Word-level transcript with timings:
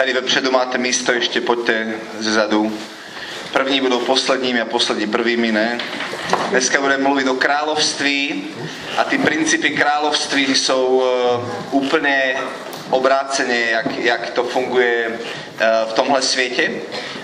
Tady 0.00 0.12
vepředu 0.12 0.50
máte 0.50 0.78
místo, 0.78 1.12
ještě 1.12 1.40
pojďte 1.40 1.94
ze 2.18 2.32
zadu. 2.32 2.78
První 3.52 3.80
budou 3.80 3.98
posledními 3.98 4.60
a 4.60 4.64
poslední 4.64 5.06
prvými, 5.06 5.52
ne? 5.52 5.78
Dneska 6.50 6.80
budeme 6.80 7.02
mluvit 7.02 7.28
o 7.28 7.34
království 7.34 8.44
a 8.96 9.04
ty 9.04 9.18
principy 9.18 9.70
království 9.70 10.54
jsou 10.54 10.86
uh, 10.86 11.84
úplně 11.84 12.36
obráceně, 12.90 13.60
jak, 13.70 13.98
jak 13.98 14.30
to 14.30 14.44
funguje 14.44 15.08
uh, 15.08 15.90
v 15.90 15.92
tomhle 15.92 16.22
světě. 16.22 16.70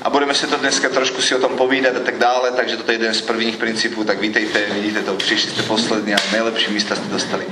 A 0.02 0.10
budeme 0.10 0.34
se 0.34 0.46
to 0.46 0.56
dneska 0.56 0.88
trošku 0.88 1.22
si 1.22 1.34
o 1.34 1.40
tom 1.40 1.56
povídat 1.56 1.96
a 1.96 2.00
tak 2.00 2.18
dále, 2.18 2.52
takže 2.52 2.76
toto 2.76 2.92
je 2.92 2.98
jeden 2.98 3.14
z 3.14 3.22
prvních 3.22 3.56
principů, 3.56 4.04
tak 4.04 4.20
vítejte, 4.20 4.66
vidíte 4.70 5.02
to, 5.02 5.14
přišli 5.14 5.50
jste 5.50 5.62
poslední 5.62 6.14
a 6.14 6.18
nejlepší 6.32 6.72
místa 6.72 6.96
jste 6.96 7.08
dostali. 7.08 7.46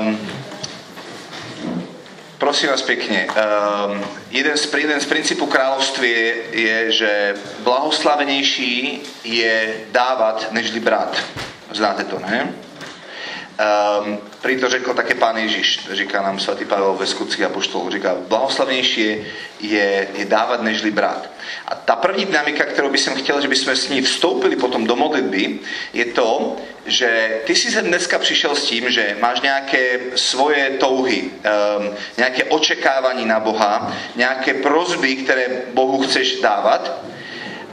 Um, 0.00 0.35
prosím 2.38 2.68
vás 2.68 2.82
pěkně, 2.82 3.26
um, 3.86 4.04
jeden, 4.30 4.56
z, 4.56 4.74
jeden 4.74 5.00
z 5.00 5.06
principů 5.06 5.46
království 5.46 6.10
je, 6.50 6.92
že 6.92 7.34
blahoslavenější 7.58 9.02
je 9.24 9.74
dávat, 9.92 10.52
nežli 10.52 10.80
brát. 10.80 11.16
Znáte 11.72 12.04
to, 12.04 12.18
ne? 12.18 12.54
Um, 13.56 14.18
prý 14.42 14.60
to 14.60 14.68
řekl 14.68 14.94
také 14.94 15.14
pán 15.14 15.36
Ježíš, 15.36 15.88
říká 15.92 16.22
nám 16.22 16.40
svatý 16.40 16.64
Pavel 16.64 16.94
ve 16.94 17.06
skutcích 17.06 17.44
apoštolů, 17.44 17.90
říká, 17.90 18.16
blahoslavnější 18.28 19.00
je, 19.00 20.08
je, 20.14 20.24
dávat 20.24 20.62
nežli 20.62 20.90
brát. 20.90 21.30
A 21.68 21.74
ta 21.74 21.96
první 21.96 22.24
dynamika, 22.24 22.64
kterou 22.64 22.90
bych 22.90 23.08
chtěl, 23.14 23.40
že 23.40 23.48
bychom 23.48 23.76
s 23.76 23.88
ní 23.88 24.02
vstoupili 24.02 24.56
potom 24.56 24.86
do 24.86 24.96
modlitby, 24.96 25.58
je 25.92 26.04
to, 26.04 26.56
že 26.86 27.40
ty 27.44 27.54
si 27.54 27.70
sem 27.70 27.86
dneska 27.86 28.18
přišel 28.18 28.54
s 28.54 28.64
tím, 28.64 28.90
že 28.90 29.16
máš 29.20 29.40
nějaké 29.40 30.00
svoje 30.14 30.70
touhy, 30.70 31.22
um, 31.22 31.94
nějaké 32.16 32.44
očekávání 32.44 33.26
na 33.26 33.40
Boha, 33.40 33.96
nějaké 34.16 34.54
prozby, 34.54 35.16
které 35.16 35.46
Bohu 35.74 36.02
chceš 36.02 36.40
dávat 36.40 37.06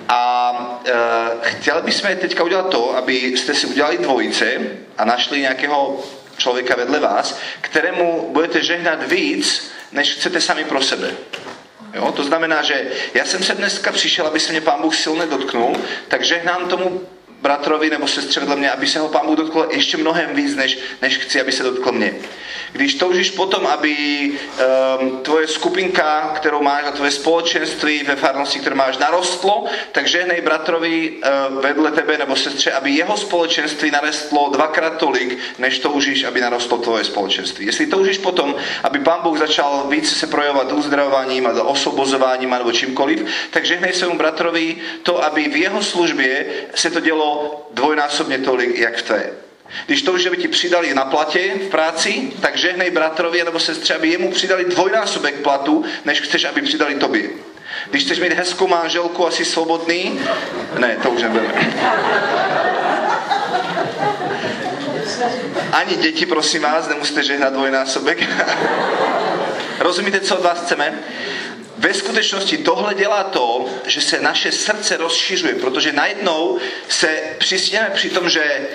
a 0.09 0.82
e, 0.86 1.50
chtěli 1.50 1.82
bychom 1.82 2.16
teďka 2.16 2.44
udělat 2.44 2.70
to, 2.70 2.98
aby 2.98 3.14
jste 3.14 3.54
si 3.54 3.68
udělali 3.68 3.98
dvojice 3.98 4.60
a 4.98 5.06
našli 5.06 5.42
nějakého 5.42 6.04
člověka 6.38 6.76
vedle 6.76 7.00
vás, 7.00 7.40
kterému 7.62 8.30
budete 8.32 8.64
žehnat 8.64 9.04
víc, 9.12 9.72
než 9.92 10.14
chcete 10.14 10.42
sami 10.42 10.64
pro 10.64 10.82
sebe. 10.82 11.12
Jo? 11.94 12.12
To 12.12 12.23
znamená, 12.23 12.62
že 12.62 12.88
já 13.14 13.26
jsem 13.26 13.44
se 13.44 13.56
dneska 13.56 13.92
přišel, 13.92 14.28
aby 14.28 14.40
se 14.40 14.52
mě 14.52 14.62
pán 14.62 14.82
Bůh 14.82 14.95
silně 14.95 15.26
dotknul, 15.26 15.76
tak 16.08 16.23
žehnám 16.23 16.67
tomu 16.67 17.02
bratrovi 17.44 17.89
nebo 17.89 18.08
sestře 18.08 18.39
vedle 18.39 18.55
mě, 18.55 18.72
aby 18.72 18.88
se 18.88 18.99
ho 18.99 19.09
pán 19.09 19.25
Bůh 19.25 19.38
dotkl 19.38 19.67
ještě 19.72 19.97
mnohem 19.97 20.30
víc, 20.33 20.55
než, 20.55 20.77
než 21.02 21.17
chci, 21.17 21.41
aby 21.41 21.52
se 21.52 21.63
dotkl 21.63 21.91
mě. 21.91 22.16
Když 22.72 22.95
toužíš 22.95 23.31
potom, 23.31 23.67
aby 23.67 23.95
um, 24.31 25.19
tvoje 25.22 25.47
skupinka, 25.47 26.31
kterou 26.36 26.61
máš 26.61 26.83
a 26.88 26.91
tvoje 26.91 27.11
společenství 27.11 28.03
ve 28.03 28.16
farnosti, 28.16 28.59
které 28.59 28.75
máš, 28.75 28.97
narostlo, 28.97 29.66
tak 29.91 30.08
žehnej 30.08 30.41
bratrovi 30.41 31.11
uh, 31.11 31.61
vedle 31.61 31.91
tebe 31.91 32.17
nebo 32.17 32.36
sestře, 32.36 32.71
aby 32.71 32.91
jeho 32.91 33.17
společenství 33.17 33.91
narostlo 33.91 34.49
dvakrát 34.49 34.97
tolik, 34.97 35.38
než 35.59 35.80
toužíš, 35.80 36.23
aby 36.23 36.41
narostlo 36.41 36.77
tvoje 36.77 37.03
společenství. 37.03 37.66
Jestli 37.66 37.88
toužíš 37.88 38.17
potom, 38.17 38.55
aby 38.83 38.99
pán 38.99 39.19
Bůh 39.23 39.38
začal 39.38 39.86
víc 39.89 40.17
se 40.17 40.27
projevovat 40.27 40.71
uzdravováním 40.71 41.47
a 41.47 41.64
osobozováním 41.64 42.49
nebo 42.49 42.71
čímkoliv, 42.71 43.25
tak 43.52 43.66
žehnej 43.66 43.94
svému 43.94 44.17
bratrovi 44.17 44.75
to, 45.03 45.23
aby 45.23 45.49
v 45.49 45.55
jeho 45.55 45.83
službě 45.83 46.45
se 46.75 46.89
to 46.89 46.99
dělo 46.99 47.33
dvojnásobně 47.73 48.38
tolik, 48.38 48.80
jak 48.80 48.98
v 48.98 49.02
tvé. 49.02 49.30
Když 49.86 50.02
to 50.02 50.12
už 50.12 50.28
by 50.28 50.38
ti 50.38 50.48
přidali 50.48 50.94
na 50.94 51.06
platě 51.06 51.53
v 51.67 51.70
práci, 51.70 52.31
tak 52.42 52.58
žehnej 52.58 52.92
bratrovi 52.92 53.44
nebo 53.44 53.59
sestře, 53.59 53.95
aby 53.95 54.08
jemu 54.08 54.31
přidali 54.31 54.66
dvojnásobek 54.66 55.36
platu, 55.36 55.86
než 56.06 56.22
chceš, 56.22 56.44
aby 56.44 56.61
přidali 56.61 56.95
tobě. 56.95 57.30
Když 57.89 58.04
chceš 58.04 58.20
mít 58.20 58.34
hezkou 58.34 58.67
manželku, 58.67 59.28
asi 59.28 59.45
svobodný, 59.45 60.20
ne, 60.78 60.98
to 61.04 61.09
už 61.09 61.22
nebudeme. 61.22 61.54
Ani 65.71 65.95
děti, 65.95 66.26
prosím 66.26 66.61
vás, 66.61 66.88
nemusíte 66.88 67.23
žehnat 67.23 67.54
dvojnásobek. 67.54 68.23
Rozumíte, 69.80 70.20
co 70.20 70.38
od 70.38 70.44
vás 70.44 70.61
chceme? 70.61 71.00
Ve 71.78 71.94
skutečnosti 71.94 72.58
tohle 72.58 72.94
dělá 72.94 73.23
to, 73.23 73.70
že 73.86 74.02
se 74.02 74.20
naše 74.20 74.52
srdce 74.52 74.98
rozšiřuje, 74.98 75.56
protože 75.56 75.92
najednou 75.92 76.60
se 76.89 77.22
přistěme 77.38 77.92
při 77.94 78.10
tom, 78.10 78.30
že 78.30 78.67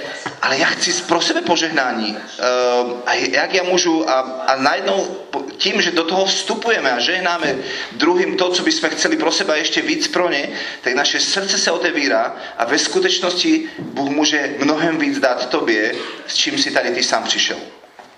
ale 0.42 0.58
já 0.58 0.66
chci 0.66 0.92
pro 0.92 1.20
sebe 1.20 1.42
požehnání. 1.42 2.16
Uh, 2.16 2.92
a 3.06 3.14
jak 3.14 3.54
já 3.54 3.62
můžu, 3.62 4.10
a, 4.10 4.20
a 4.20 4.56
najednou 4.56 5.16
tím, 5.56 5.82
že 5.82 5.90
do 5.90 6.04
toho 6.04 6.26
vstupujeme 6.26 6.92
a 6.92 7.00
žehnáme 7.00 7.56
druhým 7.92 8.36
to, 8.36 8.50
co 8.50 8.62
bychom 8.62 8.90
chceli 8.90 9.16
pro 9.16 9.32
sebe 9.32 9.58
ještě 9.58 9.82
víc 9.82 10.08
pro 10.08 10.30
ně, 10.30 10.48
tak 10.80 10.94
naše 10.94 11.20
srdce 11.20 11.58
se 11.58 11.70
otevírá 11.70 12.36
a 12.58 12.64
ve 12.64 12.78
skutečnosti 12.78 13.68
Bůh 13.78 14.10
může 14.10 14.54
mnohem 14.58 14.98
víc 14.98 15.18
dát 15.18 15.48
tobě, 15.48 15.94
s 16.26 16.34
čím 16.34 16.58
si 16.58 16.70
tady 16.70 16.90
ty 16.90 17.02
sám 17.02 17.24
přišel. 17.24 17.56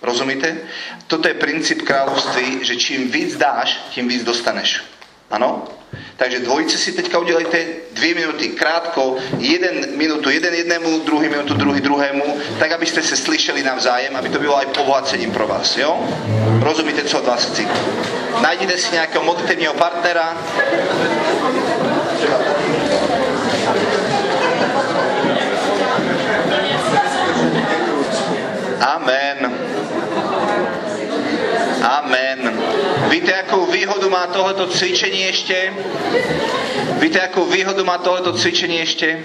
Rozumíte? 0.03 0.57
Toto 1.07 1.29
je 1.29 1.35
princíp 1.35 1.83
království, 1.83 2.59
že 2.63 2.77
čím 2.77 3.11
víc 3.11 3.37
dáš, 3.37 3.81
tím 3.91 4.09
víc 4.09 4.25
dostaneš. 4.25 4.83
Ano? 5.31 5.69
Takže 6.17 6.39
dvojice 6.39 6.79
si 6.79 6.93
teďka 6.93 7.19
udělejte 7.19 7.67
dvě 7.93 8.15
minuty, 8.15 8.49
krátko, 8.49 9.17
jeden 9.39 9.97
minutu, 9.97 10.31
jeden 10.31 10.55
jednému, 10.55 10.99
druhý 10.99 11.29
minutu, 11.29 11.55
druhý 11.55 11.81
druhému, 11.81 12.37
tak 12.59 12.73
abyste 12.73 13.03
se 13.03 13.17
slyšeli 13.17 13.63
navzájem, 13.63 14.17
aby 14.17 14.29
to 14.29 14.39
bylo 14.39 14.57
aj 14.57 14.67
pobohacením 14.67 15.33
pro 15.33 15.47
vás, 15.47 15.77
jo? 15.77 16.09
Rozumíte, 16.63 17.05
co 17.05 17.19
od 17.19 17.27
vás 17.27 17.45
chci? 17.45 17.69
Najděte 18.43 18.79
si 18.79 18.93
nějakého 18.93 19.25
modlitevního 19.25 19.75
partnera. 19.75 20.37
Amen. 28.81 29.20
Amen. 32.11 32.61
Víte, 33.11 33.31
jakou 33.31 33.67
výhodu 33.67 34.11
má 34.11 34.27
tohleto 34.27 34.67
cvičení 34.67 35.23
ještě? 35.23 35.73
Víte, 36.99 37.19
jakou 37.19 37.45
výhodu 37.45 37.85
má 37.85 37.99
tohleto 37.99 38.33
cvičení 38.33 38.77
ještě? 38.77 39.25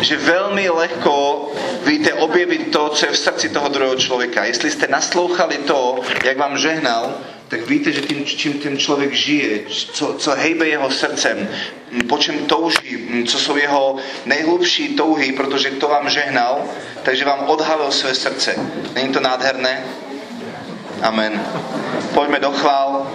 Že 0.00 0.16
velmi 0.16 0.70
lehko 0.70 1.46
víte 1.86 2.14
objevit 2.14 2.72
to, 2.72 2.88
co 2.88 3.06
je 3.06 3.12
v 3.12 3.18
srdci 3.18 3.48
toho 3.48 3.68
druhého 3.68 3.96
člověka. 3.96 4.44
Jestli 4.44 4.70
jste 4.70 4.86
naslouchali 4.88 5.56
to, 5.56 6.00
jak 6.24 6.36
vám 6.36 6.58
žehnal, 6.58 7.14
tak 7.48 7.66
víte, 7.66 7.92
že 7.92 8.00
tím, 8.00 8.24
čím 8.24 8.52
ten 8.52 8.78
člověk 8.78 9.12
žije, 9.12 9.60
co, 9.68 10.14
co 10.18 10.30
hejbe 10.30 10.68
jeho 10.68 10.90
srdcem, 10.90 11.48
po 12.08 12.18
čem 12.18 12.38
touží, 12.38 13.24
co 13.26 13.38
jsou 13.38 13.56
jeho 13.56 13.96
nejhlubší 14.26 14.88
touhy, 14.88 15.32
protože 15.32 15.70
to 15.70 15.88
vám 15.88 16.10
žehnal, 16.10 16.64
takže 17.02 17.24
vám 17.24 17.44
odhalil 17.46 17.92
své 17.92 18.14
srdce. 18.14 18.54
Není 18.94 19.12
to 19.12 19.20
nádherné? 19.20 19.84
Amen. 21.02 21.46
Pojďme 22.14 22.38
do 22.40 22.50
chvál. 22.50 23.12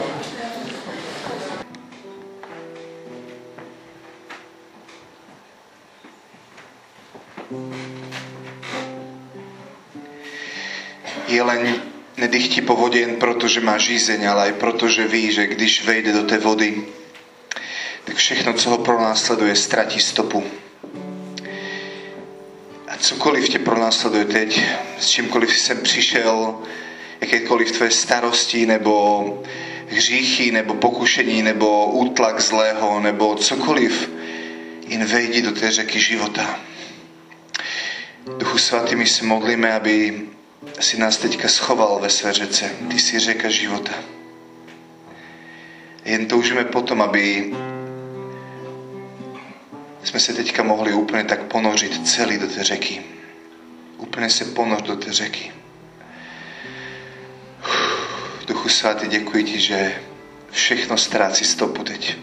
Jeleň 11.28 11.76
nedychtí 12.18 12.62
po 12.62 12.76
vodě 12.76 13.00
jen 13.00 13.16
proto, 13.16 13.48
že 13.48 13.62
má 13.62 13.78
žízeň, 13.78 14.28
ale 14.30 14.50
i 14.50 14.54
proto, 14.54 14.88
že 14.88 15.08
ví, 15.08 15.32
že 15.32 15.48
když 15.48 15.86
vejde 15.86 16.14
do 16.14 16.24
té 16.24 16.38
vody, 16.38 16.84
tak 18.06 18.16
všechno, 18.16 18.54
co 18.54 18.70
ho 18.70 18.78
pronásleduje, 18.78 19.56
ztratí 19.56 20.00
stopu. 20.00 20.44
A 22.88 22.98
cokoliv 22.98 23.50
tě 23.50 23.60
pronásleduje 23.60 24.26
teď, 24.26 24.62
s 25.00 25.10
čímkoliv 25.10 25.58
jsem 25.58 25.82
přišel, 25.82 26.56
jakékoliv 27.24 27.72
tvé 27.72 27.92
starosti 27.92 28.66
nebo 28.66 29.44
hříchy 29.88 30.52
nebo 30.52 30.74
pokušení 30.74 31.42
nebo 31.42 31.86
útlak 31.86 32.42
zlého 32.42 33.00
nebo 33.00 33.36
cokoliv, 33.36 34.10
jen 34.88 35.06
vejdi 35.06 35.42
do 35.42 35.52
té 35.52 35.72
řeky 35.72 36.00
života. 36.00 36.60
Duchu 38.38 38.58
svatý, 38.58 38.96
my 38.96 39.08
se 39.08 39.26
modlíme, 39.26 39.74
aby 39.74 40.22
si 40.80 41.00
nás 41.00 41.18
teďka 41.18 41.48
schoval 41.48 42.00
ve 42.00 42.10
své 42.10 42.34
řece. 42.34 42.72
Ty 42.92 43.00
jsi 43.00 43.20
řeka 43.20 43.50
života. 43.50 43.94
Jen 46.06 46.26
toužíme 46.26 46.64
potom, 46.64 47.02
aby 47.02 47.54
jsme 50.04 50.20
se 50.20 50.34
teďka 50.34 50.64
mohli 50.64 50.94
úplně 50.94 51.24
tak 51.24 51.44
ponořit 51.44 52.08
celý 52.08 52.38
do 52.38 52.48
té 52.48 52.64
řeky. 52.64 53.02
Úplně 53.98 54.30
se 54.30 54.46
ponoř 54.46 54.82
do 54.82 54.96
té 54.96 55.14
řeky. 55.14 55.63
Duchu 58.48 58.70
svatý, 58.70 59.08
děkuji 59.08 59.44
ti, 59.44 59.60
že 59.60 60.04
všechno 60.52 60.98
ztrácí 60.98 61.46
stopu 61.46 61.84
teď. 61.84 62.18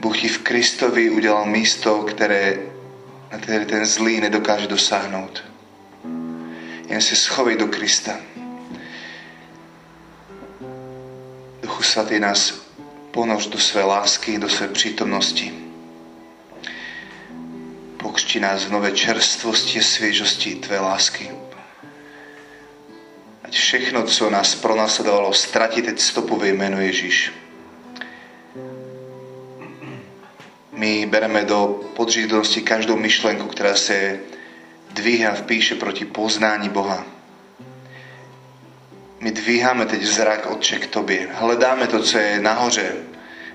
Bůh 0.00 0.18
ti 0.18 0.28
v 0.28 0.38
Kristovi 0.38 1.10
udělal 1.10 1.46
místo, 1.46 2.02
které, 2.02 2.58
na 3.32 3.38
které 3.38 3.64
ten 3.64 3.86
zlý 3.86 4.20
nedokáže 4.20 4.66
dosáhnout. 4.66 5.44
Jen 6.88 7.00
se 7.00 7.16
schovej 7.16 7.56
do 7.56 7.66
Krista. 7.66 8.16
Duchu 11.62 11.82
Svatý 11.82 12.20
nás 12.20 12.54
ponož 13.10 13.46
do 13.46 13.58
svojej 13.58 13.88
lásky, 13.88 14.38
do 14.38 14.48
svojej 14.48 14.72
prítomnosti. 14.72 15.54
Pokšti 17.96 18.40
nás 18.40 18.64
v 18.64 18.72
nové 18.72 18.92
čerstvosti 18.92 19.78
a 19.78 19.82
sviežosti 19.82 20.54
Tvoje 20.54 20.80
lásky. 20.80 21.45
Ať 23.46 23.54
všechno, 23.54 24.02
co 24.02 24.30
nás 24.30 24.54
pronásledovalo, 24.54 25.32
ztratí 25.32 25.82
teď 25.82 26.00
stopu 26.00 26.36
ve 26.36 26.48
Ježíš. 26.82 27.32
My 30.72 31.06
bereme 31.06 31.44
do 31.44 31.80
podřízenosti 31.96 32.60
každou 32.62 32.96
myšlenku, 32.96 33.46
která 33.46 33.76
se 33.76 34.18
dvíha 34.90 35.34
v 35.34 35.42
píše 35.42 35.74
proti 35.74 36.04
poznání 36.04 36.68
Boha. 36.68 37.06
My 39.20 39.30
dvíháme 39.30 39.86
teď 39.86 40.02
zrak 40.02 40.46
Otče 40.50 40.78
k 40.78 40.86
Tobě. 40.86 41.28
Hledáme 41.32 41.86
to, 41.86 42.02
co 42.02 42.18
je 42.18 42.40
nahoře, 42.40 42.92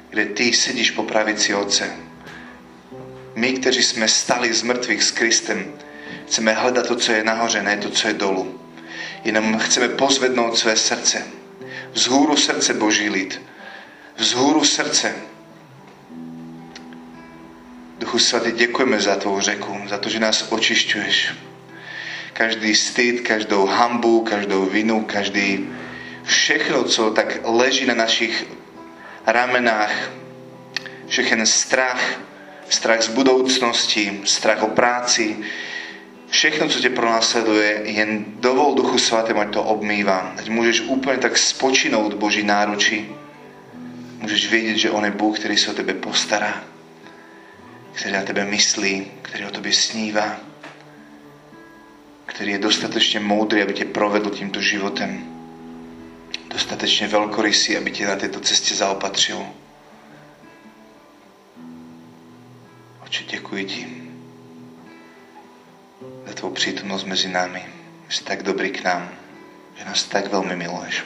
kde 0.10 0.26
Ty 0.26 0.54
sedíš 0.54 0.92
po 0.92 1.04
pravici 1.04 1.56
Otce. 1.56 1.96
My, 3.36 3.54
kteří 3.54 3.84
jsme 3.84 4.08
stali 4.08 4.54
z 4.54 4.64
mrtvých 4.64 5.04
s 5.04 5.12
Kristem, 5.12 5.74
chceme 6.28 6.54
hledat 6.54 6.88
to, 6.88 6.96
co 6.96 7.12
je 7.12 7.24
nahoře, 7.24 7.64
ne 7.64 7.78
to, 7.78 7.90
co 7.90 8.08
je 8.08 8.14
dolu. 8.14 8.62
Jenom 9.24 9.60
chceme 9.60 9.90
pozvednout 9.90 10.58
své 10.58 10.76
srdce. 10.76 11.28
Vzhůru 11.94 12.38
srdce 12.38 12.74
Boží 12.74 13.10
lid. 13.10 13.42
Vzhůru 14.18 14.64
srdce. 14.64 15.16
Duchu 18.00 18.20
Svatý, 18.20 18.52
děkujeme 18.52 19.00
za 19.00 19.16
tvou 19.16 19.40
řeku, 19.42 19.82
za 19.88 19.98
to, 19.98 20.10
že 20.10 20.20
nás 20.20 20.52
očišťuješ. 20.52 21.34
Každý 22.34 22.76
styd, 22.76 23.22
každou 23.22 23.66
hambu, 23.66 24.22
každou 24.22 24.66
vinu, 24.66 25.06
každý 25.06 25.70
všechno, 26.24 26.84
co 26.84 27.12
tak 27.12 27.40
leží 27.44 27.86
na 27.86 27.94
našich 27.94 28.46
ramenách, 29.26 30.12
všechen 31.08 31.46
strach, 31.46 32.02
strach 32.70 33.02
z 33.02 33.08
budoucnosti, 33.08 34.22
strach 34.26 34.64
o 34.64 34.68
práci, 34.68 35.38
všechno, 36.32 36.68
co 36.68 36.80
tě 36.80 36.90
pronásleduje, 36.90 37.82
jen 37.84 38.26
dovol 38.40 38.76
Duchu 38.76 38.98
Svatému, 38.98 39.40
ať 39.40 39.54
to 39.54 39.64
obmývá. 39.64 40.34
Ať 40.38 40.50
můžeš 40.50 40.82
úplně 40.82 41.18
tak 41.18 41.38
spočinout 41.38 42.14
Boží 42.14 42.44
náručí. 42.44 43.08
Můžeš 44.20 44.50
vědět, 44.50 44.78
že 44.78 44.92
On 44.92 45.06
je 45.06 45.12
Bůh, 45.12 45.40
který 45.40 45.58
se 45.58 45.72
o 45.72 45.74
tebe 45.74 45.94
postará, 45.94 46.64
který 47.94 48.14
na 48.14 48.22
tebe 48.22 48.46
myslí, 48.46 49.12
který 49.22 49.46
o 49.46 49.52
tobě 49.52 49.74
snívá, 49.74 50.40
který 52.26 52.52
je 52.52 52.58
dostatečně 52.58 53.20
moudrý, 53.20 53.62
aby 53.62 53.74
tě 53.74 53.86
provedl 53.86 54.30
tímto 54.30 54.62
životem. 54.62 55.26
Dostatečně 56.48 57.08
velkorysý, 57.08 57.78
aby 57.78 57.92
tě 57.92 58.08
na 58.08 58.16
této 58.16 58.40
cestě 58.40 58.76
zaopatřil. 58.76 59.46
Oče, 63.04 63.24
děkuji 63.24 63.66
ti 63.66 64.01
za 66.28 66.34
tvou 66.34 66.50
přítomnost 66.50 67.04
mezi 67.04 67.28
námi. 67.28 67.66
Jsi 68.10 68.24
tak 68.24 68.44
dobrý 68.44 68.72
k 68.72 68.84
nám, 68.84 69.10
že 69.78 69.86
nás 69.86 70.04
tak 70.04 70.28
velmi 70.28 70.56
miluješ. 70.56 71.04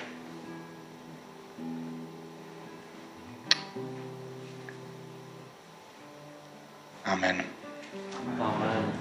Amen. 7.06 7.44
Amen. 8.40 8.94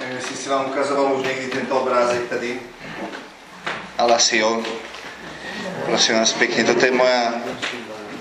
Neviem, 0.00 0.16
jestli 0.16 0.36
si 0.36 0.48
vám 0.48 0.66
ukazoval 0.66 1.12
už 1.12 1.26
někdy 1.26 1.46
tento 1.46 1.80
obrázek 1.80 2.28
tady. 2.28 2.60
Ale 3.98 4.14
asi 4.14 4.36
jo. 4.38 4.62
Prosím 5.84 6.14
vás 6.14 6.32
pěkně, 6.32 6.64
toto 6.64 6.86
je 6.86 6.92
moja 6.92 7.32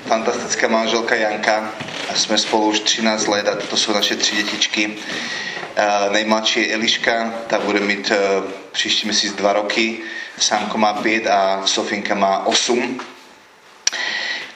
fantastická 0.05 0.67
manželka 0.67 1.15
Janka 1.15 1.71
a 2.09 2.15
jsme 2.15 2.37
spolu 2.37 2.67
už 2.67 2.79
13 2.79 3.27
let 3.27 3.47
a 3.47 3.55
toto 3.55 3.77
jsou 3.77 3.93
naše 3.93 4.15
tři 4.15 4.35
dětičky. 4.35 4.95
Nejmladší 6.11 6.59
je 6.67 6.73
Eliška, 6.73 7.33
ta 7.47 7.59
bude 7.59 7.79
mít 7.79 8.11
uh, 8.11 8.51
příští 8.71 9.07
měsíc 9.07 9.33
dva 9.33 9.53
roky, 9.53 9.99
Sámko 10.37 10.77
má 10.77 10.93
pět 10.93 11.27
a 11.27 11.61
Sofinka 11.65 12.15
má 12.15 12.45
osm. 12.45 12.99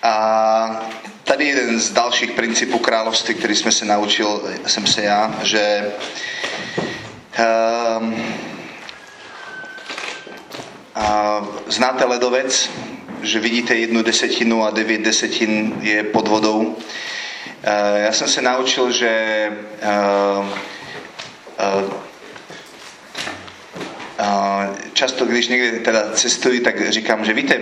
A 0.03 0.81
tady 1.23 1.45
jeden 1.45 1.79
z 1.79 1.91
dalších 1.91 2.31
principů 2.31 2.79
království, 2.79 3.35
který 3.35 3.55
jsme 3.55 3.71
se 3.71 3.85
naučil, 3.85 4.41
jsem 4.67 4.87
se 4.87 5.01
já, 5.03 5.35
že 5.43 5.91
um, 7.99 8.33
uh, 10.97 11.47
znáte 11.67 12.05
ledovec, 12.05 12.69
že 13.21 13.39
vidíte 13.39 13.75
jednu 13.75 14.03
desetinu 14.03 14.63
a 14.63 14.69
devět 14.69 15.01
desetin 15.01 15.73
je 15.81 16.03
pod 16.03 16.27
vodou. 16.27 16.59
Uh, 16.59 16.75
já 17.95 18.11
jsem 18.11 18.27
se 18.27 18.41
naučil, 18.41 18.91
že 18.91 19.51
uh, 20.39 20.47
uh, 21.75 21.99
často, 24.93 25.25
když 25.25 25.47
někde 25.47 25.79
teda 25.79 26.11
cestuji, 26.13 26.59
tak 26.59 26.91
říkám, 26.91 27.25
že 27.25 27.33
víte, 27.33 27.59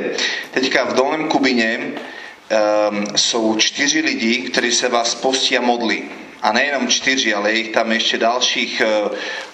teďka 0.51 0.83
v 0.83 0.93
Dolném 0.93 1.27
Kubině 1.27 1.79
um, 1.79 3.05
jsou 3.15 3.55
čtyři 3.55 4.01
lidi, 4.01 4.37
kteří 4.37 4.71
se 4.71 4.89
vás 4.89 5.15
postí 5.15 5.57
a 5.57 5.61
modlí. 5.61 6.03
A 6.41 6.51
nejenom 6.51 6.87
čtyři, 6.87 7.33
ale 7.33 7.51
je 7.51 7.57
jich 7.57 7.69
tam 7.69 7.91
ještě 7.91 8.17
dalších 8.17 8.81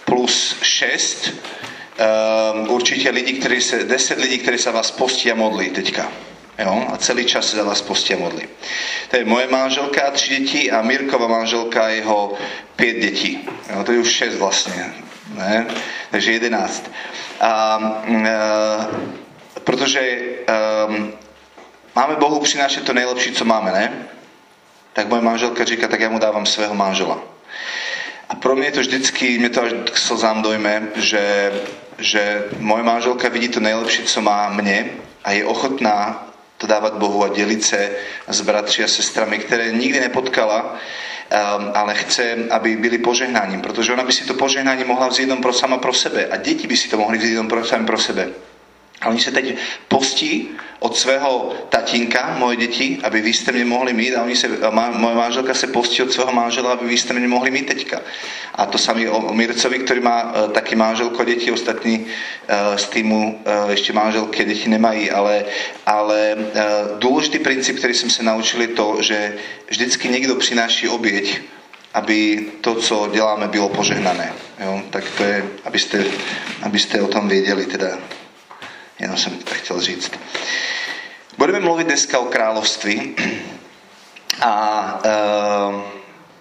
plus 0.05 0.55
šest. 0.61 1.33
Um, 1.93 2.69
určitě 2.69 3.09
lidi, 3.09 3.33
kteří 3.33 3.61
se, 3.61 3.83
deset 3.83 4.19
lidí, 4.19 4.37
kteří 4.37 4.57
se 4.57 4.71
vás 4.71 4.91
postí 4.91 5.31
a 5.31 5.35
modlí 5.35 5.69
teďka. 5.69 6.11
Jo? 6.59 6.85
A 6.93 6.97
celý 6.97 7.25
čas 7.25 7.49
se 7.49 7.57
za 7.57 7.63
vás 7.63 7.81
postí 7.81 8.13
a 8.13 8.17
modlí. 8.17 8.47
To 9.09 9.17
je 9.17 9.25
moje 9.25 9.47
manželka, 9.47 10.11
tři 10.11 10.37
děti 10.37 10.71
a 10.71 10.81
Mirkova 10.81 11.27
manželka, 11.27 11.89
jeho 11.89 12.33
pět 12.75 12.99
dětí. 12.99 13.49
Jo? 13.75 13.83
To 13.83 13.91
je 13.91 13.99
už 13.99 14.11
šest 14.11 14.35
vlastně. 14.35 14.93
Ne? 15.35 15.67
Takže 16.11 16.31
jedenáct. 16.31 16.91
A, 17.41 17.77
uh, 18.07 18.25
protože 19.63 20.19
um, 20.87 21.13
máme 21.95 22.15
Bohu 22.15 22.39
přinášet 22.39 22.83
to 22.83 22.93
nejlepší, 22.93 23.31
co 23.31 23.45
máme, 23.45 23.71
ne? 23.71 23.93
Tak 24.93 25.07
moje 25.07 25.21
manželka 25.21 25.65
říká, 25.65 25.87
tak 25.87 25.99
já 25.99 26.09
mu 26.09 26.19
dávám 26.19 26.45
svého 26.45 26.75
manžela. 26.75 27.19
A 28.29 28.35
pro 28.35 28.55
mě 28.55 28.67
je 28.67 28.71
to 28.71 28.79
vždycky, 28.79 29.37
mě 29.39 29.49
to 29.49 29.61
až 29.61 29.71
k 29.91 29.97
slzám 29.97 30.41
dojme, 30.41 30.87
že, 30.95 31.51
že 31.97 32.43
moje 32.59 32.83
manželka 32.83 33.29
vidí 33.29 33.47
to 33.47 33.59
nejlepší, 33.59 34.03
co 34.03 34.21
má 34.21 34.49
mě 34.49 34.89
a 35.23 35.31
je 35.31 35.45
ochotná 35.45 36.27
to 36.57 36.67
dávat 36.67 36.93
Bohu 36.93 37.23
a 37.23 37.27
dělit 37.27 37.63
se 37.63 37.91
s 38.27 38.41
bratři 38.41 38.83
a 38.83 38.87
sestrami, 38.87 39.37
které 39.37 39.71
nikdy 39.71 39.99
nepotkala, 39.99 40.61
um, 40.63 41.71
ale 41.73 41.93
chce, 41.95 42.35
aby 42.49 42.75
byli 42.75 42.97
požehnáním, 42.97 43.61
protože 43.61 43.93
ona 43.93 44.03
by 44.03 44.11
si 44.11 44.25
to 44.25 44.33
požehnání 44.33 44.83
mohla 44.83 45.07
vzít 45.07 45.21
jenom 45.21 45.41
pro 45.41 45.53
sama 45.53 45.77
pro 45.77 45.93
sebe 45.93 46.25
a 46.31 46.37
děti 46.37 46.67
by 46.67 46.77
si 46.77 46.89
to 46.89 46.97
mohli 46.97 47.17
vzít 47.17 47.29
jenom 47.31 47.47
pro, 47.47 47.65
sami 47.65 47.85
pro 47.85 47.99
sebe. 47.99 48.29
A 49.03 49.09
oni 49.09 49.19
se 49.19 49.31
teď 49.31 49.55
postí 49.87 50.49
od 50.79 50.97
svého 50.97 51.53
tatínka, 51.69 52.35
moje 52.39 52.57
děti, 52.57 52.99
aby 53.03 53.21
vy 53.21 53.33
jste 53.33 53.51
mě 53.51 53.65
mohli 53.65 53.93
mít 53.93 54.15
a 54.15 54.23
oni 54.23 54.35
se, 54.35 54.47
a 54.61 54.69
má, 54.69 54.91
moje 54.91 55.15
manželka 55.15 55.53
se 55.53 55.67
postí 55.67 56.03
od 56.03 56.11
svého 56.11 56.31
manžela, 56.31 56.71
aby 56.71 56.85
vy 56.85 56.97
jste 56.97 57.13
mě 57.13 57.27
mohli 57.27 57.51
mít 57.51 57.67
teďka. 57.67 58.01
A 58.55 58.65
to 58.65 58.77
samý 58.77 59.07
o 59.07 59.33
Mircovi, 59.33 59.79
který 59.79 59.99
má 59.99 60.33
taky 60.51 60.75
manželku 60.75 61.21
a 61.21 61.23
děti, 61.23 61.51
ostatní 61.51 61.99
uh, 61.99 62.75
z 62.75 62.89
týmu 62.89 63.41
uh, 63.63 63.71
ještě 63.71 63.93
manželky 63.93 64.43
a 64.43 64.45
děti 64.45 64.69
nemají, 64.69 65.11
ale, 65.11 65.45
ale 65.85 66.35
uh, 66.35 66.99
důležitý 66.99 67.39
princip, 67.39 67.77
který 67.77 67.93
jsem 67.93 68.09
se 68.09 68.23
naučil, 68.23 68.61
je 68.61 68.67
to, 68.67 68.97
že 68.99 69.35
vždycky 69.69 70.09
někdo 70.09 70.35
přináší 70.35 70.89
oběť, 70.89 71.41
aby 71.93 72.45
to, 72.61 72.75
co 72.75 73.09
děláme, 73.13 73.47
bylo 73.47 73.69
požehnané. 73.69 74.33
Jo? 74.59 74.81
Tak 74.89 75.03
to 75.17 75.23
je, 75.23 75.45
abyste, 75.65 76.05
abyste 76.61 77.01
o 77.01 77.07
tom 77.07 77.29
věděli 77.29 77.65
teda. 77.65 77.87
Jenom 79.03 79.17
jsem 79.17 79.37
to 79.37 79.53
chtěl 79.53 79.81
říct. 79.81 80.11
Budeme 81.37 81.59
mluvit 81.59 81.83
dneska 81.83 82.19
o 82.19 82.25
království 82.25 83.15
a 84.41 84.99
uh, 85.67 85.75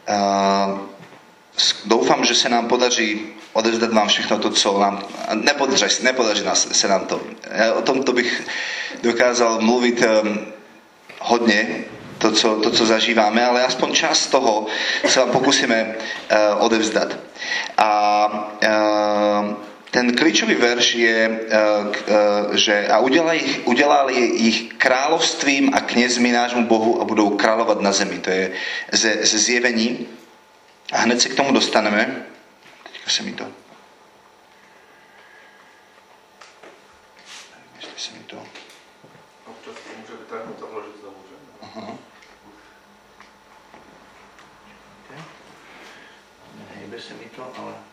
uh, 0.09 0.79
doufám, 1.85 2.25
že 2.25 2.35
se 2.35 2.49
nám 2.49 2.69
podaří 2.69 3.27
odevzdat 3.53 3.93
vám 3.93 4.09
všechno 4.09 4.39
to, 4.39 4.51
co 4.51 4.81
nám... 4.81 5.05
Nepodaří, 5.35 5.85
nepodaří 6.03 6.45
nás, 6.45 6.69
se 6.73 6.89
nám 6.89 7.07
to. 7.07 7.21
Já 7.51 7.73
o 7.75 7.83
tom 7.83 8.03
to 8.03 8.13
bych 8.13 8.43
dokázal 9.03 9.61
mluvit 9.61 10.05
um, 10.23 10.39
hodně, 11.21 11.85
to 12.19 12.33
co, 12.33 12.57
to, 12.57 12.71
co 12.71 12.87
zažíváme, 12.87 13.47
ale 13.47 13.65
aspoň 13.65 13.95
část 13.95 14.27
toho 14.27 14.67
se 15.09 15.21
vám 15.21 15.31
pokusíme 15.31 15.95
uh, 15.95 16.65
odevzdat. 16.65 17.19
A 17.79 18.27
uh, 18.63 19.72
ten 19.93 20.17
klíčový 20.17 20.55
verš 20.57 20.95
je, 20.95 21.19
eh, 21.29 21.59
eh, 22.09 22.57
že 22.57 22.89
a 22.89 22.99
udělali, 22.99 23.41
udělali 23.69 24.15
ich 24.17 24.73
královstvím 24.81 25.69
a 25.75 25.81
knězmi 25.81 26.33
nášmu 26.33 26.65
Bohu 26.67 27.01
a 27.01 27.05
budou 27.05 27.37
královat 27.37 27.81
na 27.81 27.93
zemi. 27.93 28.19
To 28.19 28.31
je 28.31 28.53
ze, 28.93 29.27
ze 29.27 29.39
zjevení. 29.39 30.09
A 30.93 30.99
hned 30.99 31.21
se 31.21 31.29
k 31.29 31.37
tomu 31.37 31.53
dostaneme. 31.53 32.25
Teďka 32.83 33.11
se 33.11 33.23
mi 33.23 33.33
to... 33.33 33.45
sa 37.97 38.11
mi 38.17 38.25
to... 38.25 38.37
Občas 39.47 39.77
to 39.77 39.91
může 40.01 40.13
vytáhnout 40.13 40.63
a 40.63 40.67
vložit 40.73 40.97
znovu, 41.01 41.21
že? 41.29 41.37
Aha. 41.63 41.87
Nehejbe 46.59 46.99
sa 46.99 47.15
mi 47.15 47.29
to, 47.37 47.47
ale 47.61 47.92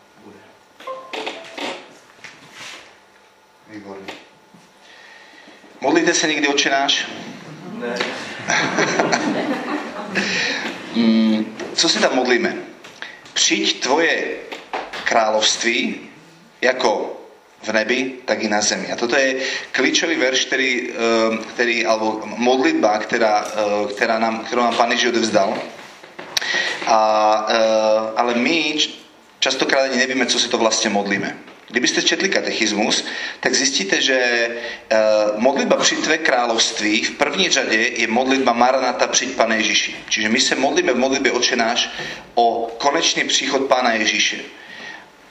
Výborne. 3.70 4.10
Modlíte 5.78 6.10
sa 6.10 6.26
niekdy 6.26 6.50
oče 6.50 6.70
náš? 6.70 7.06
Ne. 7.78 7.94
Mm, 10.90 11.56
co 11.74 11.88
si 11.88 11.98
tam 11.98 12.16
modlíme? 12.16 12.56
Přiď 13.32 13.80
tvoje 13.80 14.36
království 15.04 16.00
jako 16.60 17.20
v 17.62 17.72
nebi, 17.72 18.14
tak 18.24 18.42
i 18.42 18.48
na 18.48 18.60
zemi. 18.60 18.92
A 18.92 18.96
toto 18.96 19.16
je 19.16 19.38
kľúčový 19.70 20.18
verš, 20.18 20.50
ktorý, 20.50 20.70
eh, 20.72 21.38
ktorý 21.54 21.86
alebo 21.86 22.26
modlitba, 22.26 22.98
ktorá, 23.06 23.34
eh, 23.46 23.94
ktorá 23.94 24.18
nám, 24.18 24.50
ktorú 24.50 24.66
nám 24.66 24.74
Pán 24.74 24.90
Ježiš 24.90 25.14
odevzdal. 25.14 25.54
A, 26.90 26.98
eh, 27.46 28.02
ale 28.18 28.34
my 28.34 28.82
častokrát 29.38 29.94
ani 29.94 30.02
nevieme, 30.02 30.26
co 30.26 30.42
si 30.42 30.50
to 30.50 30.58
vlastne 30.58 30.90
modlíme. 30.90 31.49
Kdybyste 31.70 32.02
četli 32.02 32.28
katechizmus, 32.28 33.04
tak 33.40 33.54
zjistíte, 33.54 34.00
že 34.00 34.48
modlitba 35.36 35.76
při 35.76 35.96
tvé 35.96 36.18
království 36.18 37.04
v 37.04 37.10
první 37.10 37.50
řadě 37.50 37.76
je 37.76 38.06
modlitba 38.06 38.52
Maranata 38.52 39.06
přijď 39.06 39.30
Pane 39.30 39.56
Ježíši. 39.56 39.96
Čiže 40.08 40.28
my 40.28 40.40
se 40.40 40.54
modlíme 40.56 40.92
v 40.92 40.98
modlitbě 40.98 41.32
očenáš 41.32 41.90
o 42.34 42.76
konečný 42.78 43.24
příchod 43.24 43.66
Pána 43.66 43.92
Ježíše. 43.92 44.36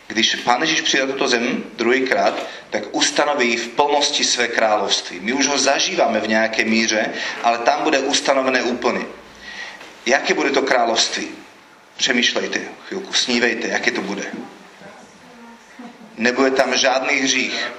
Když 0.07 0.35
Pán 0.35 0.61
Ježíš 0.61 0.81
přijde 0.81 1.05
na 1.05 1.11
tuto 1.11 1.27
zem 1.27 1.63
druhýkrát, 1.77 2.47
tak 2.69 2.83
ustanoví 2.91 3.57
v 3.57 3.67
plnosti 3.67 4.23
své 4.23 4.47
království. 4.47 5.19
My 5.21 5.33
už 5.33 5.47
ho 5.47 5.57
zažíváme 5.57 6.19
v 6.19 6.27
nějaké 6.27 6.65
míře, 6.65 7.05
ale 7.43 7.57
tam 7.57 7.83
bude 7.83 7.99
ustanovené 7.99 8.63
úplně. 8.63 9.05
Jaké 10.05 10.33
bude 10.33 10.49
to 10.49 10.61
království? 10.61 11.27
Přemýšlejte 11.97 12.61
chvilku, 12.87 13.13
snívejte, 13.13 13.67
jaké 13.67 13.91
to 13.91 14.01
bude. 14.01 14.23
Nebude 16.19 16.51
tam 16.51 16.77
žádný 16.77 17.15
hřích, 17.15 17.71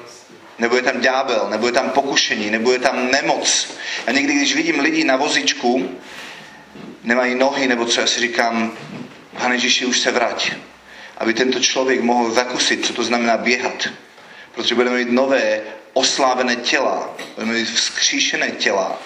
nebude 0.58 0.82
tam 0.82 1.00
ďábel, 1.00 1.46
nebude 1.50 1.72
tam 1.72 1.90
pokušení, 1.90 2.50
nebude 2.50 2.78
tam 2.78 3.10
nemoc. 3.10 3.74
A 4.06 4.12
někdy, 4.12 4.34
když 4.34 4.54
vidím 4.54 4.80
lidi 4.80 5.04
na 5.04 5.16
vozičku, 5.16 5.98
nemají 7.04 7.34
nohy, 7.34 7.68
nebo 7.68 7.86
co, 7.86 8.00
já 8.00 8.06
si 8.06 8.20
říkám, 8.20 8.72
Pane 9.38 9.54
Ježíši, 9.54 9.86
už 9.86 9.98
se 9.98 10.10
vrať 10.10 10.52
aby 11.20 11.34
tento 11.34 11.60
člověk 11.60 12.00
mohl 12.00 12.30
zakusit, 12.30 12.86
co 12.86 12.92
to 12.92 13.04
znamená 13.04 13.36
běhat. 13.36 13.88
Protože 14.54 14.74
budeme 14.74 14.98
mít 14.98 15.10
nové 15.10 15.60
oslávené 15.92 16.56
těla, 16.56 17.16
budeme 17.34 17.64
vzkříšené 17.64 18.50
těla. 18.50 18.98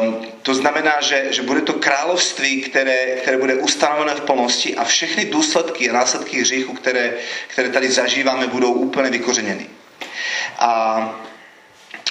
Um, 0.00 0.26
to 0.42 0.54
znamená, 0.54 1.00
že, 1.00 1.26
že 1.30 1.42
bude 1.42 1.60
to 1.60 1.72
království, 1.72 2.62
které, 2.62 3.06
které 3.06 3.36
bude 3.36 3.54
ustanovené 3.54 4.14
v 4.14 4.20
plnosti 4.20 4.76
a 4.76 4.84
všechny 4.84 5.24
důsledky 5.24 5.90
a 5.90 5.92
následky 5.92 6.40
hříchu, 6.40 6.72
které, 6.72 7.14
které 7.46 7.68
tady 7.68 7.90
zažíváme, 7.90 8.46
budou 8.46 8.72
úplně 8.72 9.10
vykořeněny. 9.10 9.66
A 10.58 10.98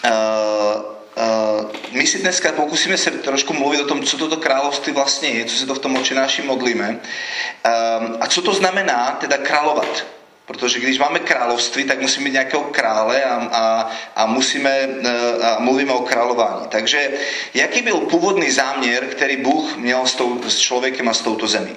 uh, 0.05 0.91
Uh, 1.15 1.71
my 1.91 2.07
si 2.07 2.19
dneska 2.19 2.51
pokusíme 2.51 2.97
se 2.97 3.11
trošku 3.11 3.53
mluvit 3.53 3.81
o 3.81 3.85
tom, 3.85 4.03
co 4.03 4.17
toto 4.17 4.37
království 4.37 4.93
vlastně 4.93 5.29
je, 5.29 5.45
co 5.45 5.55
se 5.55 5.65
to 5.65 5.75
v 5.75 5.79
tom 5.79 5.95
očenáši 5.95 6.41
modlíme 6.41 6.89
um, 6.89 8.17
a 8.19 8.27
co 8.27 8.41
to 8.41 8.53
znamená 8.53 9.17
teda 9.19 9.37
královat. 9.37 10.05
Protože 10.51 10.79
když 10.79 10.99
máme 10.99 11.19
království, 11.19 11.83
tak 11.83 12.01
musíme 12.01 12.23
mít 12.23 12.33
nějakého 12.33 12.63
krále 12.63 13.23
a, 13.23 13.35
a, 13.35 13.91
a, 14.15 14.25
musíme, 14.25 14.87
uh, 14.87 15.45
a 15.45 15.59
mluvíme 15.59 15.93
o 15.93 15.99
králování. 15.99 16.67
Takže 16.69 17.11
jaký 17.53 17.81
byl 17.81 17.97
původný 17.97 18.51
záměr, 18.51 19.05
který 19.05 19.37
Bůh 19.37 19.77
měl 19.77 20.05
s, 20.05 20.15
tou, 20.15 20.41
s 20.47 20.59
člověkem 20.59 21.09
a 21.09 21.13
s 21.13 21.21
touto 21.21 21.47
zemí? 21.47 21.75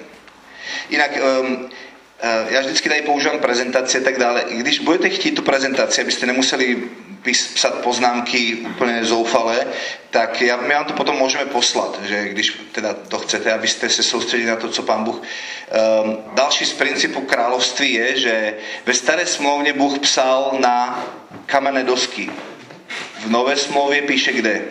Jinak 0.89 1.11
um, 1.41 1.69
já 2.49 2.61
vždycky 2.61 2.89
tady 2.89 3.01
používám 3.01 3.39
prezentaci 3.39 3.97
a 3.97 4.03
tak 4.03 4.19
dále. 4.19 4.43
Když 4.49 4.79
budete 4.79 5.09
chtít 5.09 5.31
tu 5.31 5.41
prezentaci, 5.41 6.01
abyste 6.01 6.25
nemuseli 6.25 6.83
psat 7.31 7.73
poznámky 7.73 8.55
úplně 8.55 9.05
zoufalé, 9.05 9.67
tak 10.09 10.41
já, 10.41 10.57
my 10.57 10.73
vám 10.73 10.85
to 10.85 10.93
potom 10.93 11.15
můžeme 11.15 11.45
poslat, 11.45 11.99
že 12.03 12.29
když 12.29 12.59
teda 12.71 12.93
to 12.93 13.19
chcete, 13.19 13.53
abyste 13.53 13.89
se 13.89 14.03
soustředili 14.03 14.49
na 14.49 14.55
to, 14.55 14.69
co 14.69 14.83
pán 14.83 15.03
Bůh. 15.03 15.15
Um, 15.15 16.17
další 16.33 16.65
z 16.65 16.73
principu 16.73 17.21
království 17.21 17.93
je, 17.93 18.19
že 18.19 18.57
ve 18.85 18.93
staré 18.93 19.25
smlouvně 19.25 19.73
Bůh 19.73 19.99
psal 19.99 20.57
na 20.59 21.05
kamenné 21.45 21.83
dosky. 21.83 22.29
V 23.19 23.29
nové 23.29 23.57
smlouvě 23.57 24.01
píše 24.01 24.33
kde? 24.33 24.61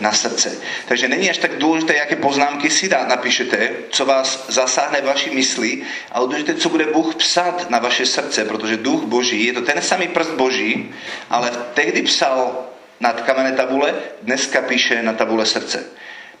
Na 0.00 0.12
srdce. 0.12 0.56
Takže 0.88 1.08
není 1.08 1.30
až 1.30 1.38
tak 1.38 1.56
důležité, 1.56 1.96
jaké 1.96 2.16
poznámky 2.16 2.70
si 2.70 2.88
dá, 2.88 3.06
napíšete, 3.06 3.70
co 3.90 4.04
vás 4.04 4.44
zasáhne 4.48 5.00
vaší 5.00 5.30
mysli, 5.30 5.82
ale 6.12 6.26
důležité, 6.26 6.54
co 6.54 6.68
bude 6.68 6.86
Bůh 6.86 7.14
psat 7.14 7.70
na 7.70 7.78
vaše 7.78 8.06
srdce, 8.06 8.44
protože 8.44 8.76
duch 8.76 9.04
Boží, 9.04 9.46
je 9.46 9.52
to 9.52 9.62
ten 9.62 9.82
samý 9.82 10.08
prst 10.08 10.30
Boží, 10.30 10.94
ale 11.30 11.50
tehdy 11.74 12.02
psal 12.02 12.66
nad 13.00 13.20
kamenné 13.20 13.52
tabule, 13.52 13.94
dneska 14.22 14.62
píše 14.62 15.02
na 15.02 15.12
tabule 15.12 15.46
srdce. 15.46 15.84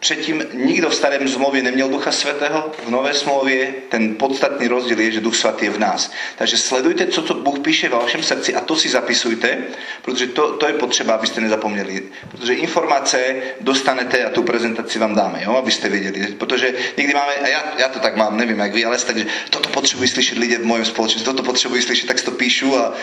Předtím 0.00 0.44
nikdo 0.52 0.90
v 0.90 0.94
starém 0.94 1.28
zmluvě 1.28 1.62
neměl 1.62 1.88
Ducha 1.88 2.12
Svatého, 2.12 2.72
v 2.86 2.90
nové 2.90 3.14
smlouvě 3.14 3.74
ten 3.88 4.14
podstatný 4.14 4.68
rozdíl 4.68 5.00
je, 5.00 5.10
že 5.10 5.20
Duch 5.20 5.36
Svatý 5.36 5.64
je 5.64 5.70
v 5.70 5.78
nás. 5.78 6.12
Takže 6.36 6.56
sledujte, 6.56 7.06
co 7.06 7.22
to 7.22 7.34
Bůh 7.34 7.58
píše 7.58 7.88
v 7.88 7.92
vašem 7.92 8.22
srdci 8.22 8.54
a 8.54 8.60
to 8.60 8.76
si 8.76 8.88
zapisujte, 8.88 9.58
protože 10.02 10.26
to, 10.26 10.52
to 10.52 10.66
je 10.66 10.72
potřeba, 10.72 11.14
abyste 11.14 11.40
nezapomněli. 11.40 12.02
Protože 12.30 12.54
informace 12.54 13.34
dostanete 13.60 14.24
a 14.24 14.30
tu 14.30 14.42
prezentaci 14.42 14.98
vám 14.98 15.14
dáme, 15.14 15.40
jo, 15.44 15.56
abyste 15.56 15.88
věděli. 15.88 16.26
Protože 16.26 16.74
někdy 16.96 17.14
máme, 17.14 17.34
a 17.34 17.48
já, 17.48 17.64
já 17.78 17.88
to 17.88 17.98
tak 17.98 18.16
mám, 18.16 18.36
nevím 18.36 18.58
jak 18.58 18.74
vy, 18.74 18.84
ale 18.84 18.98
takže 18.98 19.26
toto 19.50 19.68
potřebuji 19.68 20.08
slyšet 20.08 20.38
lidé 20.38 20.58
v 20.58 20.64
mojom 20.64 20.84
společnosti, 20.84 21.24
toto 21.24 21.42
potřebuji 21.42 21.82
slyšet, 21.82 22.06
tak 22.06 22.20
to 22.20 22.30
píšu 22.30 22.76
a 22.76 22.94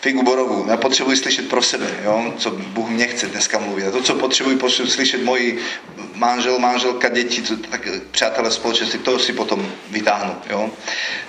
figu 0.00 0.22
borovu. 0.22 0.66
Já 0.68 0.76
potřebuji 0.76 1.16
slyšet 1.16 1.48
pro 1.48 1.62
sebe, 1.62 1.86
jo, 2.04 2.34
co 2.38 2.50
Bůh 2.50 2.88
mě 2.88 3.06
chce 3.06 3.26
dneska 3.26 3.58
mluvit. 3.58 3.86
A 3.86 3.90
to, 3.90 4.02
co 4.02 4.14
potřebuji 4.14 4.58
slyšet 4.70 5.24
moji 5.24 5.58
manžel, 6.16 6.58
manželka, 6.58 7.08
děti, 7.08 7.42
tak 7.70 7.88
přátelé 8.10 8.50
společnosti, 8.50 8.98
to 8.98 9.18
si 9.18 9.32
potom 9.32 9.72
vytáhnu. 9.90 10.36
Jo? 10.50 10.70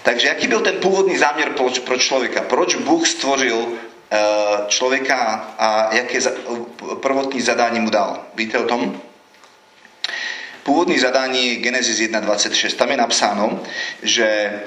Takže 0.04 0.28
jaký 0.28 0.48
byl 0.48 0.60
ten 0.60 0.76
původní 0.76 1.18
záměr 1.18 1.50
pro, 1.50 1.70
pro 1.86 1.98
člověka? 1.98 2.42
Proč 2.42 2.76
Bůh 2.76 3.08
stvořil 3.08 3.68
eh, 4.12 4.18
člověka 4.68 5.48
a 5.60 5.96
jaké 5.96 6.20
prvotní 7.02 7.42
zadání 7.42 7.80
mu 7.80 7.90
dal? 7.90 8.20
Víte 8.36 8.58
o 8.58 8.64
tom? 8.64 9.02
Původní 10.64 11.00
zadání 11.00 11.56
Genesis 11.56 12.00
1.26. 12.00 12.76
Tam 12.76 12.92
je 12.92 12.98
napsáno, 12.98 13.60
že 14.04 14.60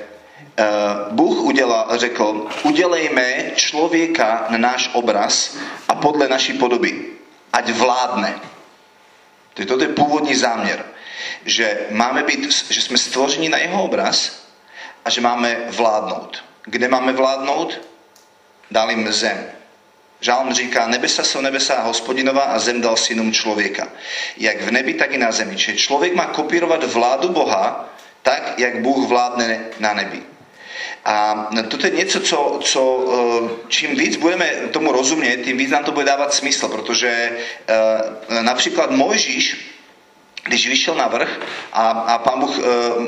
Bůh 1.11 1.41
udělal, 1.41 1.87
řekl, 1.99 2.47
udělejme 2.62 3.50
člověka 3.55 4.47
na 4.49 4.59
náš 4.59 4.91
obraz 4.93 5.57
a 5.89 5.95
podle 5.95 6.29
naší 6.29 6.53
podoby, 6.53 7.05
ať 7.53 7.71
vládne. 7.71 8.41
Toto 9.67 9.83
je 9.83 9.88
původní 9.88 10.35
záměr, 10.35 10.85
že 11.45 11.79
máme 11.90 12.23
být, 12.23 12.71
že 12.71 12.81
jsme 12.81 12.99
stvořeni 12.99 13.49
na 13.49 13.59
jeho 13.59 13.83
obraz 13.83 14.47
a 15.05 15.11
že 15.11 15.21
máme 15.21 15.57
vládnout. 15.69 16.45
Kde 16.64 16.88
máme 16.88 17.12
vládnout? 17.12 17.81
Dal 18.71 18.90
jim 18.90 19.12
zem. 19.12 19.50
Žálm 20.21 20.52
říká, 20.55 20.87
nebesa 20.87 21.25
jsou 21.25 21.40
nebesa 21.40 21.83
hospodinova 21.83 22.43
a 22.43 22.59
zem 22.59 22.81
dal 22.81 22.97
synům 22.97 23.33
člověka. 23.33 23.88
Jak 24.37 24.62
v 24.62 24.71
nebi, 24.71 24.95
tak 24.95 25.12
i 25.12 25.19
na 25.19 25.33
zemi. 25.33 25.57
Čiže 25.57 25.79
člověk 25.79 26.14
má 26.14 26.26
kopírovat 26.26 26.85
vládu 26.85 27.29
Boha 27.29 27.88
tak, 28.23 28.59
jak 28.59 28.81
Bůh 28.81 29.09
vládne 29.09 29.64
na 29.79 29.95
nebi. 29.95 30.23
A 31.04 31.49
toto 31.69 31.87
je 31.87 31.92
něco, 31.92 32.21
co, 32.21 32.61
co 32.62 33.04
eh, 33.12 33.50
čím 33.69 33.95
víc 33.97 34.16
budeme 34.16 34.47
tomu 34.71 34.92
rozumět, 34.92 35.37
tím 35.37 35.57
víc 35.59 35.71
nám 35.71 35.85
to 35.85 35.92
bude 35.92 36.04
dávat 36.07 36.35
smysl, 36.35 36.69
protože 36.69 37.33
eh, 37.69 38.42
například 38.42 38.90
Mojžíš, 38.90 39.71
když 40.45 40.69
vyšel 40.69 40.95
na 40.95 41.09
vrch 41.09 41.40
a, 41.73 41.90
a 41.90 42.19
pán 42.19 42.40
Bůh 42.40 42.59
eh, 42.59 42.62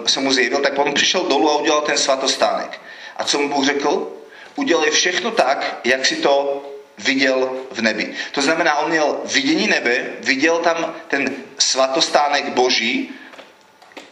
se 0.09 0.21
mu 0.21 0.33
zjevil, 0.33 0.61
tak 0.61 0.75
potom 0.75 0.95
přišel 0.95 1.23
dolů 1.23 1.51
a 1.51 1.57
udělal 1.57 1.81
ten 1.81 1.99
svatostánek. 1.99 2.81
A 3.17 3.25
co 3.25 3.39
mu 3.39 3.49
Bůh 3.49 3.65
řekl? 3.65 4.13
Udělej 4.57 4.91
všechno 4.91 5.31
tak, 5.31 5.81
jak 5.85 6.07
si 6.07 6.17
to 6.17 6.63
viděl 6.99 7.53
v 7.71 7.83
nebi. 7.83 8.15
To 8.33 8.43
znamená, 8.43 8.79
on 8.79 8.91
měl 8.91 9.21
vidění 9.25 9.67
nebe, 9.67 10.07
viděl 10.21 10.59
tam 10.59 10.95
ten 11.09 11.35
svatostánek 11.59 12.49
Boží 12.49 13.11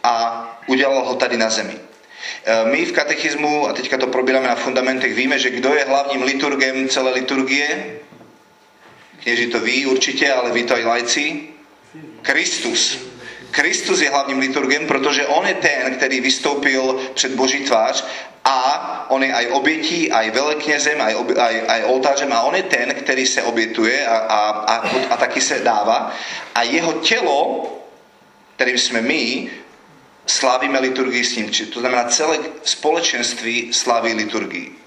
a 0.03 0.47
udělal 0.67 1.05
ho 1.05 1.15
tady 1.15 1.37
na 1.37 1.49
zemi. 1.49 1.90
E, 2.45 2.65
my 2.71 2.85
v 2.85 2.91
katechizmu, 2.91 3.67
a 3.67 3.73
teďka 3.73 3.97
to 3.97 4.07
probíráme 4.07 4.47
na 4.47 4.55
fundamentech, 4.55 5.13
víme, 5.13 5.39
že 5.39 5.49
kdo 5.49 5.73
je 5.73 5.85
hlavním 5.85 6.21
liturgem 6.21 6.89
celé 6.89 7.11
liturgie? 7.11 7.99
Kněži 9.23 9.47
to 9.47 9.59
ví 9.59 9.85
určitě, 9.85 10.33
ale 10.33 10.51
ví 10.51 10.63
to 10.63 10.77
i 10.77 10.85
lajci. 10.85 11.43
Kristus. 12.21 13.11
Kristus 13.51 14.01
je 14.01 14.09
hlavním 14.09 14.39
liturgem, 14.39 14.87
protože 14.87 15.25
on 15.25 15.47
je 15.47 15.53
ten, 15.53 15.95
který 15.95 16.19
vystoupil 16.19 17.11
před 17.13 17.31
Boží 17.31 17.59
tvář 17.59 18.05
a 18.45 19.05
on 19.09 19.23
je 19.23 19.33
aj 19.33 19.47
obětí, 19.51 20.11
aj 20.11 20.31
veleknězem, 20.31 21.01
aj, 21.01 21.15
aj, 21.37 21.61
aj 21.67 21.83
oltářem 21.83 22.33
a 22.33 22.41
on 22.41 22.55
je 22.55 22.63
ten, 22.63 22.93
který 22.93 23.27
se 23.27 23.43
obětuje 23.43 24.07
a, 24.07 24.17
a, 24.17 24.49
a, 24.49 24.75
a 25.09 25.17
taky 25.17 25.41
se 25.41 25.59
dává. 25.59 26.15
A 26.55 26.63
jeho 26.63 26.93
tělo, 26.93 27.67
kterým 28.55 28.77
jsme 28.77 29.01
my, 29.01 29.49
slávíme 30.25 30.79
liturgii 30.79 31.23
s 31.23 31.35
ním. 31.35 31.49
To 31.73 31.79
znamená, 31.79 32.03
celé 32.03 32.39
společenství 32.63 33.73
slaví 33.73 34.13
liturgii. 34.13 34.80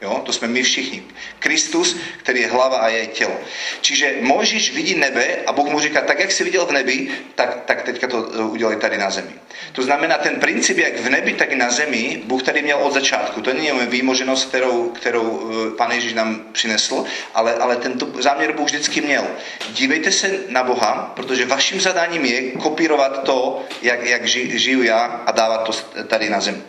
Jo? 0.00 0.22
To 0.26 0.32
jsme 0.32 0.48
my 0.48 0.62
všichni. 0.62 1.02
Kristus, 1.38 1.96
který 2.18 2.40
je 2.40 2.48
hlava 2.48 2.76
a 2.76 2.88
je 2.88 3.06
tělo. 3.06 3.36
Čiže 3.80 4.14
Mojžíš 4.20 4.72
vidí 4.72 4.94
nebe 4.94 5.36
a 5.46 5.52
Bůh 5.52 5.68
mu 5.68 5.80
říká, 5.80 6.00
tak 6.00 6.20
jak 6.20 6.32
jsi 6.32 6.44
viděl 6.44 6.66
v 6.66 6.72
nebi, 6.72 7.08
tak, 7.34 7.58
tak 7.64 7.82
teďka 7.82 8.06
to 8.06 8.32
e, 8.34 8.42
udělej 8.42 8.76
tady 8.76 8.98
na 8.98 9.10
zemi. 9.10 9.32
To 9.72 9.82
znamená, 9.82 10.18
ten 10.18 10.40
princip, 10.40 10.78
jak 10.78 10.96
v 10.96 11.08
nebi, 11.10 11.32
tak 11.32 11.52
i 11.52 11.56
na 11.56 11.70
zemi, 11.70 12.22
Bůh 12.24 12.42
tady 12.42 12.62
měl 12.62 12.78
od 12.78 12.92
začátku. 12.92 13.40
To 13.40 13.52
není 13.52 13.70
výmoženost, 13.86 14.48
kterou, 14.48 14.90
kterou 14.90 15.50
e, 15.50 15.76
Pán 15.76 15.90
Ježíš 15.90 16.14
nám 16.14 16.44
přinesl, 16.52 17.04
ale, 17.34 17.54
ale 17.54 17.76
tento 17.76 18.22
záměr 18.22 18.52
Bůh 18.52 18.66
vždycky 18.66 19.00
měl. 19.00 19.26
Dívejte 19.70 20.12
se 20.12 20.40
na 20.48 20.62
Boha, 20.62 21.12
protože 21.16 21.46
vaším 21.46 21.80
zadáním 21.80 22.24
je 22.24 22.50
kopírovat 22.50 23.22
to, 23.22 23.64
jak, 23.82 24.04
jak 24.04 24.26
žiju 24.26 24.82
já 24.82 24.98
a 25.26 25.32
dávat 25.32 25.58
to 25.58 25.72
tady 26.04 26.30
na 26.30 26.40
zemi. 26.40 26.62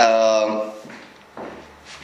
Uh, 0.00 0.79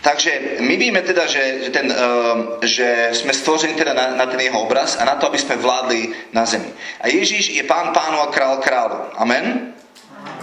Takže 0.07 0.41
my 0.61 0.77
víme 0.77 1.03
teda, 1.03 1.27
že, 1.27 1.65
že, 1.65 1.71
ten, 1.71 1.91
uh, 1.91 2.63
že 2.63 3.09
jsme 3.13 3.35
stvořeni 3.35 3.75
teda 3.75 3.95
na, 3.95 4.11
na 4.11 4.27
ten 4.27 4.41
jeho 4.41 4.61
obraz 4.61 4.97
a 5.01 5.05
na 5.05 5.15
to, 5.15 5.27
aby 5.27 5.39
jsme 5.39 5.57
vládli 5.57 6.15
na 6.33 6.47
zemi. 6.47 6.71
A 7.01 7.09
Ježíš 7.09 7.49
je 7.49 7.63
pán 7.63 7.91
pánu 7.91 8.21
a 8.21 8.27
král 8.27 8.57
králu. 8.57 9.03
Amen? 9.15 9.75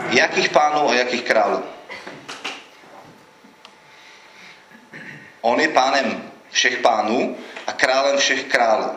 Jakých 0.09 0.49
pánů 0.49 0.89
a 0.89 0.93
jakých 0.93 1.21
králů? 1.21 1.63
On 5.41 5.59
je 5.59 5.67
pánem 5.67 6.31
všech 6.51 6.77
pánů 6.77 7.37
a 7.67 7.71
králem 7.71 8.17
všech 8.17 8.43
králů. 8.43 8.91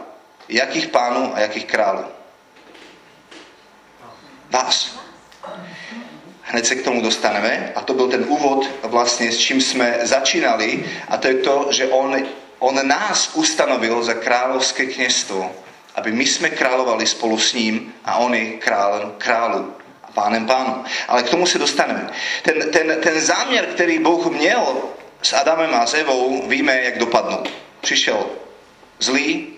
Jakých 0.48 0.88
pánů 0.88 1.36
a 1.36 1.40
jakých 1.40 1.64
králů? 1.64 2.04
Vás. 4.50 5.05
Hned 6.48 6.66
se 6.66 6.74
k 6.74 6.84
tomu 6.84 7.02
dostaneme. 7.02 7.72
A 7.74 7.80
to 7.80 7.94
byl 7.94 8.08
ten 8.08 8.24
úvod 8.28 8.70
vlastně, 8.82 9.32
s 9.32 9.38
čím 9.38 9.60
jsme 9.60 9.98
začínali. 10.02 10.84
A 11.08 11.16
to 11.16 11.28
je 11.28 11.34
to, 11.34 11.66
že 11.70 11.86
on, 11.86 12.16
on 12.58 12.88
nás 12.88 13.30
ustanovil 13.34 14.02
za 14.02 14.14
královské 14.14 14.86
kněstvo, 14.86 15.52
aby 15.94 16.12
my 16.12 16.26
jsme 16.26 16.50
královali 16.50 17.06
spolu 17.06 17.38
s 17.38 17.54
ním 17.54 17.94
a 18.04 18.16
on 18.16 18.34
je 18.34 18.50
králem 18.50 19.12
králu 19.18 19.74
a 20.04 20.12
pánem 20.12 20.46
pánu. 20.46 20.84
Ale 21.08 21.22
k 21.22 21.30
tomu 21.30 21.46
se 21.46 21.58
dostaneme. 21.58 22.10
Ten, 22.42 22.70
ten, 22.70 22.96
ten 23.02 23.20
záměr, 23.20 23.66
který 23.66 23.98
Bůh 23.98 24.26
měl 24.26 24.76
s 25.22 25.32
Adamem 25.32 25.74
a 25.74 25.86
s 25.86 25.94
Evou, 25.94 26.48
víme, 26.48 26.82
jak 26.82 26.98
dopadnul. 26.98 27.42
Přišel 27.80 28.26
zlý 28.98 29.48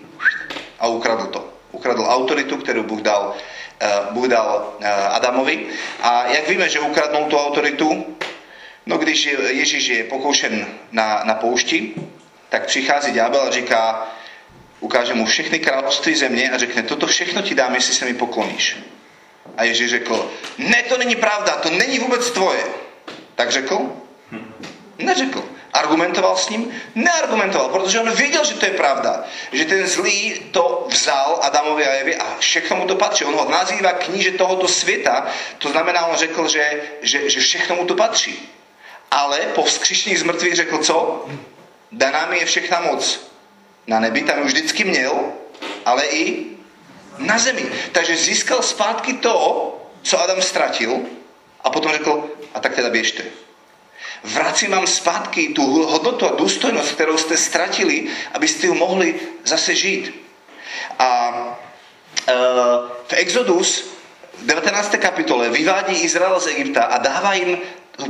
a 0.79 0.87
ukradl 0.87 1.25
to. 1.25 1.49
Ukradl 1.71 2.05
autoritu, 2.07 2.57
kterou 2.57 2.83
Bůh 2.83 3.01
dal 3.01 3.35
Bůh 4.11 4.27
dal 4.27 4.73
eh, 4.79 4.91
Adamovi. 4.91 5.65
A 6.01 6.27
jak 6.27 6.49
víme, 6.49 6.69
že 6.69 6.79
ukradnul 6.79 7.25
tu 7.25 7.37
autoritu? 7.37 8.17
No 8.85 8.97
když 8.97 9.29
Ježíš 9.49 9.87
je 9.87 10.03
pokoušen 10.03 10.67
na, 10.91 11.21
na 11.23 11.33
poušti, 11.33 11.93
tak 12.49 12.65
přichází 12.65 13.11
ďábel 13.11 13.41
a 13.41 13.51
říká, 13.51 14.07
ukáže 14.79 15.13
mu 15.13 15.25
všechny 15.25 15.59
království 15.59 16.15
země 16.15 16.51
a 16.51 16.57
řekne, 16.57 16.83
toto 16.83 17.07
všechno 17.07 17.41
ti 17.41 17.55
dám, 17.55 17.75
jestli 17.75 17.93
se 17.93 18.05
mi 18.05 18.13
pokloníš. 18.13 18.77
A 19.57 19.63
Ježíš 19.63 19.89
řekl, 19.89 20.31
ne, 20.57 20.83
to 20.83 20.97
není 20.97 21.15
pravda, 21.15 21.55
to 21.55 21.69
není 21.69 21.99
vůbec 21.99 22.31
tvoje. 22.31 22.63
Tak 23.35 23.51
řekl? 23.51 23.91
Neřekl. 24.97 25.43
Argumentoval 25.73 26.37
s 26.37 26.49
ním? 26.49 26.81
Neargumentoval, 26.95 27.69
protože 27.69 27.99
on 27.99 28.11
věděl, 28.11 28.45
že 28.45 28.53
to 28.53 28.65
je 28.65 28.71
pravda. 28.71 29.23
Že 29.51 29.65
ten 29.65 29.87
zlý 29.87 30.39
to 30.51 30.87
vzal 30.89 31.39
Adamovi 31.41 31.87
a 31.87 31.89
Evi 31.89 32.15
a 32.15 32.35
všechno 32.39 32.75
mu 32.75 32.87
to 32.87 32.95
patří. 32.95 33.25
On 33.25 33.35
ho 33.35 33.49
nazývá 33.49 33.91
kníže 33.91 34.31
tohoto 34.31 34.67
světa, 34.67 35.27
to 35.57 35.69
znamená, 35.69 36.05
on 36.05 36.17
řekl, 36.17 36.47
že, 36.47 36.81
že, 37.01 37.29
že 37.29 37.39
všechno 37.39 37.75
mu 37.75 37.85
to 37.85 37.95
patří. 37.95 38.49
Ale 39.11 39.39
po 39.39 39.63
vzkříšení 39.63 40.17
z 40.17 40.23
mrtvých 40.23 40.55
řekl 40.55 40.77
co? 40.77 41.25
Daná 41.91 42.25
mi 42.25 42.39
je 42.39 42.45
všechna 42.45 42.79
moc. 42.79 43.31
Na 43.87 43.99
nebi 43.99 44.21
tam 44.21 44.43
vždycky 44.43 44.83
měl, 44.83 45.31
ale 45.85 46.05
i 46.05 46.45
na 47.17 47.37
zemi. 47.37 47.65
Takže 47.91 48.17
získal 48.17 48.61
zpátky 48.61 49.13
to, 49.13 49.75
co 50.01 50.21
Adam 50.21 50.41
ztratil 50.41 50.99
a 51.61 51.69
potom 51.69 51.91
řekl, 51.91 52.29
a 52.53 52.59
tak 52.59 52.75
teda 52.75 52.89
běžte 52.89 53.23
vracím 54.23 54.71
vám 54.71 54.87
zpátky 54.87 55.47
tu 55.47 55.83
hodnotu 55.83 56.25
a 56.25 56.35
důstojnost, 56.35 56.91
kterou 56.91 57.17
jste 57.17 57.37
ztratili, 57.37 58.07
abyste 58.33 58.67
ju 58.67 58.73
mohli 58.73 59.15
zase 59.45 59.75
žít. 59.75 60.25
A 60.99 61.31
e, 62.27 62.33
v 63.07 63.13
Exodus 63.13 63.89
v 64.33 64.45
19. 64.45 64.95
kapitole 64.95 65.49
vyvádí 65.49 65.95
Izrael 65.95 66.39
z 66.39 66.47
Egypta 66.47 66.83
a 66.83 66.97
dává 66.97 67.33
jim 67.33 67.57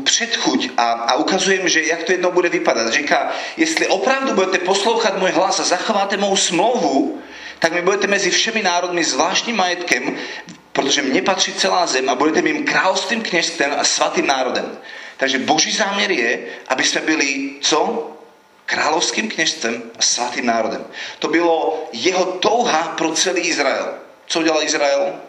předchuť 0.04 0.70
a, 0.78 0.92
a 0.92 1.16
ukazuje 1.16 1.58
jim, 1.58 1.70
že 1.70 1.84
jak 1.84 2.04
to 2.04 2.12
jednou 2.12 2.32
bude 2.32 2.50
vypadat. 2.50 2.94
Říká, 2.94 3.32
jestli 3.58 3.88
opravdu 3.88 4.34
budete 4.34 4.58
poslouchat 4.58 5.18
můj 5.18 5.32
hlas 5.32 5.60
a 5.60 5.64
zachováte 5.64 6.18
mou 6.18 6.36
smlouvu, 6.36 7.22
tak 7.60 7.74
mi 7.74 7.82
budete 7.82 8.08
mezi 8.08 8.32
všemi 8.32 8.64
národmi 8.64 9.04
zvláštním 9.04 9.56
majetkem, 9.56 10.18
protože 10.72 11.02
mně 11.02 11.22
patří 11.22 11.54
celá 11.54 11.88
zem 11.88 12.10
a 12.10 12.16
budete 12.16 12.42
mým 12.42 12.66
královstvím 12.66 13.22
kněžstvem 13.22 13.74
a 13.78 13.84
svatým 13.84 14.28
národem. 14.28 14.78
Takže 15.20 15.40
Boží 15.40 15.72
záměr 15.72 16.12
je, 16.12 16.40
aby 16.68 16.84
jsme 16.84 17.02
byli 17.02 17.52
co? 17.62 18.12
Královským 18.66 19.30
kněžstvem 19.30 19.84
a 20.00 20.02
svatým 20.02 20.46
národem. 20.46 20.86
To 21.20 21.28
bylo 21.28 21.88
jeho 21.94 22.26
touha 22.26 22.94
pro 22.98 23.12
celý 23.12 23.42
Izrael. 23.42 23.94
Co 24.28 24.40
udělal 24.40 24.64
Izrael? 24.64 25.20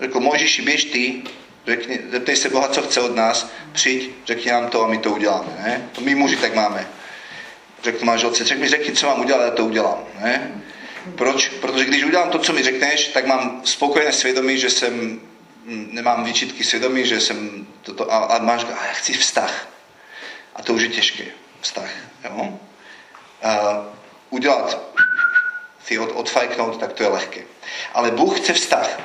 Řekl, 0.00 0.20
Mojžiši, 0.20 0.62
běž 0.62 0.84
ty, 0.84 1.22
řekni, 1.66 2.00
zeptej 2.10 2.36
se 2.36 2.48
Boha, 2.48 2.68
co 2.68 2.82
chce 2.82 3.00
od 3.00 3.16
nás, 3.16 3.50
přijď, 3.72 4.10
řekni 4.26 4.50
nám 4.50 4.68
to 4.68 4.84
a 4.84 4.88
my 4.88 4.98
to 4.98 5.10
uděláme. 5.10 5.48
Ne? 5.58 5.88
To 5.92 6.00
my 6.00 6.14
muži 6.14 6.36
tak 6.36 6.54
máme. 6.54 6.88
Řekl 7.82 8.04
manželce, 8.04 8.44
řekni 8.44 8.62
mi, 8.62 8.68
řekni, 8.68 8.92
co 8.92 9.06
mám 9.06 9.20
udělat, 9.20 9.44
já 9.44 9.50
to 9.50 9.64
udělám. 9.64 10.04
Ne? 10.20 10.62
Proč? 11.14 11.48
Protože 11.48 11.84
když 11.84 12.04
udělám 12.04 12.30
to, 12.30 12.38
co 12.38 12.52
mi 12.52 12.62
řekneš, 12.62 13.08
tak 13.08 13.26
mám 13.26 13.62
spokojené 13.64 14.12
svědomí, 14.12 14.58
že 14.58 14.70
jsem 14.70 15.20
nemám 15.66 16.24
výčitky 16.24 16.64
svědomí, 16.64 17.06
že 17.06 17.20
jsem 17.20 17.66
toto, 17.82 18.12
a, 18.12 18.16
a 18.16 18.38
máš, 18.38 18.64
a 18.64 18.86
já 18.86 18.92
chci 18.92 19.12
vztah. 19.12 19.68
A 20.54 20.62
to 20.62 20.72
už 20.72 20.82
je 20.82 20.88
těžké, 20.88 21.24
vztah. 21.60 21.90
Jo? 22.24 22.58
A 23.42 23.84
udělat 24.30 24.78
si 25.84 25.98
od, 25.98 26.12
odfajknout, 26.14 26.80
tak 26.80 26.92
to 26.92 27.02
je 27.02 27.08
lehké. 27.08 27.40
Ale 27.94 28.10
Bůh 28.10 28.40
chce 28.40 28.52
vztah. 28.52 29.00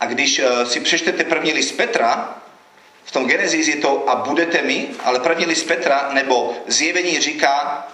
A 0.00 0.06
když 0.06 0.38
uh, 0.38 0.64
si 0.64 0.80
přečtete 0.80 1.24
první 1.24 1.52
list 1.52 1.72
Petra, 1.72 2.38
v 3.04 3.12
tom 3.12 3.26
Genesis 3.26 3.68
je 3.68 3.76
to 3.76 4.10
a 4.10 4.14
budete 4.14 4.62
mi, 4.62 4.88
ale 5.04 5.20
první 5.20 5.46
list 5.46 5.62
Petra 5.62 6.10
nebo 6.12 6.56
zjevení 6.66 7.20
říká 7.20 7.86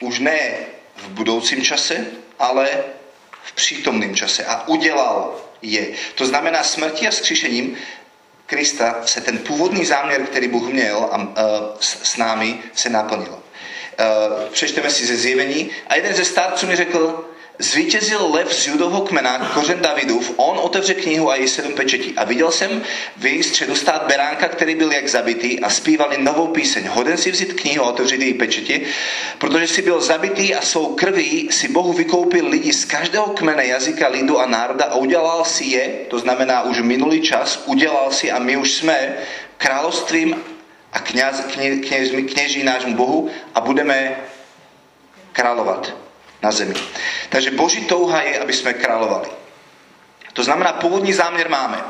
už 0.00 0.18
ne 0.18 0.56
v 0.96 1.08
budoucím 1.08 1.62
čase, 1.62 2.06
ale 2.38 2.84
v 3.42 3.52
přítomném 3.52 4.14
čase. 4.14 4.44
A 4.44 4.68
udělal 4.68 5.47
je. 5.62 5.86
To 6.14 6.26
znamená 6.26 6.62
smrti 6.62 7.08
a 7.08 7.10
skříšením 7.10 7.76
Krista 8.46 9.02
se 9.04 9.20
ten 9.20 9.38
původní 9.38 9.84
záměr, 9.84 10.22
který 10.22 10.48
Bůh 10.48 10.72
měl 10.72 11.08
a, 11.12 11.16
uh, 11.16 11.32
s, 11.80 12.12
s 12.12 12.16
námi, 12.16 12.58
se 12.74 12.90
naplnil. 12.90 13.32
Uh, 13.32 14.48
přečteme 14.52 14.90
si 14.90 15.06
ze 15.06 15.16
zjevení 15.16 15.70
a 15.86 15.94
jeden 15.94 16.14
ze 16.14 16.24
starců 16.24 16.66
mi 16.66 16.76
řekl, 16.76 17.27
Zvítězil 17.60 18.30
lev 18.32 18.54
z 18.54 18.66
judového 18.66 19.00
kmena, 19.00 19.50
kořen 19.54 19.80
Davidův, 19.80 20.32
on 20.36 20.58
otevře 20.58 20.94
knihu 20.94 21.30
a 21.30 21.36
její 21.36 21.48
sedm 21.48 21.72
pečetí. 21.72 22.14
A 22.16 22.24
viděl 22.24 22.50
jsem 22.50 22.82
v 23.16 23.26
její 23.26 23.42
středu 23.42 23.76
stát 23.76 24.06
beránka, 24.06 24.48
který 24.48 24.74
byl 24.74 24.92
jak 24.92 25.08
zabitý 25.08 25.60
a 25.60 25.70
zpívali 25.70 26.18
novou 26.18 26.46
píseň. 26.46 26.86
Hoden 26.88 27.16
si 27.16 27.30
vzít 27.30 27.60
knihu 27.60 27.84
a 27.84 27.88
otevřít 27.88 28.20
její 28.20 28.34
pečeti, 28.34 28.86
protože 29.38 29.68
si 29.68 29.82
byl 29.82 30.00
zabitý 30.00 30.54
a 30.54 30.62
svou 30.62 30.94
krví 30.94 31.48
si 31.52 31.68
Bohu 31.68 31.92
vykoupil 31.92 32.48
lidi 32.48 32.72
z 32.72 32.84
každého 32.84 33.26
kmene, 33.26 33.66
jazyka, 33.66 34.08
lidu 34.08 34.40
a 34.40 34.46
národa 34.46 34.84
a 34.84 34.94
udělal 34.94 35.44
si 35.44 35.64
je, 35.64 35.88
to 36.08 36.18
znamená 36.18 36.62
už 36.62 36.80
minulý 36.80 37.20
čas, 37.20 37.62
udělal 37.66 38.12
si 38.12 38.30
a 38.30 38.38
my 38.38 38.56
už 38.56 38.72
jsme 38.72 39.16
královstvím 39.56 40.36
a 40.92 40.98
kněz, 40.98 41.42
kně, 41.52 41.76
kněž, 41.76 42.10
kněží 42.32 42.62
nášmu 42.62 42.94
Bohu 42.94 43.30
a 43.54 43.60
budeme 43.60 44.16
královat 45.32 46.07
na 46.42 46.52
zemi. 46.52 46.74
Takže 47.28 47.50
Boží 47.50 47.84
touha 47.84 48.22
je, 48.22 48.38
aby 48.38 48.52
jsme 48.52 48.72
královali. 48.72 49.28
To 50.32 50.44
znamená, 50.44 50.72
původní 50.72 51.12
záměr 51.12 51.50
máme. 51.50 51.84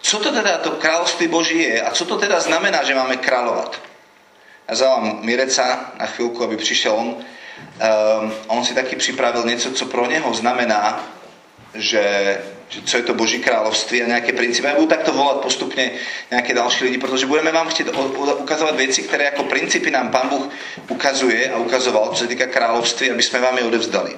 Co 0.00 0.18
to 0.18 0.32
teda 0.32 0.58
to 0.58 0.70
království 0.70 1.28
Boží 1.28 1.58
je 1.62 1.82
a 1.82 1.90
co 1.90 2.04
to 2.04 2.16
teda 2.18 2.40
znamená, 2.40 2.84
že 2.84 2.94
máme 2.94 3.16
královat? 3.16 3.80
Já 4.68 4.74
zavám 4.74 5.18
Mireca 5.22 5.92
na 5.98 6.06
chvilku, 6.06 6.44
aby 6.44 6.56
přišel 6.56 6.92
on. 6.92 7.06
Um, 7.06 8.34
on 8.46 8.64
si 8.64 8.74
taky 8.74 8.96
připravil 8.96 9.44
něco, 9.44 9.72
co 9.72 9.86
pro 9.86 10.06
něho 10.06 10.34
znamená, 10.34 11.06
že 11.74 12.38
co 12.66 12.96
je 12.96 13.04
to 13.06 13.14
Boží 13.14 13.38
kráľovství 13.38 14.02
a 14.02 14.10
nejaké 14.10 14.34
princípy. 14.34 14.66
Ja 14.66 14.74
budú 14.74 14.90
takto 14.90 15.14
volať 15.14 15.38
postupne 15.38 15.94
nejaké 16.34 16.50
ďalší 16.50 16.90
ľudí, 16.90 16.98
pretože 16.98 17.30
budeme 17.30 17.54
vám 17.54 17.70
chcieť 17.70 17.94
ukazovať 18.42 18.74
veci, 18.74 19.06
ktoré 19.06 19.30
ako 19.30 19.46
princípy 19.46 19.94
nám 19.94 20.10
Pán 20.10 20.26
Boh 20.26 20.50
ukazuje 20.90 21.46
a 21.46 21.62
ukazoval, 21.62 22.10
čo 22.12 22.26
sa 22.26 22.30
týka 22.30 22.50
kráľovství, 22.50 23.14
aby 23.14 23.22
sme 23.22 23.38
vám 23.38 23.56
je 23.58 23.64
odevzdali. 23.70 24.12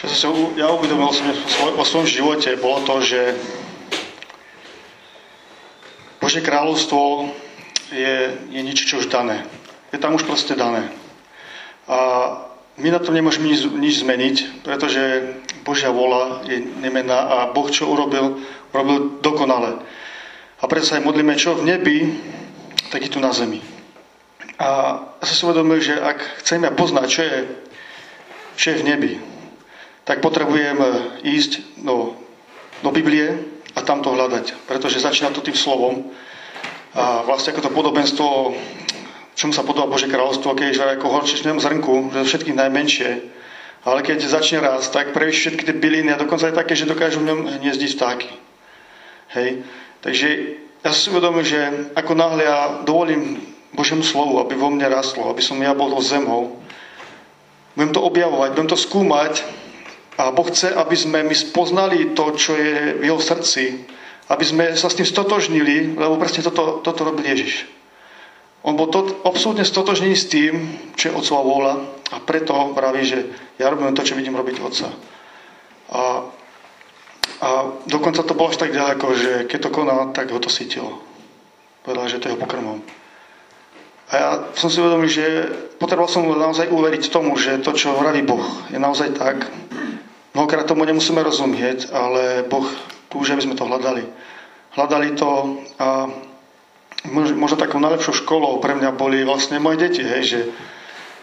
Čo 0.00 0.04
som 0.08 0.16
si 0.16 0.24
ja 0.56 0.72
uvedomil 0.72 1.12
som 1.12 1.28
vo 1.76 1.84
svojom 1.84 2.08
živote, 2.08 2.56
bolo 2.56 2.80
to, 2.88 3.04
že 3.04 3.20
Bože 6.18 6.40
kráľovstvo 6.40 7.30
je, 7.92 8.36
je 8.52 8.60
niečo, 8.60 8.84
čo 8.84 8.94
už 9.00 9.08
dané. 9.12 9.44
Je 9.92 9.98
tam 10.00 10.12
už 10.12 10.24
proste 10.28 10.52
dané. 10.52 10.97
A 11.88 11.98
my 12.78 12.88
na 12.94 13.00
to 13.02 13.10
nemôžeme 13.10 13.48
nič, 13.50 13.66
nič 13.74 13.94
zmeniť, 14.04 14.36
pretože 14.62 15.34
Božia 15.66 15.90
vola 15.90 16.44
je 16.46 16.62
nemená 16.62 17.18
a 17.18 17.36
Boh, 17.50 17.66
čo 17.66 17.90
urobil, 17.90 18.38
urobil 18.70 19.18
dokonale. 19.24 19.82
A 20.60 20.64
preto 20.70 20.86
sa 20.86 21.00
aj 21.00 21.06
modlíme, 21.06 21.34
čo 21.34 21.58
v 21.58 21.66
nebi, 21.74 21.98
tak 22.92 23.02
je 23.02 23.10
tu 23.10 23.18
na 23.18 23.34
zemi. 23.34 23.64
A 24.58 24.68
ja 25.22 25.24
som 25.26 25.34
si 25.34 25.44
uvedomil, 25.46 25.78
že 25.78 25.94
ak 25.94 26.42
chceme 26.42 26.70
poznať, 26.74 27.06
čo 27.06 27.20
je, 27.22 27.36
čo 28.58 28.66
je 28.74 28.80
v 28.82 28.86
nebi, 28.90 29.12
tak 30.02 30.18
potrebujem 30.18 30.78
ísť 31.22 31.82
do, 31.84 32.16
do 32.82 32.90
Biblie 32.90 33.38
a 33.76 33.80
tam 33.86 34.02
to 34.02 34.10
hľadať. 34.10 34.66
Pretože 34.66 35.04
začína 35.04 35.30
to 35.30 35.44
tým 35.44 35.54
slovom. 35.54 36.10
A 36.96 37.22
vlastne 37.22 37.54
ako 37.54 37.68
to 37.68 37.70
podobenstvo, 37.70 38.26
čomu 39.38 39.54
sa 39.54 39.62
podobá 39.62 39.86
Bože 39.86 40.10
kráľovstvo, 40.10 40.58
keď 40.58 40.66
je 40.74 40.94
ako 40.98 41.14
horčičnému 41.14 41.62
zrnku, 41.62 42.10
že 42.10 42.26
všetkých 42.26 42.58
najmenšie. 42.58 43.10
Ale 43.86 44.02
keď 44.02 44.26
začne 44.26 44.58
raz, 44.58 44.90
tak 44.90 45.14
prevíš 45.14 45.46
všetky 45.46 45.62
tie 45.62 45.78
byliny 45.78 46.10
a 46.10 46.18
dokonca 46.18 46.50
aj 46.50 46.58
také, 46.58 46.74
že 46.74 46.90
dokážu 46.90 47.22
v 47.22 47.30
ňom 47.30 47.62
hniezdiť 47.62 47.90
vtáky. 47.94 48.30
Hej. 49.38 49.62
Takže 50.02 50.28
ja 50.82 50.90
si 50.90 51.14
uvedomil, 51.14 51.46
že 51.46 51.94
ako 51.94 52.12
náhle 52.18 52.42
ja 52.42 52.82
dovolím 52.82 53.38
Božiemu 53.70 54.02
slovu, 54.02 54.42
aby 54.42 54.58
vo 54.58 54.74
mne 54.74 54.90
rastlo, 54.90 55.30
aby 55.30 55.38
som 55.38 55.54
ja 55.62 55.70
bol 55.70 55.94
zemou, 56.02 56.58
budem 57.78 57.94
to 57.94 58.02
objavovať, 58.02 58.58
budem 58.58 58.70
to 58.74 58.78
skúmať 58.78 59.46
a 60.18 60.34
Boh 60.34 60.50
chce, 60.50 60.74
aby 60.74 60.96
sme 60.98 61.22
my 61.22 61.34
spoznali 61.34 62.10
to, 62.10 62.34
čo 62.34 62.58
je 62.58 62.98
v 62.98 63.06
jeho 63.06 63.22
srdci, 63.22 63.86
aby 64.34 64.42
sme 64.42 64.64
sa 64.74 64.90
s 64.90 64.98
tým 64.98 65.06
stotožnili, 65.06 65.94
lebo 65.94 66.18
presne 66.18 66.42
toto, 66.42 66.82
toto 66.82 67.06
robil 67.06 67.22
Ježiš. 67.22 67.77
On 68.66 68.74
bol 68.74 68.90
to, 68.90 69.22
absolútne 69.22 69.62
stotožný 69.62 70.18
s 70.18 70.26
tým, 70.26 70.74
čo 70.98 71.08
je 71.08 71.16
Otcova 71.16 71.42
vôľa 71.46 71.74
a 72.10 72.16
preto 72.18 72.74
vraví, 72.74 73.06
že 73.06 73.18
ja 73.60 73.70
robím 73.70 73.94
to, 73.94 74.02
čo 74.02 74.18
vidím 74.18 74.34
robiť 74.34 74.56
Otca. 74.58 74.88
A, 75.88 76.02
a 77.38 77.48
dokonca 77.86 78.26
to 78.26 78.34
bolo 78.34 78.50
až 78.50 78.58
tak 78.58 78.74
ďaleko, 78.74 79.06
že 79.14 79.32
keď 79.46 79.58
to 79.62 79.70
konal, 79.70 80.10
tak 80.10 80.34
ho 80.34 80.42
to 80.42 80.50
sytilo. 80.50 80.98
Povedal, 81.86 82.10
že 82.10 82.18
to 82.18 82.28
je 82.28 82.32
jeho 82.34 82.42
pokrmom. 82.42 82.82
A 84.08 84.12
ja 84.16 84.30
som 84.56 84.72
si 84.72 84.80
uvedomil, 84.80 85.08
že 85.08 85.24
potreboval 85.76 86.08
som 86.08 86.24
naozaj 86.24 86.72
uveriť 86.72 87.12
tomu, 87.12 87.36
že 87.36 87.60
to, 87.60 87.76
čo 87.76 87.92
vraví 87.92 88.24
Boh, 88.24 88.44
je 88.72 88.80
naozaj 88.80 89.12
tak. 89.14 89.46
Mnohokrát 90.32 90.64
tomu 90.64 90.88
nemusíme 90.88 91.20
rozumieť, 91.20 91.92
ale 91.92 92.42
Boh 92.48 92.64
túži, 93.12 93.36
aby 93.36 93.44
sme 93.44 93.56
to 93.56 93.68
hľadali. 93.68 94.04
Hľadali 94.76 95.08
to 95.16 95.60
a 95.76 96.08
možno 97.06 97.54
takou 97.54 97.78
najlepšou 97.78 98.26
školou 98.26 98.58
pre 98.58 98.74
mňa 98.74 98.90
boli 98.96 99.22
vlastne 99.22 99.62
moje 99.62 99.86
deti, 99.86 100.02
hej, 100.02 100.22
že 100.24 100.40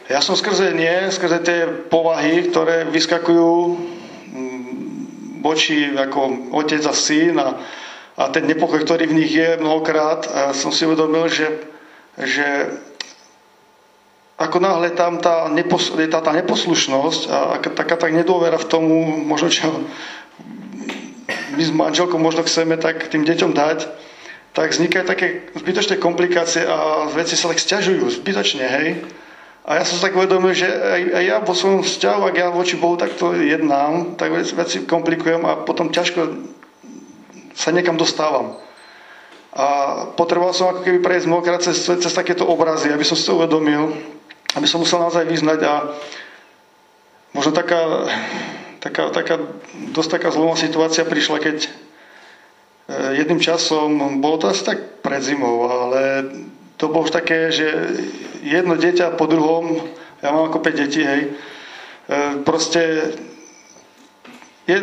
ja 0.05 0.21
som 0.21 0.37
skrze 0.37 0.71
nie, 0.77 1.09
skrze 1.09 1.41
tie 1.41 1.65
povahy, 1.89 2.47
ktoré 2.53 2.85
vyskakujú 2.87 3.53
voči 5.41 5.91
mm, 5.91 5.97
ako 5.97 6.19
otec 6.53 6.81
a 6.85 6.93
syn 6.93 7.41
a, 7.41 7.57
a 8.15 8.23
ten 8.29 8.45
nepokoj, 8.45 8.85
ktorý 8.85 9.09
v 9.09 9.17
nich 9.17 9.33
je 9.33 9.57
mnohokrát, 9.57 10.29
a 10.29 10.41
som 10.53 10.69
si 10.69 10.85
uvedomil, 10.85 11.25
že, 11.27 11.47
že 12.21 12.47
ako 14.37 14.61
náhle 14.61 14.93
tam 14.93 15.17
tá, 15.17 15.49
nepos, 15.49 15.89
tá, 15.89 16.19
tá 16.21 16.31
neposlušnosť 16.37 17.21
a, 17.31 17.39
a 17.51 17.65
taká 17.73 17.97
tak 17.97 18.13
nedôvera 18.13 18.61
v 18.61 18.69
tomu, 18.69 18.95
možno 19.25 19.49
čo 19.49 19.73
my 21.55 21.63
s 21.63 21.71
manželkou 21.71 22.19
možno 22.19 22.43
chceme 22.43 22.75
tak 22.77 23.07
tým 23.07 23.23
deťom 23.23 23.55
dať, 23.55 23.79
tak 24.55 24.71
vznikajú 24.71 25.03
také 25.03 25.51
zbytočné 25.51 25.99
komplikácie 25.99 26.63
a 26.63 27.11
veci 27.11 27.35
sa 27.35 27.51
tak 27.51 27.59
stiažujú, 27.59 28.07
zbytočne, 28.07 28.63
hej. 28.63 29.03
A 29.67 29.81
ja 29.81 29.83
som 29.83 29.99
sa 29.99 30.07
tak 30.07 30.15
uvedomil, 30.15 30.55
že 30.55 30.69
aj, 30.69 31.01
aj 31.11 31.23
ja 31.27 31.37
vo 31.43 31.51
svojom 31.51 31.83
vzťahu, 31.83 32.21
ak 32.23 32.35
ja 32.39 32.47
voči 32.55 32.79
Bohu 32.79 32.95
takto 32.95 33.35
jednám, 33.35 34.15
tak 34.15 34.31
veci 34.31 34.87
komplikujem 34.87 35.43
a 35.43 35.59
potom 35.59 35.91
ťažko 35.91 36.39
sa 37.51 37.75
niekam 37.75 37.99
dostávam. 37.99 38.55
A 39.51 39.67
potreboval 40.15 40.55
som 40.55 40.71
ako 40.71 40.87
keby 40.87 41.03
prejsť 41.03 41.27
mnohokrát 41.27 41.59
cez, 41.59 41.75
cez 41.83 42.13
takéto 42.15 42.47
obrazy, 42.47 42.95
aby 42.95 43.03
som 43.03 43.19
si 43.19 43.27
to 43.27 43.35
uvedomil, 43.35 43.91
aby 44.55 44.67
som 44.67 44.79
musel 44.79 45.03
naozaj 45.03 45.27
vyznať 45.27 45.59
a 45.67 45.73
možno 47.35 47.51
taká, 47.51 48.07
taká, 48.79 49.11
taká 49.11 49.35
dosť 49.91 50.19
taká 50.19 50.27
zlomová 50.31 50.55
situácia 50.55 51.03
prišla, 51.03 51.43
keď 51.43 51.67
jedným 52.89 53.41
časom, 53.41 54.21
bolo 54.21 54.37
to 54.37 54.45
asi 54.47 54.61
tak 54.61 55.01
pred 55.01 55.21
zimou, 55.23 55.65
ale 55.65 56.01
to 56.77 56.91
bolo 56.91 57.09
už 57.09 57.11
také, 57.11 57.49
že 57.49 57.65
jedno 58.45 58.77
dieťa 58.77 59.17
po 59.17 59.25
druhom, 59.25 59.81
ja 60.21 60.29
mám 60.29 60.53
ako 60.53 60.59
5 60.61 60.81
detí, 60.81 61.01
hej, 61.01 61.21
e, 61.25 61.29
proste 62.45 63.13
je 64.65 64.77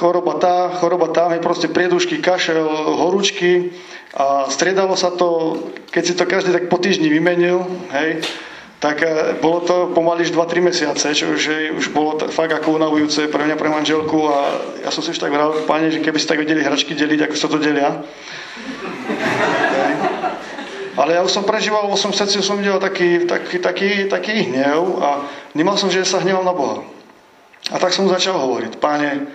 choroba 0.00 0.40
tá, 0.40 0.72
choroba 0.80 1.12
tam, 1.12 1.32
je 1.32 1.44
proste 1.44 1.68
priedušky, 1.68 2.24
kašel, 2.24 2.64
horúčky 2.96 3.72
a 4.16 4.48
striedalo 4.48 4.96
sa 4.96 5.12
to, 5.12 5.60
keď 5.92 6.02
si 6.04 6.14
to 6.16 6.24
každý 6.24 6.56
tak 6.56 6.72
po 6.72 6.80
týždni 6.80 7.12
vymenil, 7.12 7.64
hej, 7.92 8.24
tak 8.76 9.00
e, 9.02 9.34
bolo 9.40 9.64
to 9.64 9.90
pomaly 9.96 10.28
2-3 10.28 10.60
mesiace, 10.60 11.16
čo 11.16 11.32
už, 11.32 11.74
už 11.80 11.86
bolo 11.96 12.20
t- 12.20 12.28
fakt 12.28 12.52
ako 12.52 12.76
unavujúce 12.76 13.32
pre 13.32 13.48
mňa, 13.48 13.56
pre 13.56 13.72
manželku 13.72 14.28
a 14.28 14.52
ja 14.84 14.90
som 14.92 15.00
si 15.00 15.16
už 15.16 15.20
tak 15.20 15.32
vral, 15.32 15.64
páne, 15.64 15.88
že 15.88 16.04
keby 16.04 16.20
ste 16.20 16.36
tak 16.36 16.44
vedeli 16.44 16.60
hračky 16.60 16.92
deliť, 16.92 17.24
ako 17.24 17.36
sa 17.36 17.48
to 17.48 17.56
delia. 17.56 17.90
Ale 20.96 21.12
ja 21.12 21.20
už 21.20 21.32
som 21.32 21.44
prežíval 21.44 21.84
vo 21.92 21.96
som 21.96 22.08
srdci, 22.08 22.40
som 22.40 22.56
videl 22.56 22.80
taký, 22.80 23.28
taký, 23.28 23.60
taký, 23.60 23.90
taký 24.08 24.48
hnev 24.48 24.96
a 25.04 25.28
nemal 25.52 25.76
som, 25.76 25.92
že 25.92 26.08
sa 26.08 26.24
hneval 26.24 26.40
na 26.40 26.56
Boha. 26.56 26.80
A 27.68 27.76
tak 27.76 27.92
som 27.92 28.08
začal 28.08 28.40
hovoriť, 28.40 28.80
páne, 28.80 29.28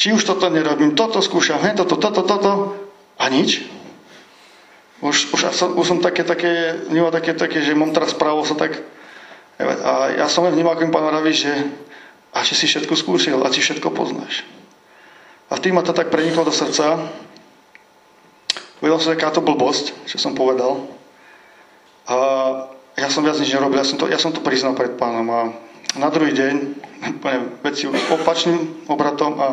či 0.00 0.16
už 0.16 0.24
toto 0.24 0.48
nerobím, 0.48 0.96
toto 0.96 1.20
skúšam, 1.20 1.60
hej, 1.68 1.76
toto, 1.76 2.00
toto, 2.00 2.24
toto 2.24 2.52
a 3.20 3.28
nič. 3.28 3.60
Už, 5.02 5.34
už, 5.34 5.42
už 5.74 5.86
som 5.86 5.98
také, 5.98 6.22
také, 6.22 6.78
vnímal 6.86 7.10
také, 7.10 7.34
také, 7.34 7.58
že 7.58 7.74
mám 7.74 7.90
teraz 7.90 8.14
právo 8.14 8.46
sa 8.46 8.54
tak... 8.54 8.78
A 9.58 10.14
ja 10.14 10.26
som 10.30 10.46
len 10.46 10.54
vnímal, 10.54 10.78
ako 10.78 10.94
pán 10.94 11.10
vraví, 11.10 11.34
že 11.34 11.50
a 12.32 12.40
či 12.40 12.54
si 12.56 12.64
všetko 12.70 12.94
skúsil 12.96 13.36
a 13.44 13.52
či 13.52 13.60
všetko 13.60 13.92
poznáš. 13.92 14.46
A 15.52 15.60
tým 15.60 15.76
ma 15.76 15.84
to 15.84 15.92
tak 15.92 16.08
preniklo 16.08 16.48
do 16.48 16.54
srdca. 16.54 17.12
Uvedal 18.80 18.98
som, 19.02 19.12
aká 19.12 19.28
to 19.34 19.44
blbosť, 19.44 20.08
čo 20.08 20.16
som 20.16 20.32
povedal. 20.32 20.88
A 22.08 22.16
ja 22.96 23.12
som 23.12 23.20
viac 23.26 23.36
nič 23.36 23.52
nerobil, 23.52 23.82
ja 23.82 23.86
som 23.86 24.00
to, 24.00 24.08
ja 24.08 24.16
som 24.16 24.32
to 24.32 24.40
priznal 24.40 24.72
pred 24.72 24.96
pánom. 24.96 25.26
A 25.28 25.40
na 26.00 26.08
druhý 26.08 26.32
deň, 26.32 26.54
veci 27.68 27.84
opačným 27.90 28.88
obratom 28.88 29.36
a 29.36 29.46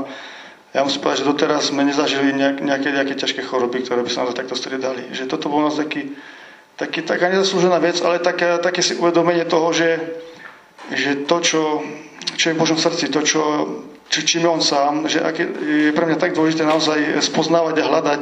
ja 0.70 0.86
musím 0.86 1.02
povedať, 1.02 1.26
že 1.26 1.30
doteraz 1.34 1.74
sme 1.74 1.82
nezažili 1.82 2.30
nejak, 2.30 2.62
nejaké, 2.62 2.90
nejaké 2.94 3.14
ťažké 3.18 3.42
choroby, 3.42 3.82
ktoré 3.82 4.06
by 4.06 4.12
sa 4.14 4.22
nás 4.22 4.38
takto 4.38 4.54
striedali. 4.54 5.10
Že 5.18 5.26
toto 5.26 5.50
bol 5.50 5.66
nás 5.66 5.74
taký, 5.82 6.14
taký, 6.78 7.02
taká 7.02 7.34
nezaslúžená 7.34 7.82
vec, 7.82 7.98
ale 8.06 8.22
také, 8.22 8.62
také 8.62 8.86
si 8.86 8.94
uvedomenie 8.94 9.50
toho, 9.50 9.74
že, 9.74 9.98
že 10.94 11.26
to, 11.26 11.42
čo, 11.42 11.62
čo 12.38 12.46
je 12.50 12.56
v 12.56 12.62
Božom 12.62 12.78
srdci, 12.78 13.10
to, 13.10 13.26
čo, 13.26 13.42
či, 14.14 14.22
čím 14.30 14.46
je 14.46 14.50
On 14.50 14.62
sám, 14.62 15.10
že 15.10 15.26
aké, 15.26 15.50
je 15.50 15.90
pre 15.90 16.06
mňa 16.06 16.22
tak 16.22 16.38
dôležité 16.38 16.70
naozaj 16.70 17.18
spoznávať 17.26 17.82
a 17.82 17.90
hľadať 17.90 18.22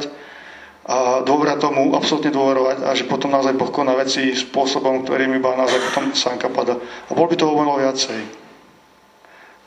a 0.88 1.20
dôverať 1.20 1.68
tomu, 1.68 1.92
absolútne 1.92 2.32
dôverovať 2.32 2.80
a 2.88 2.96
že 2.96 3.04
potom 3.04 3.28
naozaj 3.28 3.60
Boh 3.60 3.68
koná 3.68 3.92
veci 3.92 4.32
spôsobom, 4.32 5.04
ktorým 5.04 5.36
iba 5.36 5.52
naozaj 5.52 5.84
potom 5.92 6.16
sánka 6.16 6.48
pada. 6.48 6.80
A 6.80 7.12
bol 7.12 7.28
by 7.28 7.36
toho 7.36 7.52
možno 7.52 7.76
viacej. 7.76 8.20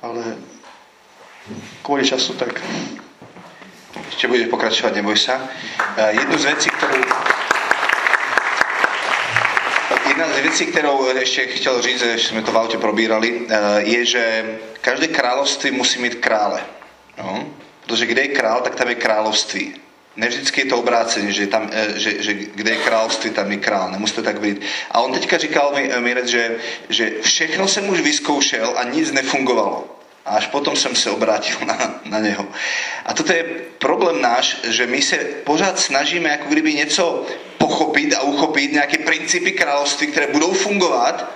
Ale 0.02 0.34
kvôli 1.82 2.06
času 2.06 2.34
tak. 2.34 2.62
Ešte 4.10 4.28
budeš 4.28 4.48
pokračovať, 4.54 4.94
neboj 5.02 5.18
sa. 5.18 5.42
Uh, 5.42 6.14
jednu 6.14 6.38
z 6.38 6.46
vecí, 6.46 6.70
ktorú... 6.70 6.96
Jedna 10.08 10.28
z 10.28 10.40
vecí, 10.44 10.64
ktorou 10.70 11.08
ešte 11.16 11.58
chcel 11.58 11.82
říct, 11.82 12.04
že 12.04 12.30
sme 12.30 12.44
to 12.46 12.52
v 12.52 12.60
aute 12.60 12.78
probírali, 12.78 13.50
uh, 13.50 13.82
je, 13.82 14.02
že 14.06 14.24
každé 14.82 15.08
kráľovství 15.10 15.72
musí 15.72 15.98
mít 16.02 16.22
krále. 16.22 16.62
No? 17.18 17.50
Protože 17.86 18.06
kde 18.06 18.22
je 18.22 18.36
král, 18.38 18.62
tak 18.62 18.76
tam 18.76 18.88
je 18.90 18.96
kráľovství. 18.96 19.66
Ne 20.16 20.28
vždycky 20.28 20.62
je 20.62 20.66
to 20.66 20.78
obráceně, 20.78 21.32
že, 21.32 21.48
tam, 21.48 21.70
eh, 21.72 22.00
že, 22.00 22.24
že 22.24 22.34
kde 22.34 22.72
je 22.72 22.84
království, 22.84 23.30
tam 23.30 23.52
je 23.52 23.58
král. 23.58 23.92
Nemusí 23.92 24.14
to 24.14 24.24
tak 24.24 24.40
být. 24.40 24.62
A 24.92 25.02
on 25.02 25.14
teďka 25.14 25.38
říkal 25.38 25.72
mi, 25.76 25.92
Mirec, 26.00 26.28
že, 26.28 26.56
že 26.90 27.12
všechno 27.22 27.68
jsem 27.68 27.90
už 27.90 28.02
vyzkoušel 28.02 28.74
a 28.76 28.84
nic 28.84 29.12
nefungovalo. 29.12 30.01
A 30.26 30.30
až 30.30 30.48
potom 30.48 30.76
jsem 30.76 30.96
se 30.96 31.12
obrátil 31.12 31.58
na, 31.66 32.00
na 32.06 32.20
něho. 32.20 32.48
A 33.06 33.14
toto 33.14 33.34
je 33.34 33.44
problém 33.78 34.22
náš, 34.22 34.58
že 34.64 34.88
my 34.88 35.02
se 35.02 35.18
pořád 35.18 35.80
snažíme 35.80 36.30
jako 36.30 36.50
kdyby 36.50 36.74
něco 36.74 37.26
pochopit 37.58 38.14
a 38.14 38.22
uchopit, 38.22 38.72
nějaké 38.72 38.98
principy 38.98 39.52
království, 39.52 40.08
které 40.08 40.28
budou 40.28 40.54
fungovat, 40.54 41.32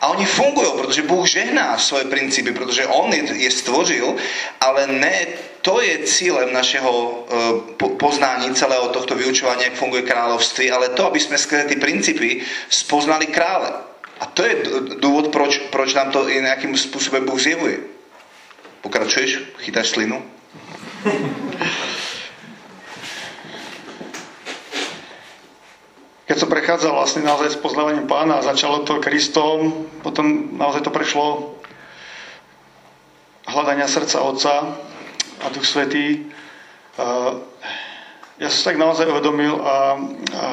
a 0.00 0.08
oni 0.08 0.26
fungují, 0.26 0.72
protože 0.76 1.02
Bůh 1.02 1.28
žehná 1.28 1.78
svoje 1.78 2.04
principy, 2.04 2.52
protože 2.52 2.86
On 2.86 3.12
je, 3.12 3.36
je 3.36 3.50
stvořil, 3.50 4.16
ale 4.60 4.86
ne 4.86 5.26
to 5.62 5.80
je 5.80 5.98
cílem 5.98 6.52
našeho 6.52 7.24
uh, 7.80 7.88
poznání 7.96 8.54
celého 8.54 8.88
tohto 8.88 9.14
vyučování, 9.14 9.62
jak 9.64 9.74
funguje 9.74 10.02
království, 10.02 10.70
ale 10.70 10.88
to, 10.88 11.06
aby 11.06 11.20
jsme 11.20 11.38
skrze 11.38 11.64
ty 11.64 11.76
principy 11.76 12.40
spoznali 12.68 13.26
krále. 13.26 13.72
A 14.20 14.26
to 14.26 14.42
je 14.44 14.56
důvod, 14.98 15.28
proč, 15.28 15.58
proč 15.58 15.94
nám 15.94 16.10
to 16.10 16.28
i 16.28 16.42
nějakým 16.42 16.76
způsobem 16.76 17.24
Bůh 17.24 17.40
zjevuje. 17.40 17.78
Pokračuješ? 18.80 19.60
Chytáš 19.60 19.92
slinu? 19.92 20.22
keď 26.30 26.36
som 26.38 26.46
prechádzal 26.46 26.94
vlastne 26.94 27.26
naozaj 27.26 27.58
s 27.58 27.58
poznávaním 27.58 28.06
pána 28.06 28.38
a 28.38 28.46
začalo 28.46 28.86
to 28.86 29.02
Kristom, 29.02 29.90
potom 29.98 30.54
naozaj 30.54 30.86
to 30.86 30.94
prešlo 30.94 31.58
hľadania 33.50 33.90
srdca 33.90 34.22
Otca 34.22 34.54
a 35.42 35.46
Duch 35.50 35.66
Svetý. 35.66 36.30
Ja 38.38 38.46
som 38.46 38.58
sa 38.62 38.68
tak 38.70 38.78
naozaj 38.78 39.10
uvedomil 39.10 39.58
a, 39.58 39.98
a, 40.38 40.44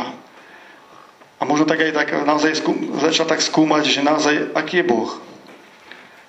a 1.38 1.42
možno 1.46 1.70
tak 1.70 1.86
aj 1.86 1.94
tak 1.94 2.10
naozaj 2.26 2.58
skú, 2.58 2.74
začal 2.98 3.30
tak 3.30 3.46
skúmať, 3.46 3.86
že 3.86 4.02
naozaj 4.02 4.58
aký 4.58 4.82
je 4.82 4.90
Boh. 4.90 5.14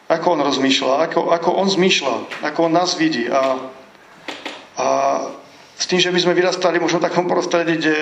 Ako 0.08 0.26
on 0.34 0.40
rozmýšľa, 0.40 0.92
ako, 1.04 1.20
ako 1.36 1.50
on 1.52 1.68
zmýšľa, 1.68 2.14
ako 2.48 2.58
on 2.68 2.72
nás 2.72 2.96
vidí. 2.96 3.28
A, 3.28 3.60
a 4.80 4.86
s 5.76 5.84
tým, 5.84 6.00
že 6.00 6.08
by 6.08 6.18
sme 6.18 6.34
vyrastali 6.34 6.80
možno 6.80 6.98
v 6.98 7.06
takom 7.12 7.28
prostredí, 7.28 7.76
kde 7.76 7.96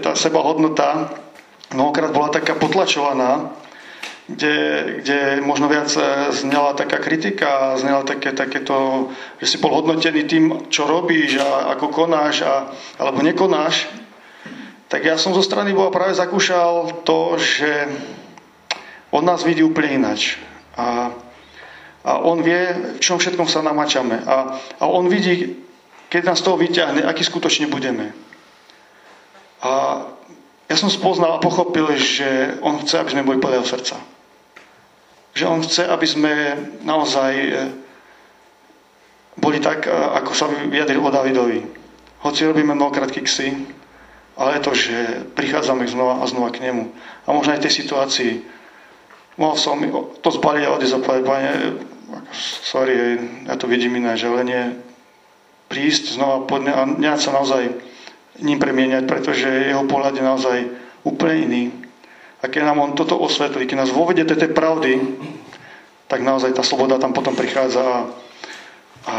tá 0.00 0.16
seba 0.16 0.40
hodnota 0.40 1.12
mnohokrát 1.70 2.10
bola 2.10 2.32
taká 2.32 2.56
potlačovaná, 2.56 3.52
kde, 4.30 4.56
kde 5.02 5.18
možno 5.42 5.66
viac 5.66 5.90
e, 5.94 6.00
znela 6.34 6.74
taká 6.74 6.98
kritika, 7.02 7.78
znela 7.78 8.02
také, 8.06 8.30
takéto, 8.32 9.10
že 9.42 9.46
si 9.46 9.56
bol 9.58 9.74
hodnotený 9.74 10.22
tým, 10.26 10.44
čo 10.70 10.86
robíš 10.86 11.42
a 11.42 11.74
ako 11.74 11.90
konáš 11.90 12.46
a, 12.46 12.70
alebo 12.98 13.22
nekonáš, 13.26 13.90
tak 14.90 15.06
ja 15.06 15.14
som 15.18 15.34
zo 15.34 15.42
strany 15.42 15.70
Boha 15.70 15.94
práve 15.94 16.18
zakúšal 16.18 17.02
to, 17.06 17.38
že 17.38 17.90
on 19.10 19.22
nás 19.26 19.42
vidí 19.42 19.62
úplne 19.62 20.02
inač. 20.02 20.38
A, 20.74 21.14
a 22.00 22.24
on 22.24 22.40
vie, 22.40 22.96
v 22.96 23.00
čom 23.02 23.20
všetkom 23.20 23.44
sa 23.44 23.60
namačame. 23.60 24.24
A, 24.24 24.56
a 24.80 24.84
on 24.88 25.08
vidí 25.08 25.60
keď 26.10 26.22
nás 26.26 26.42
toho 26.42 26.58
vyťahne, 26.58 27.06
aký 27.06 27.22
skutočne 27.22 27.70
budeme. 27.70 28.10
A 29.62 29.70
ja 30.66 30.76
som 30.76 30.90
spoznal 30.90 31.38
a 31.38 31.42
pochopil, 31.42 31.86
že 31.94 32.58
on 32.66 32.82
chce, 32.82 32.98
aby 32.98 33.10
sme 33.14 33.22
boli 33.22 33.38
podľa 33.38 33.62
srdca. 33.62 33.96
Že 35.38 35.44
on 35.46 35.62
chce, 35.62 35.86
aby 35.86 36.06
sme 36.10 36.32
naozaj 36.82 37.32
e, 37.38 37.50
boli 39.38 39.62
tak, 39.62 39.86
e, 39.86 39.94
ako 39.94 40.32
sa 40.34 40.50
vyjadril 40.50 40.98
o 40.98 41.14
Davidovi. 41.14 41.62
Hoci 42.26 42.42
robíme 42.42 42.74
mnohokrát 42.74 43.14
kiksy, 43.14 43.54
ale 44.34 44.58
to, 44.58 44.74
že 44.74 45.30
prichádzame 45.38 45.86
znova 45.86 46.18
a 46.18 46.24
znova 46.26 46.50
k 46.50 46.66
nemu. 46.66 46.90
A 47.26 47.28
možno 47.30 47.54
aj 47.54 47.62
v 47.62 47.66
tej 47.70 47.74
situácii 47.86 48.32
mohol 49.40 49.56
som 49.56 49.80
to 50.20 50.28
zbaliť 50.28 50.62
a 50.68 50.74
odísť 50.76 50.94
a 50.94 51.00
povedať, 51.00 51.24
pane, 51.24 51.50
sorry, 52.60 53.16
ja 53.48 53.56
to 53.56 53.64
vidím 53.64 53.96
iné, 53.96 54.12
že 54.20 54.28
ale 54.28 54.44
nie, 54.44 54.62
prísť 55.72 56.20
znova 56.20 56.44
podne 56.44 56.76
a 56.76 56.84
nejak 56.84 57.22
sa 57.22 57.32
naozaj 57.32 57.72
ním 58.44 58.60
premieňať, 58.60 59.08
pretože 59.08 59.48
jeho 59.48 59.88
pohľad 59.88 60.14
je 60.18 60.24
naozaj 60.24 60.58
úplne 61.08 61.36
iný. 61.48 61.62
A 62.40 62.48
keď 62.48 62.72
nám 62.72 62.80
on 62.80 62.92
toto 62.96 63.16
osvetlí, 63.20 63.64
keď 63.64 63.84
nás 63.86 63.92
vovede 63.92 64.24
tej 64.24 64.52
pravdy, 64.52 64.96
tak 66.08 66.24
naozaj 66.24 66.56
tá 66.56 66.64
sloboda 66.64 66.98
tam 66.98 67.14
potom 67.14 67.36
prichádza 67.36 67.84
a, 67.84 68.00
a 69.06 69.16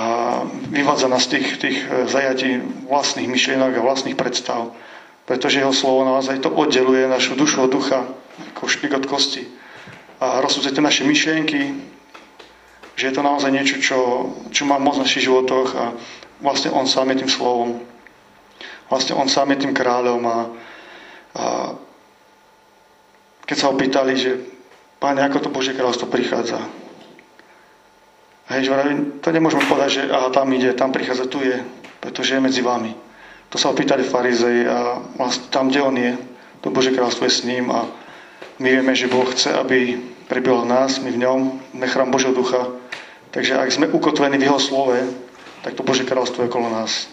vyvádza 0.73 1.07
nás 1.07 1.29
z 1.29 1.39
tých, 1.39 1.47
tých 1.61 1.77
e, 1.85 2.09
zajatí 2.09 2.59
vlastných 2.89 3.29
myšlienok 3.29 3.77
a 3.77 3.85
vlastných 3.85 4.19
predstav. 4.19 4.73
Pretože 5.29 5.61
jeho 5.61 5.71
slovo 5.71 6.03
naozaj 6.03 6.41
to 6.43 6.49
oddeluje 6.51 7.07
našu 7.07 7.37
dušu 7.37 7.69
od 7.69 7.71
ducha, 7.71 8.09
ako 8.51 8.67
špik 8.67 8.97
od 8.97 9.05
kosti. 9.05 9.60
A 10.21 10.37
rozsudzuje 10.37 10.77
naše 10.77 11.01
myšlienky, 11.01 11.73
že 12.93 13.09
je 13.09 13.13
to 13.17 13.25
naozaj 13.25 13.49
niečo, 13.49 13.81
čo, 13.81 13.97
čo 14.53 14.69
má 14.69 14.77
moc 14.77 15.01
v 15.01 15.03
našich 15.09 15.25
životoch 15.25 15.69
a 15.73 15.85
vlastne 16.45 16.69
on 16.69 16.85
sám 16.85 17.09
je 17.11 17.25
tým 17.25 17.31
slovom. 17.33 17.81
Vlastne 18.93 19.17
on 19.17 19.25
sám 19.25 19.57
je 19.57 19.65
tým 19.65 19.73
kráľom 19.73 20.21
a, 20.29 20.37
a 21.33 21.43
keď 23.49 23.55
sa 23.57 23.67
ho 23.71 23.75
pýtali, 23.75 24.13
že 24.13 24.31
páne, 25.01 25.25
ako 25.25 25.49
to 25.49 25.49
Božie 25.49 25.73
kráľovstvo 25.73 26.05
prichádza? 26.13 26.61
Hej, 28.51 28.67
že 28.67 28.71
to 29.23 29.31
nemôžeme 29.31 29.63
povedať, 29.65 29.89
že 29.89 30.03
aha, 30.11 30.29
tam 30.29 30.51
ide, 30.51 30.75
tam 30.75 30.91
prichádza, 30.91 31.25
tu 31.25 31.39
je, 31.39 31.57
pretože 32.03 32.35
je 32.35 32.43
medzi 32.43 32.61
vami. 32.61 32.93
To 33.49 33.57
sa 33.57 33.73
opýtali 33.73 34.03
farizei 34.03 34.67
a 34.67 34.99
vlastne 35.17 35.49
tam, 35.49 35.71
kde 35.71 35.79
on 35.81 35.95
je, 35.97 36.13
to 36.61 36.69
Božie 36.69 36.93
kráľovstvo 36.93 37.25
je 37.25 37.33
s 37.33 37.47
ním 37.47 37.71
a 37.71 37.87
my 38.61 38.69
vieme, 38.69 38.95
že 38.95 39.09
Boh 39.09 39.25
chce, 39.33 39.53
aby 39.53 39.97
prebýval 40.29 40.65
nás, 40.65 41.01
my 41.01 41.09
v 41.11 41.17
ňom, 41.17 41.39
nechrám 41.73 42.13
Božieho 42.13 42.33
ducha. 42.33 42.69
Takže 43.33 43.57
ak 43.57 43.73
sme 43.73 43.89
ukotvení 43.89 44.37
v 44.37 44.45
jeho 44.53 44.59
slove, 44.61 45.01
tak 45.65 45.73
to 45.73 45.81
Bože 45.81 46.05
kráľstvo 46.05 46.45
okolo 46.45 46.69
nás 46.69 47.09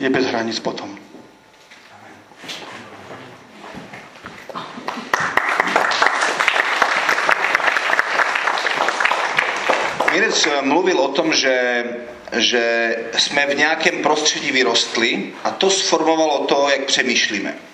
je 0.00 0.08
bez 0.08 0.24
hraníc 0.26 0.56
potom. 0.64 0.88
Mirec 10.12 10.46
eh, 10.46 10.62
mluvil 10.62 11.00
o 11.00 11.12
tom, 11.12 11.32
že, 11.32 11.84
že 12.36 12.96
jsme 13.18 13.46
v 13.46 13.56
nějakém 13.56 14.02
prostředí 14.02 14.52
vyrostli 14.52 15.32
a 15.44 15.50
to 15.50 15.70
sformovalo 15.70 16.44
to, 16.48 16.68
jak 16.68 16.84
přemýšlíme. 16.84 17.71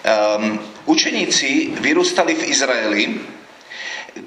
Um, 0.00 0.60
učeníci 0.84 1.68
vyrůstali 1.80 2.34
v 2.34 2.48
Izraeli 2.48 3.20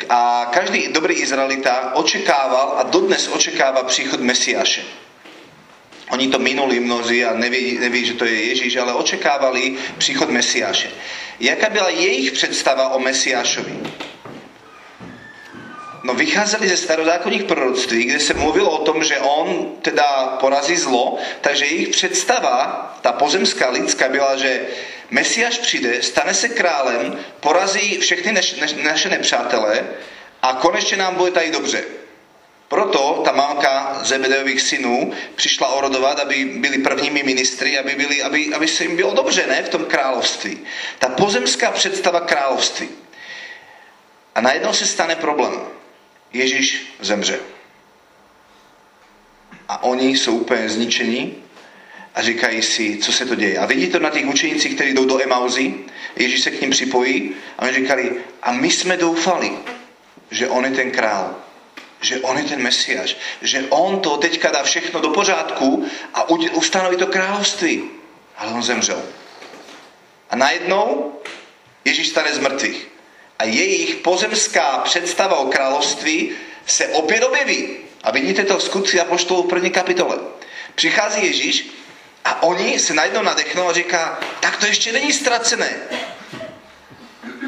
a 0.09 0.49
každý 0.53 0.87
dobrý 0.87 1.15
Izraelita 1.15 1.91
očekával 1.95 2.73
a 2.77 2.83
dodnes 2.83 3.27
očekáva 3.27 3.83
příchod 3.83 4.19
Mesiáše. 4.19 4.83
Oni 6.09 6.27
to 6.27 6.39
minuli 6.39 6.79
mnozí 6.79 7.25
a 7.25 7.33
neví, 7.33 7.77
neví, 7.79 8.05
že 8.05 8.13
to 8.13 8.25
je 8.25 8.43
Ježíš, 8.43 8.75
ale 8.75 8.93
očekávali 8.93 9.75
příchod 9.97 10.29
Mesiáše. 10.29 10.89
Jaká 11.39 11.69
byla 11.69 11.89
jejich 11.89 12.31
představa 12.31 12.89
o 12.89 12.99
Mesiášovi? 12.99 13.79
No 16.03 16.13
vycházeli 16.13 16.67
ze 16.67 16.77
starozákonních 16.77 17.43
proroctví, 17.43 18.03
kde 18.03 18.19
se 18.19 18.33
mluvilo 18.33 18.69
o 18.69 18.83
tom, 18.83 19.03
že 19.03 19.17
on 19.17 19.71
teda 19.81 20.37
porazí 20.39 20.75
zlo, 20.75 21.17
takže 21.41 21.65
jejich 21.65 21.89
představa, 21.89 22.95
ta 23.01 23.11
pozemská 23.11 23.69
lidská 23.69 24.09
byla, 24.09 24.35
že 24.37 24.61
Mesiáš 25.09 25.57
přijde, 25.57 26.03
stane 26.03 26.33
se 26.33 26.49
králem, 26.49 27.19
porazí 27.39 27.97
všechny 27.97 28.31
naš, 28.31 28.53
naš, 28.53 28.73
naše 28.73 29.09
nepřátelé 29.09 29.87
a 30.41 30.53
konečně 30.53 30.97
nám 30.97 31.15
bude 31.15 31.31
tady 31.31 31.51
dobře. 31.51 31.83
Proto 32.67 33.21
ta 33.25 33.31
mamka 33.31 33.99
Zebedejových 34.03 34.61
synů 34.61 35.13
přišla 35.35 35.67
orodovat, 35.67 36.19
aby 36.19 36.45
byli 36.45 36.77
prvními 36.77 37.23
ministry, 37.23 37.79
aby, 37.79 37.95
byli, 37.95 38.23
aby, 38.23 38.53
aby 38.55 38.67
se 38.67 38.83
jim 38.83 38.95
bylo 38.95 39.13
dobře, 39.13 39.47
ne, 39.47 39.63
v 39.63 39.69
tom 39.69 39.85
království. 39.85 40.59
Ta 40.99 41.09
pozemská 41.09 41.71
představa 41.71 42.19
království. 42.19 42.89
A 44.35 44.41
najednou 44.41 44.73
se 44.73 44.85
stane 44.85 45.15
problém. 45.15 45.61
Ježíš 46.33 46.93
zemře. 46.99 47.39
A 49.69 49.83
oni 49.83 50.17
jsou 50.17 50.37
úplně 50.37 50.69
zničení 50.69 51.42
a 52.15 52.21
říkají 52.21 52.61
si, 52.61 52.97
co 52.97 53.11
se 53.11 53.25
to 53.25 53.35
děje. 53.35 53.57
A 53.57 53.65
vidíte 53.65 53.91
to 53.91 54.03
na 54.03 54.09
těch 54.09 54.27
učenících, 54.27 54.75
kteří 54.75 54.93
jdou 54.93 55.05
do 55.05 55.23
Emauzy, 55.23 55.73
Ježíš 56.15 56.41
se 56.41 56.51
k 56.51 56.61
ním 56.61 56.69
připojí 56.69 57.31
a 57.57 57.61
oni 57.61 57.73
říkali, 57.73 58.11
a 58.43 58.51
my 58.51 58.71
jsme 58.71 58.97
doufali, 58.97 59.51
že 60.31 60.47
on 60.47 60.65
je 60.65 60.71
ten 60.71 60.91
král, 60.91 61.35
že 62.01 62.19
on 62.19 62.37
je 62.37 62.43
ten 62.43 62.61
mesiaš, 62.61 63.17
že 63.41 63.65
on 63.69 63.99
to 63.99 64.17
teďka 64.17 64.51
dá 64.51 64.63
všechno 64.63 64.99
do 64.99 65.09
pořádku 65.09 65.85
a 66.13 66.29
ustanoví 66.29 66.97
to 66.97 67.07
království. 67.07 67.83
Ale 68.37 68.53
on 68.53 68.63
zemřel. 68.63 69.03
A 70.29 70.35
najednou 70.35 71.13
Ježíš 71.85 72.07
stane 72.09 72.33
z 72.33 72.39
mrtvých. 72.39 72.87
A 73.39 73.43
jejich 73.43 73.95
pozemská 73.95 74.77
představa 74.77 75.37
o 75.37 75.45
království 75.45 76.31
se 76.65 76.87
opět 76.87 77.23
objeví. 77.23 77.77
A 78.03 78.11
vidíte 78.11 78.43
to 78.43 78.57
v 78.57 78.63
skutci 78.63 78.99
Apoštolů 78.99 79.43
v 79.43 79.49
první 79.49 79.69
kapitole. 79.69 80.17
Přichází 80.75 81.25
Ježíš 81.25 81.69
A 82.25 82.43
oni 82.43 82.79
se 82.79 82.93
najednou 82.93 83.21
nadechnou 83.21 83.69
a 83.69 83.73
říká, 83.73 84.19
tak 84.39 84.57
to 84.57 84.65
ještě 84.65 84.91
není 84.91 85.13
ztracené. 85.13 85.69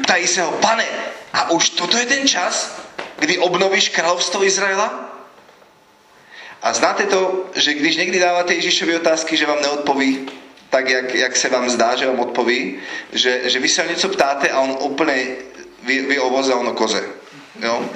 Ptají 0.02 0.26
se 0.26 0.42
ho, 0.42 0.52
pane, 0.52 0.86
a 1.32 1.50
už 1.50 1.70
toto 1.70 1.96
je 1.96 2.06
ten 2.06 2.28
čas, 2.28 2.80
kdy 3.18 3.38
obnovíš 3.38 3.88
královstvo 3.88 4.44
Izraela? 4.44 5.12
A 6.62 6.72
znáte 6.72 7.06
to, 7.06 7.44
že 7.54 7.74
když 7.74 7.96
někdy 7.96 8.18
dáváte 8.18 8.54
Ježíšovi 8.54 8.96
otázky, 8.96 9.36
že 9.36 9.46
vám 9.46 9.62
neodpoví 9.62 10.28
tak, 10.70 10.88
jak, 10.88 11.14
jak 11.14 11.36
se 11.36 11.48
vám 11.48 11.70
zdá, 11.70 11.96
že 11.96 12.06
vám 12.06 12.20
odpoví, 12.20 12.78
že, 13.12 13.40
že 13.44 13.58
vy 13.58 13.68
se 13.68 13.84
o 13.84 13.88
něco 13.88 14.08
ptáte 14.08 14.48
a 14.50 14.60
on 14.60 14.76
úplně 14.80 15.26
vy, 15.82 16.02
vy 16.02 16.18
o 16.18 16.30
voze 16.30 16.52
a 16.52 16.56
on 16.56 16.68
o 16.68 16.72
koze. 16.72 17.04
Jo? 17.62 17.90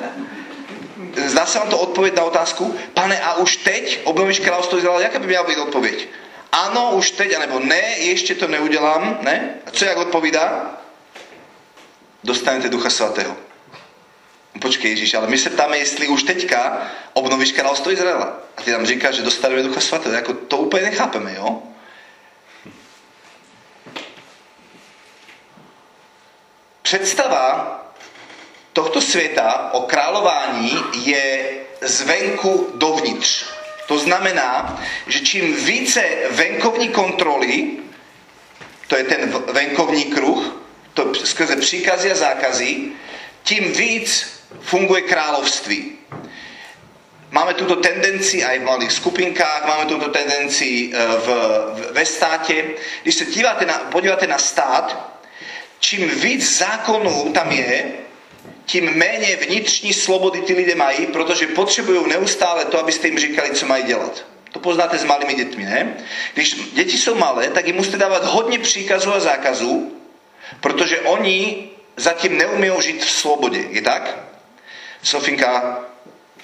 Zdá 1.27 1.47
se 1.47 1.59
vám 1.59 1.69
to 1.69 1.79
odpověď 1.79 2.16
na 2.16 2.23
otázku? 2.23 2.79
Pane, 2.95 3.21
a 3.21 3.35
už 3.35 3.57
teď 3.57 4.01
obnovíš 4.05 4.38
královstvo 4.38 4.79
Izraela? 4.79 5.01
Jaká 5.01 5.19
by 5.19 5.27
měla 5.27 5.45
být 5.45 5.57
odpověď? 5.57 6.09
Ano, 6.53 6.91
už 6.91 7.11
teď, 7.11 7.35
anebo 7.37 7.59
ne, 7.59 7.81
ještě 7.99 8.35
to 8.35 8.49
neudělám, 8.49 9.19
ne? 9.21 9.55
A 9.67 9.71
co 9.71 9.85
jak 9.85 9.97
odpovídá? 9.97 10.79
Dostanete 12.25 12.69
Ducha 12.69 12.91
Svatého. 12.91 13.37
Počkej 14.61 14.91
Ježíš, 14.91 15.15
ale 15.15 15.27
my 15.27 15.39
se 15.39 15.51
ptáme, 15.51 15.79
jestli 15.79 16.09
už 16.09 16.23
teďka 16.23 16.91
obnovíš 17.13 17.53
královstvo 17.53 17.93
Izraela. 17.93 18.39
A 18.57 18.63
ty 18.63 18.71
nám 18.71 18.87
říkáš, 18.87 19.15
že 19.15 19.23
dostaneme 19.23 19.63
Ducha 19.63 19.81
Svatého. 19.81 20.15
Jako 20.15 20.35
to 20.35 20.57
úplně 20.57 20.83
nechápeme, 20.83 21.35
jo? 21.35 21.63
Představa 26.83 27.77
tohto 28.73 29.01
světa 29.01 29.71
o 29.73 29.81
králování 29.81 30.79
je 30.95 31.51
zvenku 31.81 32.71
dovnitř. 32.75 33.60
To 33.90 33.98
znamená, 33.98 34.83
že 35.07 35.20
čím 35.20 35.64
více 35.66 36.03
venkovní 36.31 36.88
kontroly, 36.88 37.83
to 38.87 38.96
je 38.96 39.05
ten 39.05 39.35
venkovní 39.53 40.05
kruh, 40.05 40.62
to 40.94 41.14
skrze 41.14 41.57
příkazy 41.57 42.12
a 42.12 42.14
zákazy, 42.14 42.76
tím 43.42 43.72
víc 43.72 44.31
funguje 44.61 45.03
království. 45.03 45.98
Máme 47.31 47.55
tuto 47.55 47.76
tendenci 47.83 48.44
aj 48.46 48.59
v 48.59 48.62
malých 48.62 48.92
skupinkách, 48.92 49.66
máme 49.66 49.87
tuto 49.90 50.09
tendenci 50.14 50.94
eh, 50.94 51.07
v, 51.07 51.29
ve 51.90 52.07
státě. 52.07 52.64
Když 53.03 53.14
se 53.14 53.24
díváte 53.26 53.66
na, 53.66 53.74
podíváte 53.90 54.26
na 54.26 54.38
stát, 54.38 55.18
čím 55.79 56.11
víc 56.11 56.59
zákonů 56.59 57.33
tam 57.35 57.50
je, 57.50 58.00
tím 58.70 58.90
méně 58.94 59.37
vnitřní 59.37 59.92
slobody 59.92 60.40
ty 60.40 60.54
lidé 60.54 60.74
mají, 60.74 61.06
protože 61.06 61.46
potřebují 61.46 62.09
neustále 62.09 62.64
to, 62.64 62.78
abyste 62.78 63.09
jim 63.09 63.18
říkali, 63.18 63.50
co 63.50 63.66
mají 63.66 63.85
dělat. 63.85 64.24
To 64.52 64.59
poznáte 64.59 64.98
s 64.98 65.04
malými 65.04 65.35
dětmi, 65.35 65.64
ne? 65.64 65.96
Když 66.35 66.54
děti 66.72 66.98
jsou 66.98 67.14
malé, 67.14 67.48
tak 67.48 67.66
jim 67.66 67.76
musíte 67.76 67.98
dávat 67.98 68.24
hodně 68.24 68.59
příkazů 68.59 69.14
a 69.14 69.20
zákazů, 69.20 69.92
protože 70.61 71.00
oni 71.00 71.68
zatím 71.96 72.38
neumí 72.38 72.70
žít 72.80 73.04
v 73.04 73.11
slobodě. 73.11 73.64
Je 73.70 73.83
tak? 73.83 74.18
Sofinka 75.02 75.78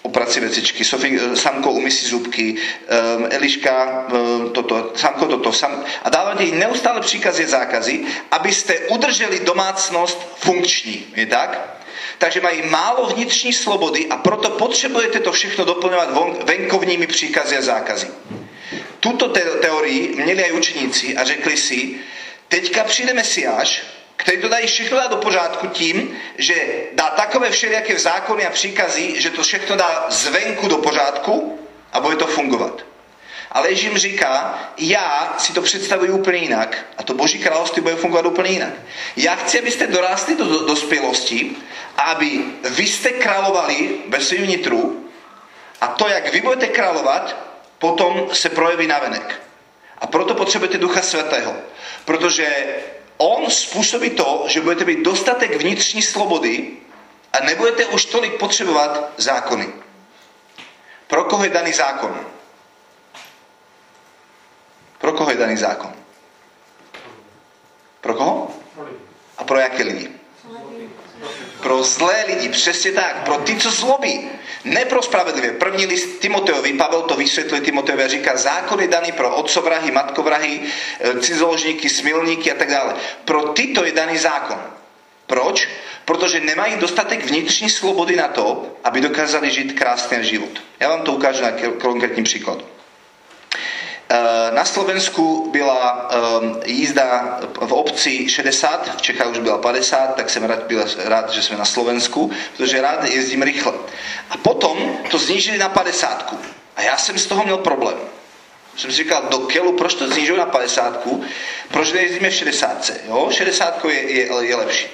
oprací 0.02 0.40
vecičky, 0.40 0.84
Sofie, 0.84 1.36
Samko 1.36 1.70
umí 1.70 1.90
si 1.90 2.06
zubky, 2.06 2.54
um, 2.54 3.26
Eliška 3.30 4.06
um, 4.12 4.50
toto, 4.50 4.92
Samko 4.94 5.26
toto. 5.26 5.52
Sam, 5.52 5.84
a 6.02 6.10
dávate 6.10 6.44
im 6.44 6.58
neustále 6.58 7.00
příkazy 7.00 7.44
a 7.44 7.48
zákazy, 7.48 8.00
abyste 8.30 8.78
udrželi 8.78 9.40
domácnost 9.40 10.18
funkční. 10.38 11.06
Je 11.14 11.26
tak? 11.26 11.76
Takže 12.18 12.40
mají 12.40 12.62
málo 12.62 13.06
vnitřní 13.06 13.52
slobody 13.52 14.06
a 14.10 14.16
proto 14.16 14.50
potřebujete 14.50 15.20
to 15.20 15.32
všechno 15.32 15.64
doplňovat 15.64 16.08
venkovními 16.44 17.06
příkazy 17.06 17.56
a 17.56 17.62
zákazy. 17.62 18.08
Tuto 19.00 19.28
teorii 19.60 20.14
měli 20.16 20.44
aj 20.44 20.52
učeníci 20.52 21.16
a 21.16 21.24
řekli 21.24 21.56
si, 21.56 21.94
teďka 22.48 22.84
přijde 22.84 23.14
Mesiáš, 23.14 23.82
který 24.16 24.40
to 24.42 24.48
dají 24.48 24.66
všechno 24.66 24.96
dá 24.98 25.06
do 25.06 25.16
pořádku 25.16 25.66
tím, 25.66 26.18
že 26.38 26.54
dá 26.92 27.10
takové 27.10 27.50
všelijaké 27.50 27.98
zákony 27.98 28.46
a 28.46 28.50
příkazy, 28.50 29.20
že 29.20 29.30
to 29.30 29.42
všechno 29.42 29.76
dá 29.76 30.06
zvenku 30.08 30.68
do 30.68 30.76
pořádku 30.78 31.58
a 31.92 32.00
bude 32.00 32.16
to 32.16 32.26
fungovat. 32.26 32.82
Ale 33.56 33.70
Ježím 33.70 33.98
říká, 33.98 34.58
já 34.78 35.34
si 35.38 35.52
to 35.52 35.62
představuji 35.62 36.10
úplně 36.10 36.38
jinak 36.38 36.86
a 36.98 37.02
to 37.02 37.14
Boží 37.14 37.38
království 37.38 37.82
bude 37.82 37.96
fungovat 37.96 38.26
úplně 38.26 38.50
jinak. 38.50 38.72
Já 39.16 39.34
chci, 39.36 39.58
abyste 39.58 39.86
dorástli 39.86 40.36
do 40.36 40.66
dospělosti 40.66 41.56
a 41.96 42.02
aby 42.02 42.44
vy 42.70 42.86
jste 42.86 43.10
královali 43.10 43.98
ve 44.08 44.20
svým 44.20 44.42
vnitru 44.42 45.10
a 45.80 45.86
to, 45.86 46.08
jak 46.08 46.32
vy 46.32 46.40
budete 46.40 46.66
královat, 46.66 47.36
potom 47.78 48.28
se 48.32 48.48
projeví 48.48 48.86
navenek. 48.86 49.40
A 49.98 50.06
proto 50.06 50.34
potřebujete 50.34 50.78
Ducha 50.78 51.02
Svatého. 51.02 51.56
Protože 52.04 52.46
on 53.16 53.50
způsobí 53.50 54.10
to, 54.10 54.44
že 54.48 54.60
budete 54.60 54.84
mít 54.84 55.02
dostatek 55.02 55.56
vnitřní 55.56 56.02
slobody 56.02 56.70
a 57.32 57.44
nebudete 57.44 57.86
už 57.86 58.04
tolik 58.04 58.34
potřebovat 58.34 59.10
zákony. 59.16 59.68
Pro 61.06 61.24
koho 61.24 61.44
je 61.44 61.50
daný 61.50 61.72
zákon? 61.72 62.35
Pro 65.06 65.14
koho 65.14 65.30
je 65.30 65.38
daný 65.38 65.54
zákon? 65.56 65.94
Pro 68.00 68.14
koho? 68.14 68.50
A 69.38 69.44
pro 69.44 69.58
jaké 69.58 69.82
lidi? 69.82 70.10
Pro 71.62 71.82
zlé 71.82 72.24
lidi, 72.26 72.48
přesně 72.48 72.92
tak. 72.92 73.24
Pro 73.24 73.38
ty, 73.38 73.56
co 73.56 73.70
zlobí. 73.70 74.28
Ne 74.64 74.84
pro 74.84 75.02
spravedlivé. 75.02 75.52
První 75.52 75.86
list 75.86 76.18
Timoteovi, 76.18 76.72
Pavel 76.72 77.02
to 77.02 77.14
vysvětluje 77.14 77.60
Timoteovi 77.60 78.04
a 78.04 78.08
říká, 78.08 78.36
zákon 78.36 78.80
je 78.80 78.88
daný 78.88 79.12
pro 79.12 79.36
otcovrahy, 79.36 79.90
matkovrahy, 79.90 80.60
e, 81.00 81.20
cizoložníky, 81.20 81.88
smilníky 81.88 82.52
a 82.52 82.54
tak 82.54 82.70
dále. 82.70 82.94
Pro 83.24 83.42
tyto 83.42 83.84
je 83.84 83.92
daný 83.92 84.18
zákon. 84.18 84.58
Proč? 85.26 85.68
Protože 86.04 86.40
nemají 86.40 86.76
dostatek 86.76 87.24
vnitřní 87.24 87.70
slobody 87.70 88.16
na 88.16 88.28
to, 88.28 88.66
aby 88.84 89.00
dokázali 89.00 89.50
žít 89.50 89.78
krásný 89.78 90.24
život. 90.24 90.62
Já 90.80 90.88
vám 90.88 91.02
to 91.02 91.12
ukážu 91.12 91.42
na 91.42 91.52
konkrétním 91.78 92.24
příkladu. 92.24 92.75
Eh, 94.08 94.50
na 94.54 94.64
Slovensku 94.64 95.50
byla 95.52 96.10
jízda 96.64 97.38
v 97.60 97.72
obci 97.72 98.28
60, 98.28 98.96
v 98.96 99.02
Čechách 99.02 99.30
už 99.30 99.38
byla 99.38 99.58
50, 99.58 100.14
tak 100.14 100.30
jsem 100.30 100.44
rád, 100.44 100.62
byl 100.62 100.84
rád, 101.04 101.30
že 101.30 101.42
jsme 101.42 101.56
na 101.56 101.64
Slovensku, 101.64 102.30
protože 102.56 102.82
rád 102.82 103.04
jezdím 103.04 103.42
rychle. 103.42 103.72
A 104.30 104.36
potom 104.36 104.98
to 105.10 105.18
znížili 105.18 105.58
na 105.58 105.68
50. 105.68 106.34
A 106.76 106.82
já 106.82 106.96
jsem 106.96 107.18
z 107.18 107.26
toho 107.26 107.44
měl 107.44 107.58
problém. 107.58 107.98
Jsem 108.76 108.90
si 108.90 108.96
říkal, 108.96 109.22
do 109.30 109.38
kelu, 109.38 109.72
proč 109.72 109.94
to 109.94 110.08
znižují 110.08 110.38
na 110.38 110.46
50, 110.46 111.06
proč 111.70 111.92
nejezdíme 111.92 112.30
v 112.30 112.34
60. 112.34 112.90
Jo? 113.08 113.28
60 113.30 113.84
je, 113.84 114.12
je, 114.12 114.28
je 114.40 114.56
lepší. 114.56 114.86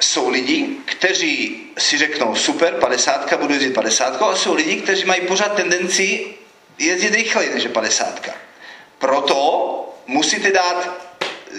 Jsou 0.00 0.28
lidi, 0.28 0.68
kteří 0.84 1.62
si 1.78 1.98
řeknou, 1.98 2.34
super, 2.34 2.74
50, 2.74 3.38
budu 3.40 3.54
jezdit 3.54 3.74
50, 3.74 4.22
a 4.22 4.36
jsou 4.36 4.54
lidi, 4.54 4.76
kteří 4.76 5.04
mají 5.04 5.20
pořád 5.20 5.54
tendenci 5.54 6.34
jezdit 6.80 7.14
rychleji 7.14 7.54
než 7.54 7.62
je 7.62 7.68
50. 7.68 8.28
Proto 8.98 9.36
musíte 10.06 10.50
dát 10.50 11.10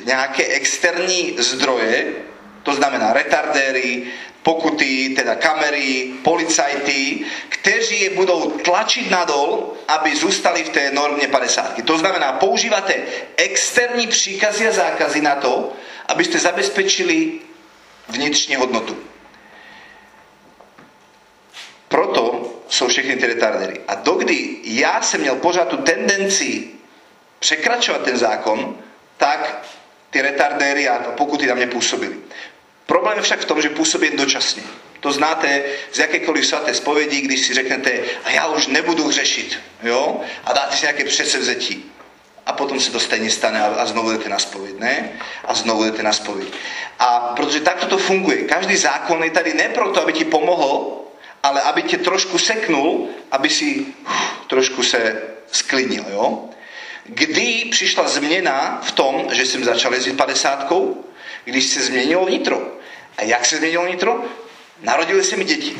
nějaké 0.05 0.45
externí 0.47 1.35
zdroje, 1.37 2.13
to 2.63 2.73
znamená 2.73 3.13
retardéry, 3.13 4.03
pokuty, 4.43 5.09
teda 5.15 5.35
kamery, 5.35 6.11
policajty, 6.23 7.25
kteří 7.49 8.01
je 8.01 8.09
budou 8.09 8.51
tlačit 8.51 9.11
nadol, 9.11 9.73
aby 9.87 10.15
zůstali 10.15 10.63
v 10.63 10.69
té 10.69 10.91
normě 10.91 11.27
50. 11.27 11.85
To 11.85 11.97
znamená, 11.97 12.31
používáte 12.31 12.95
externí 13.37 14.07
příkazy 14.07 14.67
a 14.67 14.71
zákazy 14.71 15.21
na 15.21 15.35
to, 15.35 15.73
abyste 16.07 16.39
zabezpečili 16.39 17.31
vnitřní 18.07 18.55
hodnotu. 18.55 18.97
Proto 21.87 22.50
jsou 22.71 22.87
všechny 22.87 23.15
ty 23.15 23.27
retardery. 23.27 23.81
A 23.87 23.95
dokdy 23.95 24.55
já 24.63 25.01
jsem 25.01 25.21
měl 25.21 25.35
pořád 25.35 25.67
tu 25.67 25.77
tendenci 25.77 26.67
překračovat 27.39 28.01
ten 28.01 28.17
zákon, 28.17 28.77
tak 29.17 29.65
ty 30.09 30.21
retardéry 30.21 30.87
a 30.87 30.99
pokuty 30.99 31.47
na 31.47 31.55
mě 31.55 31.67
působily. 31.67 32.15
Problém 32.85 33.17
je 33.17 33.23
však 33.23 33.39
v 33.39 33.45
tom, 33.45 33.61
že 33.61 33.69
působí 33.69 34.07
jen 34.07 34.17
dočasně. 34.17 34.63
To 34.99 35.11
znáte 35.11 35.63
z 35.91 35.99
jakékoliv 35.99 36.45
svaté 36.45 36.73
zpovědi, 36.73 37.21
když 37.21 37.47
si 37.47 37.53
řeknete, 37.53 37.91
a 38.23 38.31
já 38.31 38.47
už 38.47 38.67
nebudu 38.67 39.07
hřešit, 39.07 39.59
jo? 39.83 40.21
A 40.43 40.53
dáte 40.53 40.75
si 40.75 40.81
nějaké 40.81 41.03
předsevzetí. 41.03 41.91
A 42.45 42.53
potom 42.53 42.79
se 42.79 42.91
to 42.91 42.99
stejně 42.99 43.31
stane 43.31 43.63
a 43.63 43.85
znovu 43.85 44.11
jdete 44.11 44.29
na 44.29 44.39
spověď, 44.39 44.79
ne? 44.79 45.09
A 45.45 45.53
znovu 45.53 45.83
jdete 45.83 46.03
na 46.03 46.13
spověď. 46.13 46.47
A 46.99 47.19
protože 47.19 47.59
takto 47.59 47.87
to 47.87 47.97
funguje. 47.97 48.43
Každý 48.43 48.77
zákon 48.77 49.23
je 49.23 49.31
tady 49.31 49.53
ne 49.53 49.69
proto, 49.69 50.01
aby 50.01 50.13
ti 50.13 50.25
pomohl, 50.25 51.01
ale 51.43 51.61
aby 51.61 51.83
tě 51.83 51.97
trošku 51.97 52.37
seknul, 52.37 53.09
aby 53.31 53.49
si 53.49 53.85
uf, 54.05 54.47
trošku 54.47 54.83
se 54.83 55.21
sklidnil, 55.51 56.05
jo? 56.11 56.49
Kdy 57.05 57.67
přišla 57.71 58.07
změna 58.07 58.81
v 58.83 58.91
tom, 58.91 59.27
že 59.31 59.45
jsem 59.45 59.63
začal 59.63 59.93
jezdit 59.93 60.17
padesátkou, 60.17 61.05
když 61.43 61.65
se 61.65 61.81
změnilo 61.81 62.25
vnitro. 62.25 62.61
A 63.17 63.23
jak 63.23 63.45
se 63.45 63.57
změnilo 63.57 63.85
vnitro? 63.85 64.25
Narodili 64.81 65.23
se 65.23 65.37
mi 65.37 65.43
děti. 65.43 65.77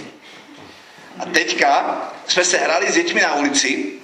A 1.19 1.25
teďka 1.25 2.01
jsme 2.27 2.43
se 2.43 2.57
hrali 2.57 2.91
s 2.91 2.95
dětmi 2.95 3.21
na 3.21 3.35
ulici 3.35 4.01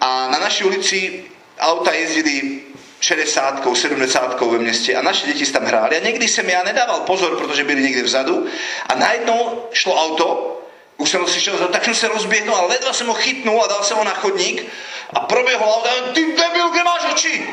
A 0.00 0.28
na 0.28 0.38
našej 0.38 0.66
ulici 0.66 1.24
auta 1.58 1.92
jezdili 1.92 2.60
60 3.00 3.64
70 3.74 4.40
ve 4.40 4.58
městě 4.58 4.96
a 4.96 5.02
naše 5.02 5.26
děti 5.26 5.52
tam 5.52 5.64
hráli 5.64 5.96
a 5.96 6.04
někdy 6.04 6.28
jsem 6.28 6.50
já 6.50 6.62
nedával 6.62 7.00
pozor, 7.00 7.36
protože 7.38 7.64
byli 7.64 7.82
někde 7.82 8.02
vzadu 8.02 8.46
a 8.86 8.94
najednou 8.94 9.68
šlo 9.72 9.94
auto, 10.04 10.55
už 10.96 11.10
jsem 11.10 11.20
ho 11.20 11.28
slyšel, 11.28 11.68
tak 11.68 11.84
jsem 11.84 11.94
se 11.94 12.08
rozběhnul 12.08 12.56
a 12.56 12.62
ledva 12.62 12.92
jsem 12.92 13.06
ho 13.06 13.14
chytnul 13.14 13.62
a 13.62 13.66
dal 13.66 13.82
jsem 13.82 13.96
ho 13.96 14.04
na 14.04 14.14
chodník 14.14 14.66
a 15.12 15.20
proběhl 15.20 15.64
auto 15.64 15.88
a 15.88 16.12
ty 16.12 16.26
debil, 16.26 16.70
kde 16.70 16.84
máš 16.84 17.12
oči? 17.12 17.48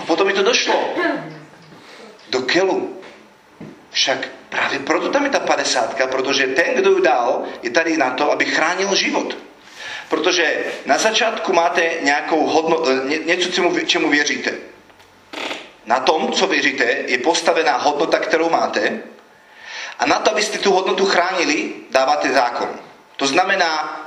A 0.00 0.04
potom 0.06 0.26
mi 0.26 0.32
to 0.32 0.42
došlo. 0.42 0.94
Do 2.30 2.42
kelu. 2.42 3.00
Však 3.90 4.28
právě 4.48 4.78
proto 4.78 5.08
tam 5.08 5.24
je 5.24 5.30
ta 5.30 5.40
padesátka, 5.40 6.06
protože 6.06 6.46
ten, 6.46 6.74
kdo 6.74 6.90
ji 6.96 7.02
dal, 7.02 7.42
je 7.62 7.70
tady 7.70 7.96
na 7.96 8.10
to, 8.10 8.32
aby 8.32 8.44
chránil 8.44 8.94
život. 8.94 9.36
Protože 10.08 10.64
na 10.86 10.98
začátku 10.98 11.52
máte 11.52 11.90
nějakou 12.00 12.46
hodnotu, 12.46 12.90
ně, 13.08 13.18
něco, 13.18 13.52
čemu, 13.52 13.80
čemu 13.86 14.10
věříte. 14.10 14.52
Na 15.86 16.00
tom, 16.00 16.32
co 16.32 16.46
věříte, 16.46 16.84
je 16.84 17.18
postavená 17.18 17.76
hodnota, 17.76 18.18
kterou 18.18 18.50
máte. 18.50 19.02
A 19.98 20.06
na 20.06 20.18
to, 20.18 20.30
abyste 20.30 20.58
tu 20.58 20.72
hodnotu 20.72 21.06
chránili, 21.06 21.72
dáváte 21.90 22.32
zákon. 22.32 22.68
To 23.16 23.26
znamená, 23.26 24.00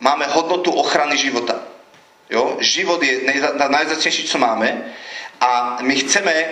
máme 0.00 0.26
hodnotu 0.26 0.70
ochrany 0.72 1.16
života. 1.16 1.54
Jo? 2.30 2.56
Život 2.60 3.02
je 3.02 3.20
nejzacnější, 3.68 4.28
co 4.28 4.38
máme 4.38 4.84
a 5.40 5.78
my 5.80 5.96
chceme 5.96 6.46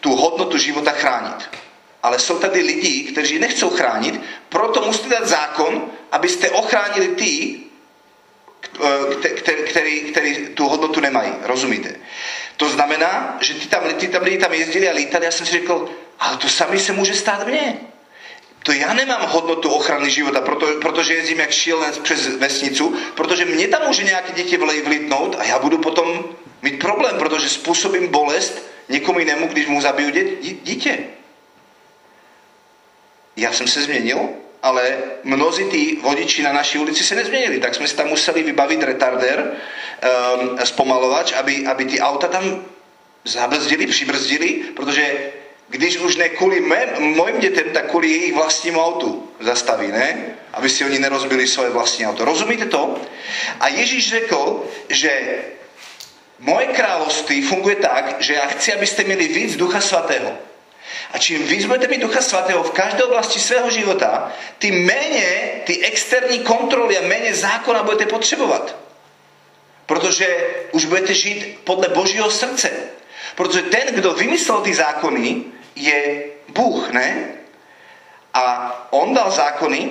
tu 0.00 0.16
hodnotu 0.16 0.58
života 0.58 0.90
chránit. 0.90 1.50
Ale 2.02 2.18
jsou 2.18 2.38
tady 2.38 2.60
lidi, 2.60 3.02
kteří 3.02 3.38
nechcou 3.38 3.70
chránit, 3.70 4.20
proto 4.48 4.82
musíte 4.86 5.08
dát 5.08 5.28
zákon, 5.28 5.90
abyste 6.12 6.50
ochránili 6.50 7.08
ty, 7.08 7.60
který, 9.36 9.62
který, 9.62 10.00
který 10.00 10.48
tu 10.48 10.68
hodnotu 10.68 11.00
nemají. 11.00 11.32
Rozumíte? 11.42 11.96
To 12.56 12.68
znamená, 12.68 13.36
že 13.40 13.54
ty 13.54 13.66
tam, 13.66 13.82
tam 14.12 14.22
lidi 14.22 14.38
tam 14.38 14.52
jezdili 14.52 14.88
a 14.88 14.92
lítali, 14.92 15.24
já 15.24 15.30
jsem 15.30 15.46
si 15.46 15.52
řekl, 15.52 15.88
ale 16.18 16.36
to 16.36 16.48
sami 16.48 16.78
se 16.78 16.92
může 16.92 17.14
stát 17.14 17.46
mně. 17.46 17.80
To 18.62 18.72
já 18.72 18.92
nemám 18.94 19.28
hodnotu 19.28 19.70
ochrany 19.70 20.10
života, 20.10 20.40
proto, 20.40 20.66
protože 20.80 21.14
jezdím 21.14 21.40
jak 21.40 21.50
šílenec 21.50 21.98
přes 21.98 22.26
vesnicu, 22.36 22.96
protože 23.14 23.44
mě 23.44 23.68
tam 23.68 23.86
může 23.86 24.04
nějaké 24.04 24.32
dítě 24.32 24.58
vlítnout 24.58 25.36
a 25.38 25.44
já 25.44 25.58
budu 25.58 25.78
potom 25.78 26.24
mít 26.62 26.78
problém, 26.78 27.18
protože 27.18 27.48
způsobím 27.48 28.08
bolest 28.08 28.70
někomu 28.88 29.18
jinému, 29.18 29.46
když 29.46 29.66
mu 29.66 29.80
zabiju 29.80 30.10
dítě. 30.62 30.98
Já 33.36 33.52
jsem 33.52 33.68
se 33.68 33.82
změnil, 33.82 34.28
ale 34.62 34.98
mnozí 35.24 35.64
tí 35.64 35.98
vodiči 36.02 36.42
na 36.42 36.52
naší 36.52 36.78
ulici 36.78 37.04
se 37.04 37.14
nezměnili, 37.14 37.60
tak 37.60 37.74
jsme 37.74 37.88
si 37.88 37.96
tam 37.96 38.08
museli 38.08 38.42
vybavit 38.42 38.82
retarder, 38.82 39.52
um, 40.40 40.58
zpomalovač, 40.64 41.32
aby, 41.32 41.66
aby 41.66 41.84
ty 41.84 42.00
auta 42.00 42.28
tam 42.28 42.64
zabrzdili, 43.24 43.86
přibrzdili, 43.86 44.50
protože 44.76 45.32
když 45.70 45.96
už 45.96 46.16
ne 46.16 46.28
kvůli 46.28 46.60
mém, 46.60 46.88
mojim 47.02 47.38
dětem, 47.38 47.64
tak 47.72 47.90
kvůli 47.90 48.08
jejich 48.08 48.34
vlastnímu 48.34 48.80
autu 48.80 49.30
zastaví, 49.40 49.88
ne? 49.88 50.36
Aby 50.52 50.68
si 50.68 50.84
oni 50.84 50.98
nerozbili 50.98 51.48
svoje 51.48 51.70
vlastní 51.70 52.06
auto. 52.06 52.24
Rozumíte 52.24 52.66
to? 52.66 53.00
A 53.60 53.68
Ježíš 53.68 54.10
řekl, 54.10 54.64
že 54.88 55.38
moje 56.38 56.66
království 56.66 57.42
funguje 57.42 57.76
tak, 57.76 58.16
že 58.18 58.34
já 58.34 58.46
chci, 58.46 58.72
abyste 58.72 59.04
měli 59.04 59.28
víc 59.28 59.56
Ducha 59.56 59.80
Svatého. 59.80 60.32
A 61.12 61.18
čím 61.18 61.46
víc 61.46 61.66
budete 61.66 61.88
mít 61.88 62.00
Ducha 62.00 62.22
Svatého 62.22 62.62
v 62.62 62.70
každé 62.70 63.04
oblasti 63.04 63.40
svého 63.40 63.70
života, 63.70 64.32
tím 64.58 64.84
méně 64.84 65.50
ty 65.64 65.84
externí 65.84 66.38
kontroly 66.38 66.98
a 66.98 67.06
méně 67.06 67.34
zákona 67.34 67.82
budete 67.82 68.06
potřebovat. 68.06 68.76
Protože 69.86 70.46
už 70.72 70.84
budete 70.84 71.14
žít 71.14 71.58
podle 71.64 71.88
Božího 71.88 72.30
srdce. 72.30 72.70
Protože 73.34 73.62
ten, 73.62 73.94
kdo 73.94 74.12
vymyslel 74.12 74.60
ty 74.60 74.74
zákony, 74.74 75.44
je 75.76 76.24
Bůh, 76.48 76.90
ne? 76.90 77.28
A 78.34 78.74
on 78.90 79.14
dal 79.14 79.30
zákony 79.30 79.90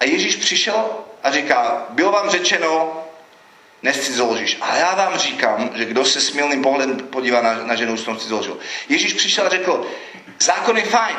a 0.00 0.04
Ježíš 0.04 0.36
přišel 0.36 0.84
a 1.22 1.30
říká, 1.30 1.86
bylo 1.90 2.12
vám 2.12 2.30
řečeno, 2.30 3.02
založíš. 4.12 4.58
Ale 4.60 4.78
já 4.78 4.94
vám 4.94 5.18
říkám, 5.18 5.70
že 5.74 5.84
kdo 5.84 6.04
se 6.04 6.20
smilným 6.20 6.62
pohledem 6.62 6.96
podívá 6.96 7.42
na, 7.42 7.54
na 7.54 7.74
ženu, 7.74 7.96
s 7.96 8.04
tom 8.04 8.18
si 8.18 8.28
založil. 8.28 8.58
Ježíš 8.88 9.12
přišel 9.12 9.46
a 9.46 9.48
řekl, 9.48 9.86
zákon 10.40 10.76
je 10.76 10.84
fajn, 10.84 11.16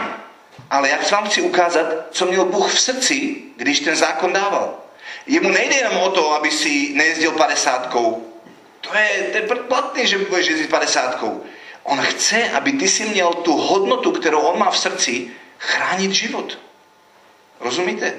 ale 0.69 0.89
jak 0.89 1.11
vám 1.11 1.25
chci 1.25 1.41
ukázat, 1.41 1.87
co 2.11 2.25
měl 2.25 2.45
Bůh 2.45 2.73
v 2.73 2.79
srdci, 2.79 3.35
když 3.55 3.79
ten 3.79 3.95
zákon 3.95 4.33
dával. 4.33 4.79
Jemu 5.27 5.49
nejde 5.49 5.75
jenom 5.75 5.97
o 5.97 6.09
to, 6.09 6.33
aby 6.33 6.51
si 6.51 6.93
nejezdil 6.93 7.31
padesátkou. 7.31 8.33
To 8.81 8.97
je, 8.97 9.23
to 9.31 9.37
je 9.37 9.61
platný, 9.67 10.07
že 10.07 10.17
budeš 10.17 10.47
jezdit 10.47 10.69
padesátkou. 10.69 11.43
On 11.83 12.01
chce, 12.01 12.49
aby 12.49 12.71
ty 12.71 12.87
si 12.87 13.05
měl 13.05 13.33
tu 13.33 13.53
hodnotu, 13.53 14.11
kterou 14.11 14.39
on 14.39 14.59
má 14.59 14.71
v 14.71 14.77
srdci, 14.77 15.31
chránit 15.59 16.11
život. 16.11 16.59
Rozumíte? 17.59 18.13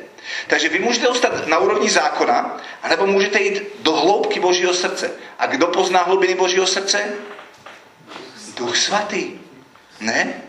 Takže 0.46 0.68
vy 0.68 0.78
můžete 0.78 1.08
ostat 1.08 1.46
na 1.46 1.58
úrovni 1.58 1.90
zákona, 1.90 2.60
anebo 2.82 3.06
můžete 3.06 3.40
jít 3.40 3.62
do 3.78 3.92
hloubky 3.92 4.40
Božího 4.40 4.74
srdce. 4.74 5.12
A 5.38 5.46
kdo 5.46 5.66
pozná 5.66 6.02
hlubiny 6.02 6.34
Božího 6.34 6.66
srdce? 6.66 7.12
Duch 8.56 8.76
svatý. 8.76 9.40
Ne? 10.00 10.42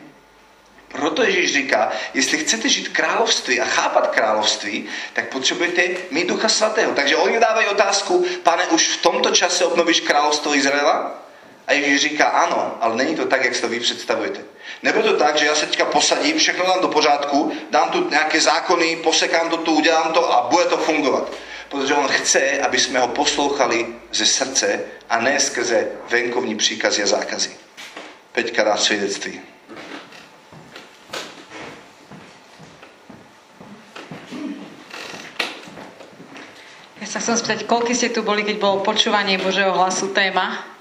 Proto 0.88 1.24
Ježíš 1.24 1.54
říká, 1.54 1.92
jestli 2.14 2.38
chcete 2.38 2.70
žít 2.70 2.90
království 2.90 3.62
a 3.62 3.66
chápat 3.66 4.08
království, 4.08 4.86
tak 5.14 5.30
potřebujete 5.30 5.88
mít 6.12 6.28
Ducha 6.28 6.50
Svatého. 6.50 6.94
Takže 6.94 7.16
oni 7.16 7.40
dávají 7.40 7.68
otázku, 7.68 8.26
pane, 8.44 8.68
už 8.68 8.88
v 8.88 9.02
tomto 9.02 9.32
čase 9.32 9.66
obnovíš 9.66 10.00
královstvo 10.00 10.56
Izraela? 10.56 11.25
A 11.68 11.74
Ježíš 11.74 12.02
říká, 12.02 12.26
ano, 12.26 12.78
ale 12.82 12.96
není 12.96 13.16
to 13.16 13.26
tak, 13.26 13.46
jak 13.46 13.56
si 13.56 13.62
to 13.62 13.68
vy 13.68 13.80
představujete. 13.80 14.40
Nebo 14.84 15.02
to 15.02 15.18
tak, 15.18 15.38
že 15.38 15.46
já 15.46 15.56
se 15.56 15.66
teďka 15.66 15.86
posadím, 15.86 16.38
všechno 16.38 16.66
dám 16.66 16.82
do 16.82 16.88
pořádku, 16.88 17.52
dám 17.70 17.90
tu 17.90 18.10
nějaké 18.10 18.42
zákony, 18.42 18.96
posekám 18.96 19.50
to 19.50 19.58
tu, 19.58 19.76
udělám 19.76 20.14
to 20.14 20.34
a 20.34 20.48
bude 20.50 20.66
to 20.66 20.78
fungovat. 20.78 21.32
Protože 21.70 21.94
on 21.94 22.08
chce, 22.08 22.60
aby 22.62 22.80
jsme 22.80 23.00
ho 23.00 23.08
poslouchali 23.08 23.88
ze 24.12 24.26
srdce 24.26 24.80
a 25.10 25.20
ne 25.20 25.40
skrze 25.40 25.88
venkovní 26.10 26.56
příkazy 26.56 27.04
a 27.04 27.08
zákazy. 27.08 27.50
Peťka 28.32 28.64
dá 28.64 28.78
svědectví. 28.78 29.42
Ja 37.02 37.08
sa 37.08 37.22
chcem 37.22 37.38
spýtať, 37.38 37.60
koľko 37.70 37.94
ste 37.94 38.10
tu 38.10 38.26
boli, 38.26 38.42
keď 38.42 38.58
bolo 38.58 38.82
počúvanie 38.82 39.38
Božieho 39.38 39.72
hlasu 39.78 40.10
téma? 40.10 40.75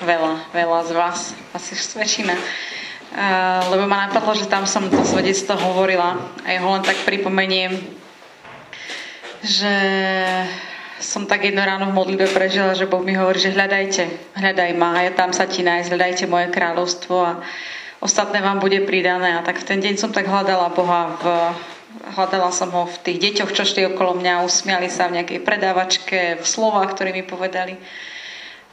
Veľa, 0.00 0.48
veľa 0.56 0.80
z 0.88 0.92
vás. 0.96 1.18
Asi 1.52 1.76
väčšina. 1.76 2.32
Uh, 2.32 3.68
lebo 3.68 3.84
ma 3.84 4.08
napadlo, 4.08 4.32
že 4.32 4.48
tam 4.48 4.64
som 4.64 4.88
to 4.88 5.04
svedectvo 5.04 5.60
hovorila 5.60 6.16
a 6.40 6.48
ja 6.48 6.64
ho 6.64 6.72
len 6.72 6.80
tak 6.80 7.04
pripomeniem, 7.04 7.76
že 9.44 9.74
som 11.04 11.28
tak 11.28 11.44
jedno 11.44 11.60
ráno 11.60 11.92
v 11.92 11.98
modlitbe 12.00 12.32
prežila, 12.32 12.72
že 12.72 12.88
Boh 12.88 13.04
mi 13.04 13.12
hovorí, 13.12 13.44
že 13.44 13.52
hľadajte, 13.52 14.32
hľadaj 14.40 14.70
ma 14.72 15.04
ja 15.04 15.12
tam 15.12 15.36
sa 15.36 15.44
ti 15.44 15.60
nájsť, 15.60 15.92
hľadajte 15.92 16.24
moje 16.32 16.48
kráľovstvo 16.48 17.16
a 17.20 17.44
ostatné 18.00 18.40
vám 18.40 18.56
bude 18.56 18.80
pridané. 18.88 19.36
A 19.36 19.44
tak 19.44 19.60
v 19.60 19.68
ten 19.68 19.84
deň 19.84 20.00
som 20.00 20.16
tak 20.16 20.24
hľadala 20.32 20.72
Boha 20.72 21.12
v, 21.20 21.24
hľadala 22.16 22.48
som 22.56 22.72
ho 22.72 22.88
v 22.88 22.96
tých 23.04 23.18
deťoch, 23.20 23.52
čo 23.52 23.68
šli 23.68 23.92
okolo 23.92 24.16
mňa, 24.16 24.48
usmiali 24.48 24.88
sa 24.88 25.12
v 25.12 25.20
nejakej 25.20 25.44
predávačke, 25.44 26.40
v 26.40 26.46
slovách, 26.48 26.96
ktoré 26.96 27.12
mi 27.12 27.20
povedali. 27.20 27.76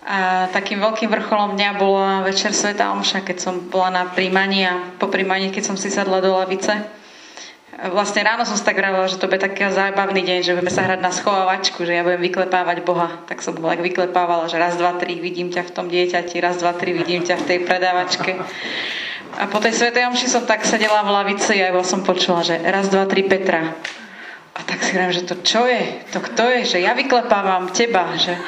A 0.05 0.47
takým 0.53 0.77
veľkým 0.77 1.09
vrcholom 1.09 1.57
dňa 1.57 1.71
bola 1.79 2.21
večer 2.21 2.53
Sveta 2.53 2.93
Omša, 2.93 3.25
keď 3.25 3.37
som 3.41 3.67
bola 3.67 3.89
na 3.89 4.03
príjmaní 4.07 4.67
a 4.67 4.93
po 4.95 5.09
príjmaní, 5.09 5.49
keď 5.49 5.73
som 5.73 5.77
si 5.79 5.89
sadla 5.89 6.21
do 6.21 6.31
lavice. 6.37 6.73
Vlastne 7.77 8.25
ráno 8.25 8.41
som 8.41 8.57
si 8.57 8.65
tak 8.65 8.73
vravila, 8.73 9.05
že 9.05 9.21
to 9.21 9.29
bude 9.29 9.37
taký 9.37 9.69
zábavný 9.69 10.25
deň, 10.25 10.39
že 10.41 10.57
budeme 10.57 10.73
sa 10.73 10.81
hrať 10.81 10.97
na 10.97 11.13
schovávačku, 11.13 11.85
že 11.85 11.93
ja 11.93 12.01
budem 12.01 12.25
vyklepávať 12.25 12.81
Boha. 12.81 13.21
Tak 13.29 13.45
som 13.45 13.53
bola 13.53 13.77
vyklepávala, 13.77 14.49
že 14.49 14.57
raz, 14.57 14.81
dva, 14.81 14.97
tri, 14.97 15.21
vidím 15.21 15.53
ťa 15.53 15.61
v 15.69 15.71
tom 15.77 15.85
dieťati, 15.85 16.41
raz, 16.41 16.57
dva, 16.57 16.73
tri, 16.73 16.97
vidím 16.97 17.21
ťa 17.21 17.37
v 17.37 17.45
tej 17.45 17.59
predávačke. 17.69 18.33
A 19.37 19.45
po 19.45 19.61
tej 19.61 19.77
Svetej 19.77 20.09
Omši 20.09 20.25
som 20.25 20.49
tak 20.49 20.65
sedela 20.65 21.05
v 21.05 21.13
lavici 21.21 21.53
a 21.61 21.69
iba 21.69 21.85
som 21.85 22.01
počula, 22.01 22.41
že 22.41 22.57
raz, 22.57 22.89
dva, 22.89 23.05
tri 23.05 23.21
Petra. 23.21 23.77
A 24.57 24.59
tak 24.65 24.81
si 24.81 24.97
hovorím, 24.97 25.13
že 25.13 25.29
to 25.29 25.37
čo 25.45 25.69
je? 25.69 26.01
To 26.17 26.19
kto 26.23 26.49
je? 26.49 26.59
Že 26.65 26.77
ja 26.81 26.97
vyklepávam 26.97 27.69
teba. 27.69 28.17
Že... 28.17 28.41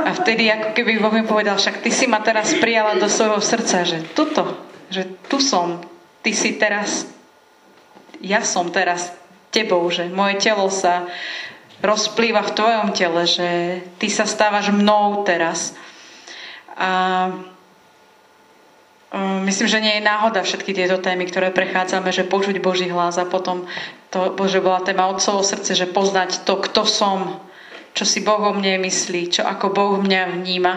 A 0.00 0.16
vtedy 0.16 0.48
ako 0.48 0.72
keby 0.72 0.96
Boh 0.96 1.12
mi 1.12 1.24
povedal, 1.28 1.60
však 1.60 1.84
ty 1.84 1.92
si 1.92 2.08
ma 2.08 2.24
teraz 2.24 2.56
prijala 2.56 2.96
do 2.96 3.12
svojho 3.12 3.44
srdca, 3.44 3.84
že 3.84 4.00
tuto, 4.16 4.56
že 4.88 5.04
tu 5.28 5.36
som, 5.36 5.84
ty 6.24 6.32
si 6.32 6.56
teraz, 6.56 7.04
ja 8.24 8.40
som 8.40 8.72
teraz 8.72 9.12
tebou, 9.52 9.84
že 9.92 10.08
moje 10.08 10.40
telo 10.40 10.72
sa 10.72 11.04
rozplýva 11.84 12.40
v 12.46 12.54
tvojom 12.56 12.88
tele, 12.96 13.22
že 13.28 13.48
ty 14.00 14.08
sa 14.08 14.24
stávaš 14.24 14.72
mnou 14.72 15.26
teraz. 15.28 15.76
A 16.72 16.90
um, 19.12 19.44
myslím, 19.44 19.68
že 19.68 19.82
nie 19.84 19.94
je 20.00 20.08
náhoda 20.08 20.40
všetky 20.40 20.72
tieto 20.72 20.96
témy, 21.02 21.28
ktoré 21.28 21.52
prechádzame, 21.52 22.08
že 22.14 22.24
počuť 22.24 22.62
Boží 22.64 22.88
hlas 22.88 23.20
a 23.20 23.28
potom 23.28 23.68
to, 24.08 24.32
Bože, 24.32 24.64
bola 24.64 24.80
téma 24.80 25.10
Otcovo 25.12 25.44
srdce, 25.44 25.76
že 25.76 25.90
poznať 25.90 26.48
to, 26.48 26.56
kto 26.64 26.88
som, 26.88 27.44
čo 27.92 28.04
si 28.08 28.24
Boh 28.24 28.40
o 28.40 28.52
mne 28.56 28.80
myslí, 28.80 29.28
čo 29.28 29.42
ako 29.44 29.72
Boh 29.72 29.94
mňa 30.00 30.40
vníma. 30.40 30.74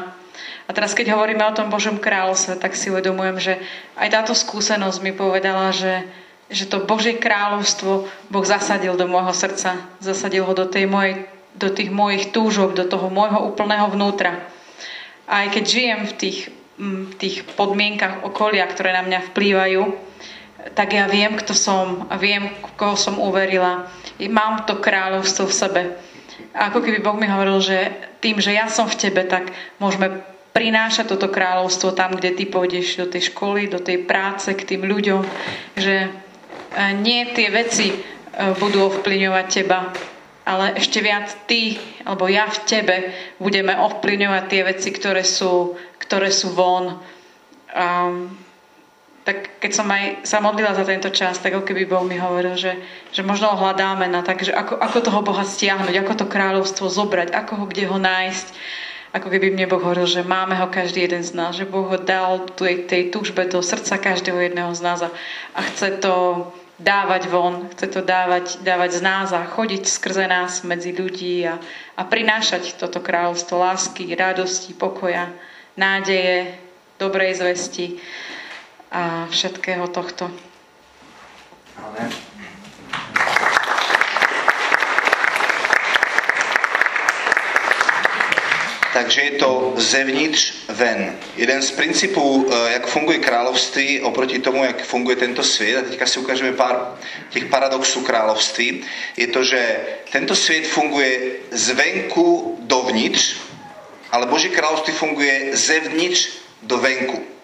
A 0.66 0.74
teraz, 0.74 0.98
keď 0.98 1.14
hovoríme 1.14 1.46
o 1.46 1.56
tom 1.56 1.70
Božom 1.70 2.02
kráľovstve, 2.02 2.58
tak 2.58 2.74
si 2.74 2.90
uvedomujem, 2.90 3.38
že 3.38 3.54
aj 3.96 4.08
táto 4.10 4.34
skúsenosť 4.34 4.98
mi 5.06 5.14
povedala, 5.14 5.70
že, 5.70 6.04
že 6.50 6.66
to 6.66 6.84
Božie 6.84 7.22
kráľovstvo 7.22 8.10
Boh 8.34 8.46
zasadil 8.46 8.98
do 8.98 9.06
môjho 9.06 9.32
srdca, 9.32 9.78
zasadil 10.02 10.42
ho 10.44 10.54
do, 10.58 10.66
tej 10.66 10.90
mojej, 10.90 11.30
do 11.54 11.70
tých 11.70 11.94
mojich 11.94 12.34
túžob, 12.34 12.74
do 12.74 12.90
toho 12.90 13.14
môjho 13.14 13.46
úplného 13.46 13.94
vnútra. 13.94 14.50
A 15.30 15.46
aj 15.46 15.54
keď 15.54 15.64
žijem 15.70 16.02
v 16.10 16.14
tých, 16.18 16.40
v 16.82 17.14
tých 17.22 17.46
podmienkach 17.54 18.26
okolia, 18.26 18.66
ktoré 18.66 18.92
na 18.94 19.06
mňa 19.06 19.20
vplývajú, 19.32 19.82
tak 20.74 20.98
ja 20.98 21.06
viem, 21.06 21.38
kto 21.38 21.54
som 21.54 22.10
a 22.10 22.18
viem, 22.18 22.50
koho 22.74 22.98
som 22.98 23.22
uverila. 23.22 23.86
Mám 24.18 24.66
to 24.66 24.82
kráľovstvo 24.82 25.46
v 25.46 25.54
sebe. 25.54 25.82
Ako 26.56 26.84
keby 26.84 27.00
Boh 27.00 27.16
mi 27.16 27.28
hovoril, 27.28 27.60
že 27.64 27.78
tým, 28.20 28.40
že 28.44 28.56
ja 28.56 28.68
som 28.68 28.88
v 28.88 29.00
tebe, 29.00 29.24
tak 29.24 29.52
môžeme 29.80 30.24
prinášať 30.56 31.12
toto 31.12 31.28
kráľovstvo 31.28 31.92
tam, 31.92 32.16
kde 32.16 32.32
ty 32.32 32.48
pôjdeš 32.48 33.04
do 33.04 33.08
tej 33.12 33.32
školy, 33.32 33.68
do 33.68 33.84
tej 33.84 34.08
práce, 34.08 34.48
k 34.56 34.64
tým 34.64 34.88
ľuďom, 34.88 35.22
že 35.76 36.08
e, 36.08 36.10
nie 37.04 37.28
tie 37.36 37.52
veci 37.52 37.92
e, 37.92 37.98
budú 38.56 38.88
ovplyvňovať 38.88 39.46
teba, 39.52 39.92
ale 40.48 40.80
ešte 40.80 41.04
viac 41.04 41.28
ty, 41.44 41.76
alebo 42.08 42.32
ja 42.32 42.48
v 42.48 42.60
tebe 42.64 42.96
budeme 43.36 43.76
ovplyvňovať 43.76 44.44
tie 44.48 44.62
veci, 44.64 44.90
ktoré 44.96 45.28
sú, 45.28 45.76
ktoré 46.00 46.32
sú 46.32 46.56
von. 46.56 47.04
Um, 47.76 48.45
tak 49.26 49.58
keď 49.58 49.72
som 49.74 49.90
aj 49.90 50.22
sa 50.22 50.38
modlila 50.38 50.78
za 50.78 50.86
tento 50.86 51.10
čas, 51.10 51.42
tak 51.42 51.58
ako 51.58 51.66
keby 51.66 51.90
Boh 51.90 52.06
mi 52.06 52.22
hovoril, 52.22 52.54
že, 52.54 52.78
že 53.10 53.26
možno 53.26 53.50
ho 53.50 53.58
hľadáme 53.58 54.06
na 54.06 54.22
tak, 54.22 54.46
že 54.46 54.54
ako, 54.54 54.78
ako 54.78 54.98
toho 55.02 55.22
Boha 55.26 55.42
stiahnuť, 55.42 55.98
ako 55.98 56.14
to 56.14 56.26
kráľovstvo 56.30 56.86
zobrať, 56.94 57.34
ako 57.34 57.52
ho 57.58 57.66
kde 57.66 57.90
ho 57.90 57.98
nájsť. 57.98 58.48
Ako 59.18 59.34
keby 59.34 59.50
mne 59.50 59.66
Boh 59.66 59.82
hovoril, 59.82 60.06
že 60.06 60.22
máme 60.22 60.54
ho 60.62 60.70
každý 60.70 61.10
jeden 61.10 61.26
z 61.26 61.34
nás, 61.34 61.58
že 61.58 61.66
Boh 61.66 61.90
ho 61.90 61.98
dal 61.98 62.46
tej, 62.54 62.86
tej 62.86 63.10
túžbe 63.10 63.50
do 63.50 63.66
srdca 63.66 63.98
každého 63.98 64.38
jedného 64.38 64.70
z 64.78 64.82
nás 64.86 65.02
a, 65.02 65.10
a 65.58 65.60
chce 65.74 65.98
to 65.98 66.46
dávať 66.78 67.26
von, 67.26 67.72
chce 67.74 67.88
to 67.98 68.06
dávať, 68.06 68.62
dávať 68.62 69.00
z 69.00 69.02
nás 69.02 69.28
a 69.34 69.42
chodiť 69.48 69.90
skrze 69.90 70.30
nás 70.30 70.62
medzi 70.62 70.94
ľudí 70.94 71.50
a, 71.50 71.58
a 71.98 72.02
prinášať 72.06 72.78
toto 72.78 73.02
kráľovstvo 73.02 73.58
lásky, 73.58 74.14
radosti, 74.14 74.76
pokoja, 74.78 75.34
nádeje, 75.80 76.62
dobrej 77.02 77.42
zvesti 77.42 77.98
a 78.96 79.28
všetkého 79.30 79.88
tohto. 79.88 80.32
Amen. 81.78 82.12
Takže 88.94 89.22
je 89.22 89.32
to 89.32 89.74
zevnitř 89.76 90.54
ven. 90.70 91.18
Jeden 91.36 91.62
z 91.62 91.72
principů, 91.72 92.48
eh, 92.48 92.72
jak 92.72 92.88
funguje 92.88 93.20
království 93.20 94.02
oproti 94.02 94.40
tomu, 94.40 94.64
jak 94.64 94.84
funguje 94.84 95.16
tento 95.16 95.44
svět, 95.44 95.78
a 95.78 95.82
teďka 95.82 96.06
si 96.08 96.20
ukážeme 96.20 96.52
pár 96.52 96.96
těch 97.30 97.46
paradoxů 97.46 98.02
království, 98.02 98.84
je 99.18 99.28
to, 99.28 99.44
že 99.44 99.80
tento 100.12 100.36
svět 100.36 100.68
funguje 100.68 101.20
zvenku 101.52 102.58
dovnitř, 102.62 103.36
ale 104.12 104.26
Boží 104.26 104.50
království 104.50 104.94
funguje 104.94 105.58
zevnitř 105.58 106.30
do 106.62 106.78
venku. 106.78 107.35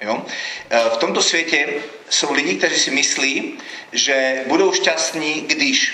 Jo? 0.00 0.26
Eh, 0.70 0.80
v 0.94 0.96
tomto 0.96 1.22
světě 1.22 1.68
jsou 2.10 2.32
lidi, 2.32 2.54
kteří 2.54 2.80
si 2.80 2.90
myslí, 2.90 3.58
že 3.92 4.44
budou 4.46 4.72
šťastní, 4.72 5.40
když 5.40 5.92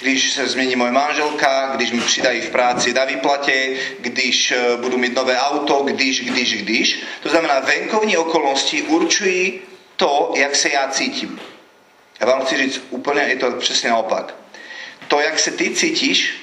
když 0.00 0.32
se 0.32 0.48
změní 0.48 0.76
moje 0.76 0.92
manželka, 0.92 1.72
když 1.76 1.90
mi 1.90 2.00
přidají 2.00 2.40
v 2.40 2.50
práci 2.50 2.92
na 2.92 3.04
výplatě, 3.04 3.76
když 3.98 4.50
eh, 4.50 4.76
budu 4.76 4.98
mít 4.98 5.14
nové 5.14 5.40
auto, 5.40 5.82
když, 5.82 6.20
když, 6.20 6.62
když. 6.62 7.00
To 7.22 7.28
znamená, 7.28 7.60
venkovní 7.60 8.16
okolnosti 8.16 8.82
určují 8.82 9.60
to, 9.96 10.32
jak 10.36 10.56
se 10.56 10.70
já 10.70 10.88
cítím. 10.88 11.40
Já 12.20 12.26
vám 12.26 12.44
chci 12.44 12.56
říct 12.56 12.80
úplně, 12.90 13.22
je 13.22 13.36
to 13.36 13.52
přesně 13.52 13.90
naopak. 13.90 14.34
To, 15.08 15.20
jak 15.20 15.38
se 15.38 15.50
ty 15.50 15.70
cítíš, 15.70 16.34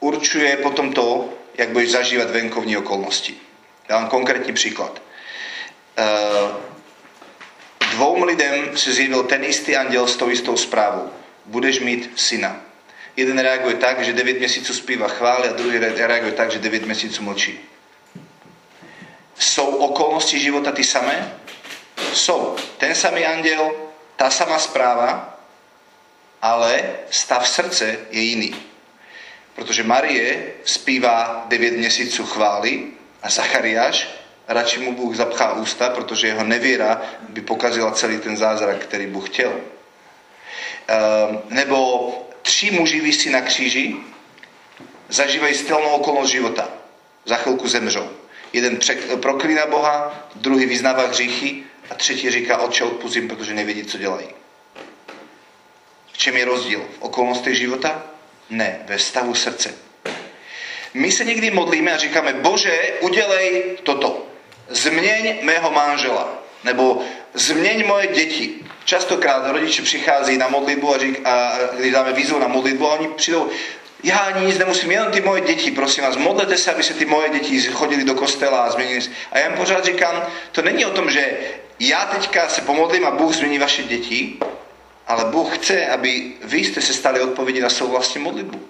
určuje 0.00 0.56
potom 0.56 0.92
to, 0.92 1.32
jak 1.58 1.68
budeš 1.68 1.90
zažívat 1.90 2.30
venkovní 2.30 2.76
okolnosti. 2.76 3.34
Vám 3.88 4.08
konkrétní 4.08 4.52
příklad. 4.52 5.02
Eh, 5.96 6.52
dvou 7.90 8.24
lidem 8.24 8.76
se 8.76 8.92
zjevil 8.92 9.22
ten 9.24 9.44
istý 9.44 9.76
anděl 9.76 10.06
s 10.06 10.16
tou 10.16 10.30
istou 10.30 10.56
zprávou. 10.56 11.10
Budeš 11.44 11.80
mít 11.80 12.12
syna. 12.16 12.60
Jeden 13.16 13.38
reaguje 13.38 13.74
tak, 13.74 14.04
že 14.04 14.12
9 14.12 14.38
měsíců 14.38 14.74
zpívá 14.74 15.08
chvály 15.08 15.48
a 15.48 15.52
druhý 15.52 15.78
reaguje 15.78 16.32
tak, 16.32 16.50
že 16.50 16.58
9 16.58 16.86
měsíců 16.86 17.22
mlčí. 17.22 17.60
Jsou 19.38 19.66
okolnosti 19.66 20.40
života 20.40 20.72
ty 20.72 20.84
samé? 20.84 21.34
Jsou. 22.12 22.56
Ten 22.78 22.94
samý 22.94 23.26
anděl, 23.26 23.72
tá 24.16 24.30
samá 24.30 24.58
správa, 24.58 25.38
ale 26.42 26.84
stav 27.10 27.48
srdce 27.48 27.98
je 28.10 28.20
jiný. 28.20 28.56
Protože 29.54 29.82
Marie 29.82 30.52
zpívá 30.64 31.44
9 31.48 31.74
měsíců 31.76 32.26
chvály 32.26 32.84
a 33.22 33.30
Zachariáš 33.30 34.08
radši 34.48 34.80
mu 34.80 34.92
Bůh 34.92 35.16
zapchá 35.16 35.52
ústa, 35.52 35.88
protože 35.88 36.26
jeho 36.26 36.44
nevěra 36.44 37.02
by 37.28 37.40
pokazila 37.40 37.90
celý 37.90 38.18
ten 38.18 38.36
zázrak, 38.36 38.76
který 38.78 39.06
Bůh 39.06 39.28
chtěl. 39.28 39.60
Ehm, 40.88 41.42
nebo 41.48 42.28
tři 42.42 42.70
muži 42.70 43.00
vysí 43.00 43.30
na 43.30 43.40
kříži, 43.40 43.96
zažívají 45.08 45.54
stylnou 45.54 45.88
okolnost 45.88 46.30
života. 46.30 46.68
Za 47.24 47.36
chvilku 47.36 47.68
zemřou. 47.68 48.10
Jeden 48.52 48.78
proklíná 49.20 49.66
Boha, 49.66 50.28
druhý 50.34 50.66
vyznává 50.66 51.06
hříchy 51.06 51.62
a 51.90 51.94
třetí 51.94 52.30
říká, 52.30 52.58
otče, 52.58 52.84
odpustím, 52.84 53.28
protože 53.28 53.54
nevědí, 53.54 53.84
co 53.84 53.98
dělají. 53.98 54.28
V 56.12 56.18
čem 56.18 56.36
je 56.36 56.44
rozdíl? 56.44 56.80
V 56.98 57.02
okolnostech 57.02 57.54
života? 57.54 58.02
Ne, 58.50 58.84
ve 58.86 58.98
stavu 58.98 59.34
srdce. 59.34 59.74
My 60.94 61.12
se 61.12 61.24
někdy 61.24 61.50
modlíme 61.50 61.92
a 61.92 61.96
říkáme, 61.96 62.32
Bože, 62.32 62.92
udělej 63.00 63.78
toto. 63.82 64.26
Změň 64.68 65.38
mého 65.42 65.70
manžela. 65.70 66.42
Nebo 66.64 67.02
změň 67.34 67.86
moje 67.86 68.06
děti. 68.06 68.54
Častokrát 68.84 69.50
rodiče 69.50 69.82
přichází 69.82 70.38
na 70.38 70.48
modlitbu 70.48 70.94
a, 70.94 70.98
řík, 70.98 71.20
a 71.26 71.58
když 71.78 71.92
dáme 71.92 72.12
výzvu 72.12 72.38
na 72.38 72.48
modlitbu 72.48 72.90
a 72.90 72.94
oni 72.94 73.08
přijdou, 73.08 73.50
já 74.02 74.18
ani 74.18 74.46
nic 74.46 74.58
nemusím, 74.58 74.90
jenom 74.90 75.12
ty 75.12 75.20
moje 75.20 75.40
děti, 75.40 75.70
prosím 75.70 76.04
vás, 76.04 76.16
modlete 76.16 76.58
se, 76.58 76.72
aby 76.72 76.82
se 76.82 76.94
ty 76.94 77.04
moje 77.04 77.28
děti 77.28 77.62
chodili 77.62 78.04
do 78.04 78.14
kostela 78.14 78.58
a 78.58 78.70
změnili 78.70 79.02
se. 79.02 79.10
A 79.32 79.38
já 79.38 79.48
jim 79.48 79.56
pořád 79.56 79.84
říkám, 79.84 80.26
to 80.52 80.62
není 80.62 80.86
o 80.86 80.90
tom, 80.90 81.10
že 81.10 81.30
já 81.80 82.04
teďka 82.04 82.48
se 82.48 82.60
pomodlím 82.60 83.06
a 83.06 83.10
Bůh 83.10 83.34
změní 83.34 83.58
vaše 83.58 83.82
děti, 83.82 84.38
ale 85.06 85.24
Bůh 85.24 85.58
chce, 85.58 85.86
aby 85.86 86.32
vy 86.44 86.58
jste 86.58 86.80
se 86.80 86.94
stali 86.94 87.20
odpovědi 87.20 87.60
na 87.60 87.70
svou 87.70 87.86
vlastní 87.86 88.22
modlitbu. 88.22 88.60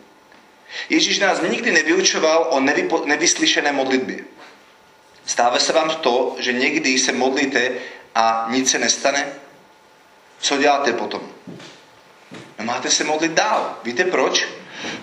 Ježíš 0.88 1.18
nás 1.18 1.40
nikdy 1.50 1.72
nevyučoval 1.72 2.46
o 2.50 2.60
nevypo, 2.60 3.02
nevyslyšené 3.06 3.72
modlitbě. 3.72 4.18
Stáva 5.26 5.58
se 5.58 5.72
vám 5.72 5.90
to, 5.90 6.36
že 6.38 6.52
někdy 6.52 6.98
se 6.98 7.12
modlíte 7.12 7.70
a 8.14 8.46
nic 8.50 8.70
se 8.70 8.78
nestane? 8.78 9.26
Co 10.38 10.56
děláte 10.56 10.92
potom? 10.92 11.20
No 12.58 12.64
máte 12.64 12.90
se 12.90 13.04
modlit 13.04 13.32
dál. 13.32 13.78
Víte 13.84 14.04
proč? 14.04 14.48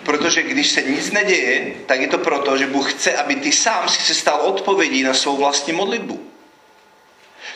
Protože 0.02 0.42
když 0.42 0.70
se 0.70 0.82
nic 0.82 1.10
neděje, 1.10 1.74
tak 1.86 2.00
je 2.00 2.08
to 2.08 2.18
proto, 2.18 2.56
že 2.56 2.66
Bůh 2.66 2.92
chce, 2.92 3.16
aby 3.16 3.36
ty 3.36 3.52
sám 3.52 3.88
si 3.88 4.02
se 4.02 4.14
stal 4.14 4.40
odpovědí 4.40 5.02
na 5.02 5.14
svou 5.14 5.36
vlastní 5.36 5.72
modlitbu. 5.72 6.30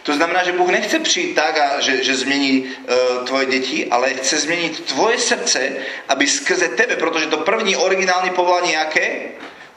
To 0.03 0.15
znamená, 0.15 0.45
že 0.45 0.53
Bůh 0.53 0.69
nechce 0.71 0.99
přijít 0.99 1.35
tak, 1.35 1.59
a 1.59 1.81
že, 1.81 2.05
že 2.05 2.17
změní 2.17 2.61
uh, 2.61 3.25
tvoje 3.25 3.47
děti, 3.47 3.87
ale 3.91 4.15
chce 4.15 4.39
změnit 4.39 4.85
tvoje 4.85 5.19
srdce, 5.19 5.73
aby 6.09 6.27
skrze 6.27 6.69
tebe, 6.69 6.97
protože 6.97 7.27
to 7.27 7.37
první 7.37 7.77
originální 7.77 8.31
povolání 8.31 8.73
jaké? 8.73 9.21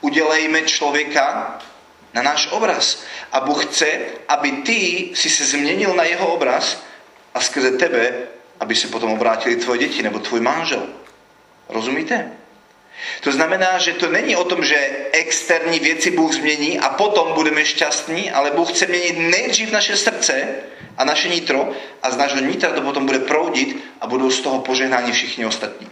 Udělejme 0.02 0.62
člověka 0.62 1.60
na 2.14 2.22
náš 2.22 2.48
obraz. 2.52 3.04
A 3.32 3.40
Bůh 3.40 3.66
chce, 3.66 3.88
aby 4.28 4.52
ty 4.52 5.10
si 5.14 5.30
se 5.30 5.46
změnil 5.46 5.96
na 5.96 6.04
jeho 6.04 6.28
obraz 6.34 6.84
a 7.34 7.42
skrze 7.42 7.72
tebe, 7.72 8.14
aby 8.60 8.76
se 8.76 8.88
potom 8.88 9.12
obrátili 9.12 9.56
tvoje 9.56 9.80
děti 9.80 10.04
nebo 10.04 10.20
tvůj 10.20 10.40
manžel. 10.40 10.88
Rozumíte? 11.70 12.32
To 13.22 13.32
znamená, 13.32 13.78
že 13.78 13.94
to 13.94 14.08
není 14.10 14.36
o 14.36 14.44
tom, 14.44 14.66
že 14.66 15.08
externí 15.12 15.80
věci 15.80 16.12
Bůh 16.12 16.34
změní 16.34 16.80
a 16.80 16.90
potom 16.90 17.34
budeme 17.34 17.66
šťastní, 17.66 18.32
ale 18.32 18.52
Bůh 18.52 18.70
chce 18.70 18.88
měnit 18.88 19.18
nejdřív 19.18 19.72
naše 19.72 19.98
srdce 19.98 20.48
a 20.98 21.06
naše 21.06 21.30
nitro 21.30 21.72
a 22.04 22.12
z 22.12 22.18
našeho 22.18 22.42
nitra 22.42 22.72
to 22.72 22.82
potom 22.82 23.06
bude 23.06 23.20
proudit 23.20 23.84
a 24.02 24.08
budou 24.08 24.32
z 24.32 24.42
toho 24.42 24.60
požehnáni 24.60 25.12
všichni 25.12 25.46
ostatní. 25.46 25.90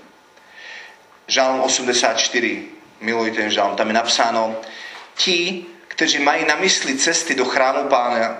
Žálm 1.27 1.61
84, 1.61 2.63
miluji 3.01 3.31
ten 3.31 3.51
žálm, 3.51 3.75
tam 3.75 3.87
je 3.87 3.93
napsáno, 3.93 4.55
ti, 5.15 5.65
kteří 5.99 6.19
mají 6.19 6.45
na 6.45 6.55
mysli 6.55 6.97
cesty 6.97 7.35
do 7.35 7.45
chrámu 7.45 7.83
pána, 7.83 8.37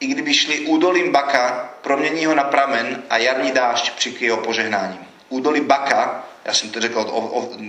i 0.00 0.06
kdyby 0.06 0.34
šli 0.34 0.60
údolím 0.60 1.12
Baka, 1.12 1.70
promění 1.82 2.26
ho 2.26 2.34
na 2.34 2.44
pramen 2.44 3.02
a 3.10 3.18
jarní 3.18 3.52
dášť 3.52 3.92
přikryje 3.92 4.32
ho 4.32 4.36
požehnáním. 4.36 4.98
Údolí 5.28 5.60
Baka 5.60 6.24
já 6.44 6.54
jsem 6.54 6.70
to 6.70 6.80
řekl 6.80 7.04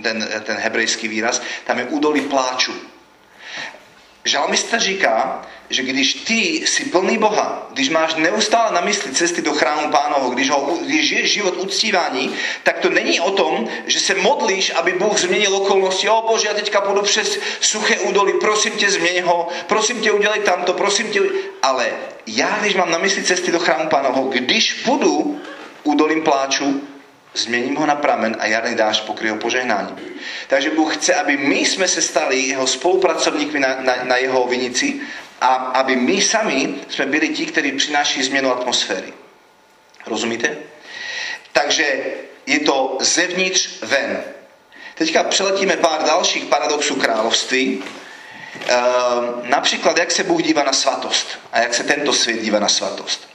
ten, 0.02 0.28
ten 0.44 0.56
hebrejský 0.56 1.08
výraz, 1.08 1.42
tam 1.64 1.78
je 1.78 1.84
údolí 1.84 2.20
pláču. 2.20 2.72
Žalmista 4.24 4.78
říká, 4.78 5.46
že 5.70 5.82
když 5.82 6.14
ty 6.14 6.66
si 6.66 6.84
plný 6.84 7.18
Boha, 7.18 7.68
když 7.72 7.88
máš 7.88 8.14
neustále 8.14 8.72
na 8.72 8.80
mysli 8.80 9.12
cesty 9.12 9.42
do 9.42 9.52
chrámu 9.52 9.90
pánovo, 9.90 10.30
když, 10.30 10.50
ho, 10.50 10.78
když 10.86 11.08
žiješ 11.08 11.32
život 11.32 11.56
uctívání, 11.56 12.34
tak 12.62 12.78
to 12.78 12.90
není 12.90 13.20
o 13.20 13.30
tom, 13.30 13.68
že 13.86 14.00
se 14.00 14.14
modlíš, 14.14 14.72
aby 14.74 14.92
Bůh 14.92 15.18
změnil 15.18 15.56
okolnosti. 15.56 16.08
O 16.08 16.24
Bože, 16.28 16.48
já 16.48 16.54
teďka 16.54 16.80
půjdu 16.80 17.02
přes 17.02 17.38
suché 17.60 17.98
údolí, 17.98 18.32
prosím 18.40 18.72
tě, 18.72 18.90
změň 18.90 19.22
ho, 19.22 19.48
prosím 19.66 20.00
tě, 20.00 20.12
udělej 20.12 20.40
tamto, 20.40 20.72
prosím 20.72 21.10
tě. 21.10 21.20
Ale 21.62 21.92
já, 22.26 22.58
když 22.60 22.74
mám 22.74 22.90
na 22.90 22.98
mysli 22.98 23.22
cesty 23.22 23.52
do 23.52 23.58
chrámu 23.58 23.88
pánovo, 23.88 24.22
když 24.22 24.72
půjdu 24.72 25.40
údolím 25.82 26.22
pláču, 26.22 26.82
změním 27.34 27.76
ho 27.76 27.86
na 27.86 27.94
pramen 27.94 28.36
a 28.38 28.46
jarný 28.46 28.74
dáš 28.74 29.00
pokryje 29.00 29.32
ho 29.32 29.38
požehnání. 29.38 29.96
Takže 30.48 30.70
Bůh 30.70 30.96
chce, 30.96 31.14
aby 31.14 31.36
my 31.36 31.56
jsme 31.56 31.88
se 31.88 32.02
stali 32.02 32.40
jeho 32.40 32.66
spolupracovníkmi 32.66 33.60
na, 33.60 33.76
na, 33.80 33.94
na 34.02 34.16
jeho 34.16 34.46
vinici 34.46 35.00
a 35.40 35.54
aby 35.54 35.96
my 35.96 36.22
sami 36.22 36.74
jsme 36.88 37.06
byli 37.06 37.28
ti, 37.28 37.46
kteří 37.46 37.72
přináší 37.72 38.22
změnu 38.22 38.52
atmosféry. 38.52 39.12
Rozumíte? 40.06 40.56
Takže 41.52 42.04
je 42.46 42.60
to 42.60 42.98
zevnitř 43.00 43.68
ven. 43.82 44.24
Teďka 44.94 45.22
přeletíme 45.22 45.76
pár 45.76 46.02
dalších 46.02 46.44
paradoxů 46.44 46.96
království. 46.96 47.84
Ehm, 48.68 49.42
například, 49.42 49.98
jak 49.98 50.10
se 50.10 50.24
Bůh 50.24 50.42
dívá 50.42 50.62
na 50.62 50.72
svatost 50.72 51.38
a 51.52 51.60
jak 51.60 51.74
se 51.74 51.84
tento 51.84 52.12
svět 52.12 52.42
dívá 52.42 52.58
na 52.58 52.68
svatost. 52.68 53.33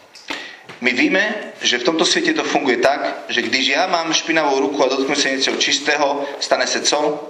My 0.82 0.92
víme, 0.94 1.36
že 1.62 1.78
v 1.78 1.84
tomto 1.84 2.06
světě 2.06 2.34
to 2.34 2.44
funguje 2.44 2.78
tak, 2.78 3.16
že 3.30 3.42
když 3.42 3.68
já 3.68 3.88
mám 3.88 4.14
špinavou 4.14 4.60
ruku 4.60 4.84
a 4.84 4.88
dotknu 4.88 5.16
se 5.16 5.30
něco 5.30 5.56
čistého, 5.56 6.26
stane 6.40 6.68
se 6.68 6.82
co? 6.82 7.30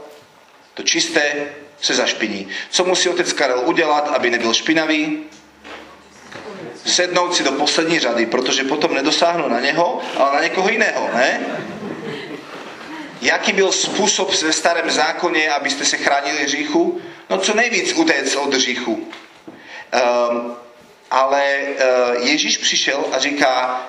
To 0.73 0.83
čisté 0.83 1.33
se 1.81 1.95
zašpiní. 1.95 2.47
Co 2.69 2.85
musí 2.85 3.09
otec 3.09 3.33
Karel 3.33 3.63
udělat, 3.65 4.07
aby 4.07 4.29
nebyl 4.29 4.53
špinavý? 4.53 5.23
Sednout 6.85 7.35
si 7.35 7.43
do 7.43 7.51
poslední 7.51 7.99
řady, 7.99 8.25
protože 8.25 8.63
potom 8.63 8.93
nedosáhnu 8.93 9.49
na 9.49 9.59
něho, 9.59 10.01
ale 10.17 10.35
na 10.35 10.41
někoho 10.41 10.69
jiného, 10.69 11.09
ne? 11.13 11.41
Jaký 13.21 13.53
byl 13.53 13.71
způsob 13.71 14.41
ve 14.41 14.53
starém 14.53 14.91
zákoně, 14.91 15.51
abyste 15.51 15.85
se 15.85 15.97
chránili 15.97 16.43
hříchu? 16.43 17.01
No 17.29 17.37
co 17.37 17.53
nejvíc 17.53 17.93
utéct 17.93 18.35
od 18.35 18.53
hříchu. 18.53 18.93
Um, 20.31 20.55
ale 21.11 21.43
eh, 21.43 21.75
Ježíš 22.19 22.57
přišel 22.57 23.05
a 23.11 23.19
říká, 23.19 23.81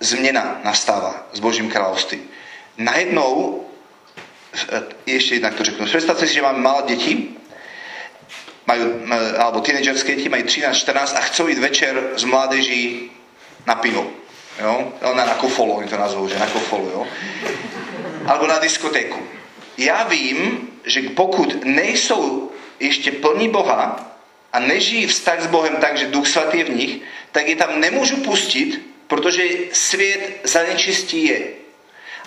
změna 0.00 0.60
nastává 0.64 1.26
s 1.32 1.40
Božím 1.40 1.70
království. 1.70 2.20
Najednou, 2.78 3.64
eh, 4.72 4.82
ještě 5.06 5.34
jednak 5.34 5.54
to 5.54 5.64
řeknu, 5.64 5.86
představte 5.86 6.26
si, 6.26 6.34
že 6.34 6.42
máme 6.42 6.58
malé 6.58 6.82
děti, 6.86 7.28
mají, 8.66 8.82
eh, 9.10 9.36
alebo 9.36 9.60
teenagerské 9.60 10.14
děti 10.14 10.28
mají 10.28 10.42
13, 10.42 10.76
14 10.76 11.16
a 11.16 11.20
chcou 11.20 11.46
jít 11.46 11.58
večer 11.58 12.10
s 12.16 12.24
mládeží 12.24 13.10
na 13.66 13.74
pivo. 13.74 14.10
Jo? 14.60 14.92
Na, 15.02 15.24
na 15.24 15.34
kofolo, 15.34 15.74
oni 15.74 15.88
to 15.88 15.96
nazvou, 15.96 16.28
že 16.28 16.38
na 16.38 16.46
kofolu, 16.46 16.84
jo? 16.84 17.06
Alebo 18.26 18.46
na 18.46 18.58
diskotéku. 18.58 19.18
Já 19.78 20.04
vím, 20.04 20.68
že 20.84 21.02
pokud 21.02 21.64
nejsou 21.64 22.50
ještě 22.80 23.12
plní 23.12 23.48
Boha, 23.48 24.10
a 24.52 24.60
nežijí 24.60 25.06
vztah 25.06 25.42
s 25.42 25.46
Bohem 25.46 25.76
tak, 25.76 25.98
že 25.98 26.06
Duch 26.06 26.28
Svatý 26.28 26.58
je 26.58 26.64
v 26.64 26.76
nich, 26.76 26.96
tak 27.32 27.48
je 27.48 27.56
tam 27.56 27.80
nemůžu 27.80 28.16
pustit, 28.16 28.80
protože 29.06 29.42
svět 29.72 30.40
zanečistí 30.44 31.26
je. 31.26 31.40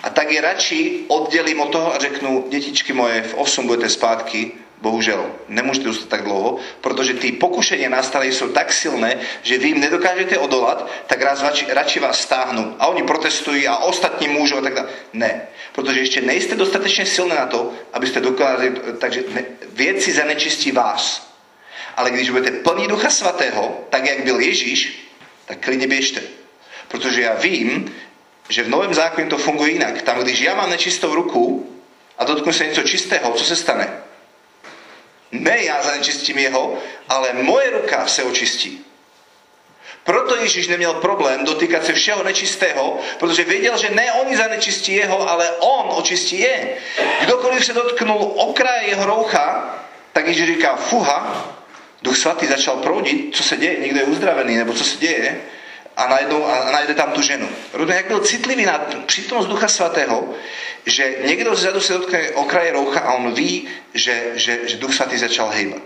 A 0.02 0.10
tak 0.10 0.32
je 0.32 0.40
radši 0.40 1.00
oddělím 1.08 1.60
od 1.60 1.72
toho 1.72 1.94
a 1.94 1.98
řeknu, 1.98 2.44
dětičky 2.48 2.92
moje, 2.92 3.22
v 3.22 3.34
8 3.34 3.66
budete 3.66 3.88
zpátky, 3.88 4.52
bohužel, 4.80 5.30
nemůžete 5.48 5.84
zůstat 5.84 6.08
tak 6.08 6.22
dlouho, 6.22 6.58
protože 6.80 7.14
ty 7.14 7.32
pokušení 7.32 7.88
na 7.88 8.02
stále 8.02 8.26
jsou 8.26 8.48
tak 8.48 8.72
silné, 8.72 9.18
že 9.42 9.58
vy 9.58 9.68
jim 9.68 9.80
nedokážete 9.80 10.38
odolat, 10.38 10.90
tak 11.06 11.22
raz 11.22 11.44
radši, 11.68 12.00
vás 12.00 12.20
stáhnu. 12.20 12.76
A 12.78 12.86
oni 12.86 13.02
protestují 13.02 13.68
a 13.68 13.76
ostatní 13.76 14.28
můžou 14.28 14.56
a 14.56 14.60
tak 14.60 14.74
dále. 14.74 14.88
Ne, 15.12 15.48
protože 15.72 16.00
ještě 16.00 16.20
nejste 16.20 16.54
dostatečně 16.54 17.06
silné 17.06 17.34
na 17.34 17.46
to, 17.46 17.72
abyste 17.92 18.20
dokázali, 18.20 18.72
takže 18.98 19.24
ne, 19.28 19.44
věci 19.72 20.12
zanečistí 20.12 20.72
vás. 20.72 21.33
Ale 21.96 22.10
když 22.10 22.30
budete 22.30 22.50
plní 22.50 22.88
Ducha 22.88 23.10
Svatého, 23.10 23.80
tak 23.90 24.06
jak 24.06 24.24
byl 24.24 24.40
Ježíš, 24.40 25.08
tak 25.44 25.58
klidně 25.58 25.86
běžte. 25.86 26.22
Protože 26.88 27.20
já 27.20 27.34
vím, 27.34 27.94
že 28.48 28.62
v 28.62 28.68
Novém 28.68 28.94
zákoně 28.94 29.26
to 29.26 29.38
funguje 29.38 29.72
jinak. 29.72 30.02
Tam, 30.02 30.18
když 30.18 30.40
já 30.40 30.54
mám 30.54 30.70
nečistou 30.70 31.14
ruku 31.14 31.70
a 32.18 32.24
dotknu 32.24 32.52
se 32.52 32.66
něco 32.66 32.82
čistého, 32.82 33.32
co 33.32 33.44
se 33.44 33.56
stane? 33.56 34.02
Ne 35.30 35.64
já 35.64 35.82
zanečistím 35.82 36.38
jeho, 36.38 36.78
ale 37.08 37.32
moje 37.32 37.70
ruka 37.70 38.06
se 38.06 38.22
očistí. 38.22 38.84
Proto 40.04 40.36
Ježíš 40.36 40.68
neměl 40.68 40.94
problém 40.94 41.44
dotýkat 41.44 41.84
se 41.84 41.92
všeho 41.92 42.22
nečistého, 42.22 42.98
protože 43.18 43.44
věděl, 43.44 43.78
že 43.78 43.90
ne 43.90 44.12
oni 44.12 44.36
zanečistí 44.36 44.94
jeho, 44.94 45.30
ale 45.30 45.50
on 45.50 45.86
očistí 45.88 46.40
je. 46.40 46.76
Kdokoliv 47.20 47.64
se 47.64 47.72
dotknul 47.72 48.32
okraje 48.36 48.88
jeho 48.88 49.06
roucha, 49.06 49.74
tak 50.12 50.26
Ježíš 50.26 50.46
říká, 50.46 50.76
fuha, 50.76 51.54
Duch 52.04 52.16
Svatý 52.16 52.46
začal 52.46 52.76
proudit, 52.76 53.36
co 53.36 53.42
se 53.42 53.56
děje, 53.56 53.80
někdo 53.80 54.00
je 54.00 54.04
uzdravený, 54.04 54.56
nebo 54.56 54.72
co 54.72 54.84
se 54.84 54.98
děje, 54.98 55.40
a, 55.96 56.08
najednou, 56.08 56.44
a 56.44 56.70
najde 56.70 56.94
tam 56.94 57.12
tu 57.12 57.22
ženu. 57.22 57.48
Rodin, 57.72 57.96
jak 57.96 58.06
byl 58.06 58.20
citlivý 58.20 58.64
na 58.64 58.78
přítomnost 59.06 59.46
Ducha 59.46 59.68
Svatého, 59.68 60.34
že 60.86 61.14
někdo 61.24 61.54
zadu 61.54 61.80
se 61.80 61.92
dotkne 61.92 62.30
okraje 62.30 62.72
roucha 62.72 63.00
a 63.00 63.12
on 63.12 63.32
ví, 63.32 63.68
že, 63.94 64.22
že, 64.34 64.60
že 64.64 64.76
Duch 64.76 64.94
Svatý 64.94 65.18
začal 65.18 65.48
hejbat. 65.48 65.82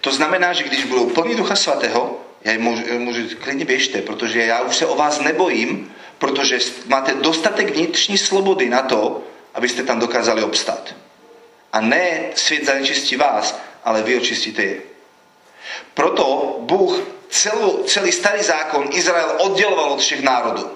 To 0.00 0.12
znamená, 0.12 0.52
že 0.52 0.64
když 0.64 0.84
budou 0.84 1.06
plní 1.10 1.34
Ducha 1.34 1.56
Svatého, 1.56 2.20
já 2.44 2.52
jim 2.52 2.60
můžu, 2.60 2.82
můžu 2.98 3.22
klidně 3.40 3.64
běžte, 3.64 4.02
protože 4.02 4.44
já 4.44 4.60
už 4.60 4.76
se 4.76 4.86
o 4.86 4.96
vás 4.96 5.20
nebojím, 5.20 5.92
protože 6.18 6.58
máte 6.86 7.14
dostatek 7.14 7.70
vnitřní 7.70 8.18
slobody 8.18 8.68
na 8.68 8.82
to, 8.82 9.22
abyste 9.54 9.82
tam 9.82 10.00
dokázali 10.00 10.42
obstát. 10.42 10.94
A 11.72 11.80
ne 11.80 12.20
svět 12.34 12.64
zanečistí 12.64 13.16
vás, 13.16 13.67
ale 13.84 14.02
vy 14.02 14.16
očistíte 14.16 14.62
je. 14.62 14.80
Proto 15.94 16.56
Bůh 16.60 17.00
celou, 17.28 17.82
celý 17.82 18.12
starý 18.12 18.42
zákon 18.42 18.88
Izrael 18.92 19.34
odděloval 19.38 19.92
od 19.92 20.00
všech 20.00 20.22
národů. 20.22 20.70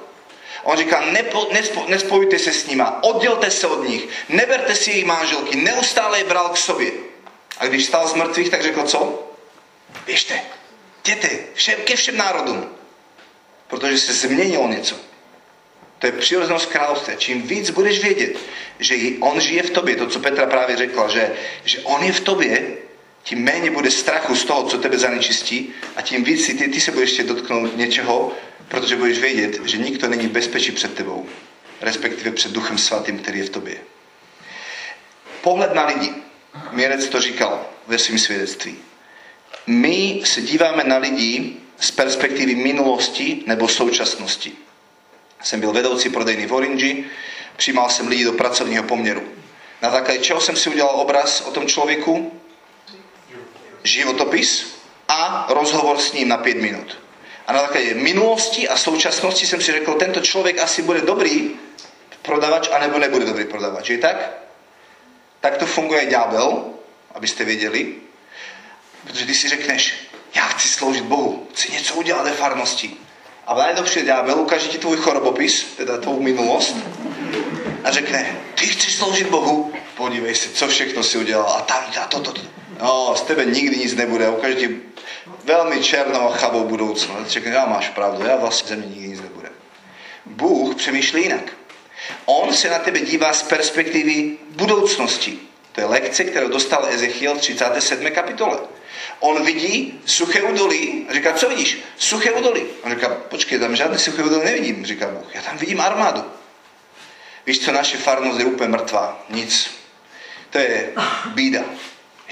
On 0.63 0.77
říká, 0.77 1.01
nepo, 1.01 1.49
nespo, 1.53 1.85
nespojujte 1.89 2.39
se 2.39 2.53
s 2.53 2.67
nima, 2.67 3.03
oddělte 3.03 3.51
se 3.51 3.67
od 3.67 3.89
nich, 3.89 4.09
neberte 4.29 4.75
si 4.75 4.91
jejich 4.91 5.05
manželky, 5.05 5.57
neustále 5.57 6.19
je 6.19 6.25
bral 6.25 6.49
k 6.49 6.57
sobě. 6.57 6.93
A 7.59 7.67
když 7.67 7.85
stál 7.85 8.09
z 8.09 8.15
mrtvých, 8.15 8.51
tak 8.51 8.63
řekl 8.63 8.83
co? 8.83 9.29
Běžte, 10.07 10.41
jděte 11.05 11.29
všem, 11.55 11.81
ke 11.85 11.97
všem 11.97 12.17
národům. 12.17 12.69
Protože 13.69 13.99
se 13.99 14.13
změnilo 14.13 14.69
něco. 14.69 14.97
To 15.99 16.07
je 16.07 16.13
přirozenost 16.13 16.67
království. 16.67 17.15
Čím 17.17 17.43
víc 17.43 17.71
budeš 17.71 18.03
vědět, 18.03 18.37
že 18.79 18.95
on 19.21 19.41
žije 19.41 19.63
v 19.63 19.71
tobě, 19.71 19.97
to, 19.97 20.07
co 20.07 20.21
Petra 20.21 20.47
právě 20.47 20.77
řekla, 20.77 21.09
že, 21.09 21.35
že 21.65 21.81
on 21.81 22.03
je 22.03 22.13
v 22.13 22.21
tobě, 22.21 22.77
tím 23.23 23.45
méně 23.45 23.70
bude 23.70 23.91
strachu 23.91 24.37
z 24.37 24.45
toho, 24.45 24.62
co 24.62 24.79
tebe 24.79 24.99
zanečistí 24.99 25.75
a 25.97 26.03
tím 26.03 26.25
víc 26.25 26.47
si 26.47 26.55
ty, 26.55 26.68
ty 26.68 26.81
se 26.81 26.93
budeš 26.93 27.11
ještě 27.11 27.23
dotknout 27.23 27.77
něčeho, 27.77 28.33
protože 28.68 28.97
budeš 28.97 29.18
vědět, 29.18 29.61
že 29.64 29.79
nikdo 29.79 30.09
není 30.09 30.27
v 30.27 30.31
bezpečí 30.31 30.73
před 30.73 30.95
tebou, 30.95 31.27
respektive 31.81 32.31
před 32.31 32.53
Duchem 32.53 32.79
Svatým, 32.79 33.18
který 33.18 33.39
je 33.39 33.45
v 33.45 33.51
tobě. 33.51 33.77
Pohled 35.41 35.75
na 35.75 35.87
lidi. 35.87 36.12
Měrec 36.73 37.09
to 37.09 37.20
říkal 37.20 37.66
ve 37.87 37.99
svém 37.99 38.18
svědectví. 38.18 38.77
My 39.66 40.23
se 40.25 40.43
díváme 40.43 40.85
na 40.85 40.97
lidi 40.97 41.57
z 41.81 41.91
perspektivy 41.91 42.55
minulosti 42.55 43.43
nebo 43.47 43.68
současnosti. 43.68 44.53
Jsem 45.43 45.61
byl 45.61 45.73
vedoucí 45.73 46.09
prodejny 46.09 46.47
v 46.47 46.53
Orange, 46.53 46.95
přijímal 47.57 47.91
jsem 47.91 48.09
lidi 48.09 48.25
do 48.25 48.33
pracovního 48.33 48.83
poměru. 48.83 49.23
Na 49.83 49.91
základě 49.91 50.18
čeho 50.18 50.41
jsem 50.41 50.57
si 50.57 50.70
udělal 50.70 51.01
obraz 51.01 51.41
o 51.41 51.51
tom 51.51 51.66
člověku? 51.66 52.41
Životopis 53.83 54.78
a 55.09 55.47
rozhovor 55.49 55.99
s 55.99 56.12
ním 56.12 56.28
na 56.28 56.37
5 56.37 56.57
minut. 56.57 56.99
A 57.47 57.53
na 57.53 57.61
základě 57.61 57.95
minulosti 57.95 58.68
a 58.68 58.76
současnosti 58.76 59.47
jsem 59.47 59.61
si 59.61 59.72
řekl, 59.72 59.95
tento 59.95 60.20
člověk 60.20 60.59
asi 60.59 60.83
bude 60.83 61.01
dobrý 61.01 61.51
prodavač, 62.22 62.68
anebo 62.72 62.99
nebude 62.99 63.24
dobrý 63.24 63.45
prodavač. 63.45 63.91
Je 63.91 63.99
tak? 63.99 64.30
To 65.59 65.66
funguje 65.66 66.07
ďábel, 66.07 66.64
abyste 67.14 67.45
věděli. 67.45 67.95
Protože 69.07 69.26
ty 69.26 69.35
si 69.35 69.49
řekneš, 69.49 69.95
já 70.35 70.43
chci 70.43 70.68
sloužit 70.68 71.05
Bohu, 71.05 71.49
chci 71.53 71.72
něco 71.72 71.95
udělat 71.95 72.24
ve 72.24 72.33
farnosti. 72.33 72.97
A 73.47 73.55
najednou 73.55 73.83
přijde 73.83 74.07
ďábel, 74.07 74.41
ukáže 74.41 74.68
ti 74.68 74.78
tvůj 74.78 74.97
chorobopis, 74.97 75.64
teda 75.76 75.99
tvou 75.99 76.20
minulost, 76.20 76.76
a 77.85 77.91
řekne, 77.91 78.37
ty 78.55 78.66
chceš 78.66 78.95
sloužit 78.95 79.28
Bohu, 79.28 79.72
podívej 79.97 80.35
se, 80.35 80.49
co 80.49 80.68
všechno 80.68 81.03
si 81.03 81.18
udělal 81.18 81.53
a 81.53 81.61
tam, 81.61 81.85
a 82.03 82.07
to, 82.07 82.20
to, 82.20 82.33
to. 82.33 82.62
No, 82.83 83.14
z 83.16 83.22
tebe 83.22 83.45
nikdy 83.45 83.76
nic 83.76 83.95
nebude, 83.95 84.28
ukáže 84.28 84.55
ti 84.55 84.80
velmi 85.45 85.83
černou 85.83 86.20
a 86.20 86.37
chabou 86.37 86.64
budoucnost. 86.64 87.28
Řekne, 87.28 87.51
já 87.51 87.66
máš 87.66 87.89
pravdu, 87.89 88.26
já 88.26 88.37
vlastně 88.37 88.68
ze 88.68 88.76
nikdy 88.76 89.09
nic 89.09 89.20
nebude. 89.20 89.49
Bůh 90.26 90.74
přemýšlí 90.74 91.22
jinak. 91.22 91.53
On 92.24 92.55
se 92.55 92.70
na 92.70 92.78
tebe 92.78 93.01
dívá 93.01 93.33
z 93.33 93.43
perspektivy 93.43 94.37
budoucnosti. 94.51 95.39
To 95.72 95.80
je 95.80 95.87
lekce, 95.87 96.24
kterou 96.24 96.49
dostal 96.49 96.87
Ezechiel 96.87 97.35
v 97.35 97.41
37. 97.41 98.11
kapitole. 98.11 98.59
On 99.20 99.45
vidí 99.45 100.01
suché 100.07 100.43
údolí 100.43 101.07
a 101.09 101.14
říká, 101.14 101.33
co 101.33 101.49
vidíš? 101.49 101.78
Suché 101.99 102.30
údolí. 102.30 102.62
On 102.83 102.91
říká, 102.91 103.09
počkej, 103.09 103.59
tam 103.59 103.76
žádné 103.76 103.99
suché 103.99 104.22
údolí 104.22 104.45
nevidím, 104.45 104.87
říká 104.87 105.09
Bůh. 105.09 105.35
Já 105.35 105.43
tam 105.43 105.57
vidím 105.57 105.80
armádu. 105.80 106.24
Víš 107.47 107.64
co, 107.64 107.72
naše 107.72 107.97
farnost 107.97 108.39
je 108.39 108.45
úplně 108.45 108.68
mrtvá. 108.68 109.24
Nic. 109.30 109.70
To 110.51 110.59
je 110.59 110.93
bída. 111.26 111.61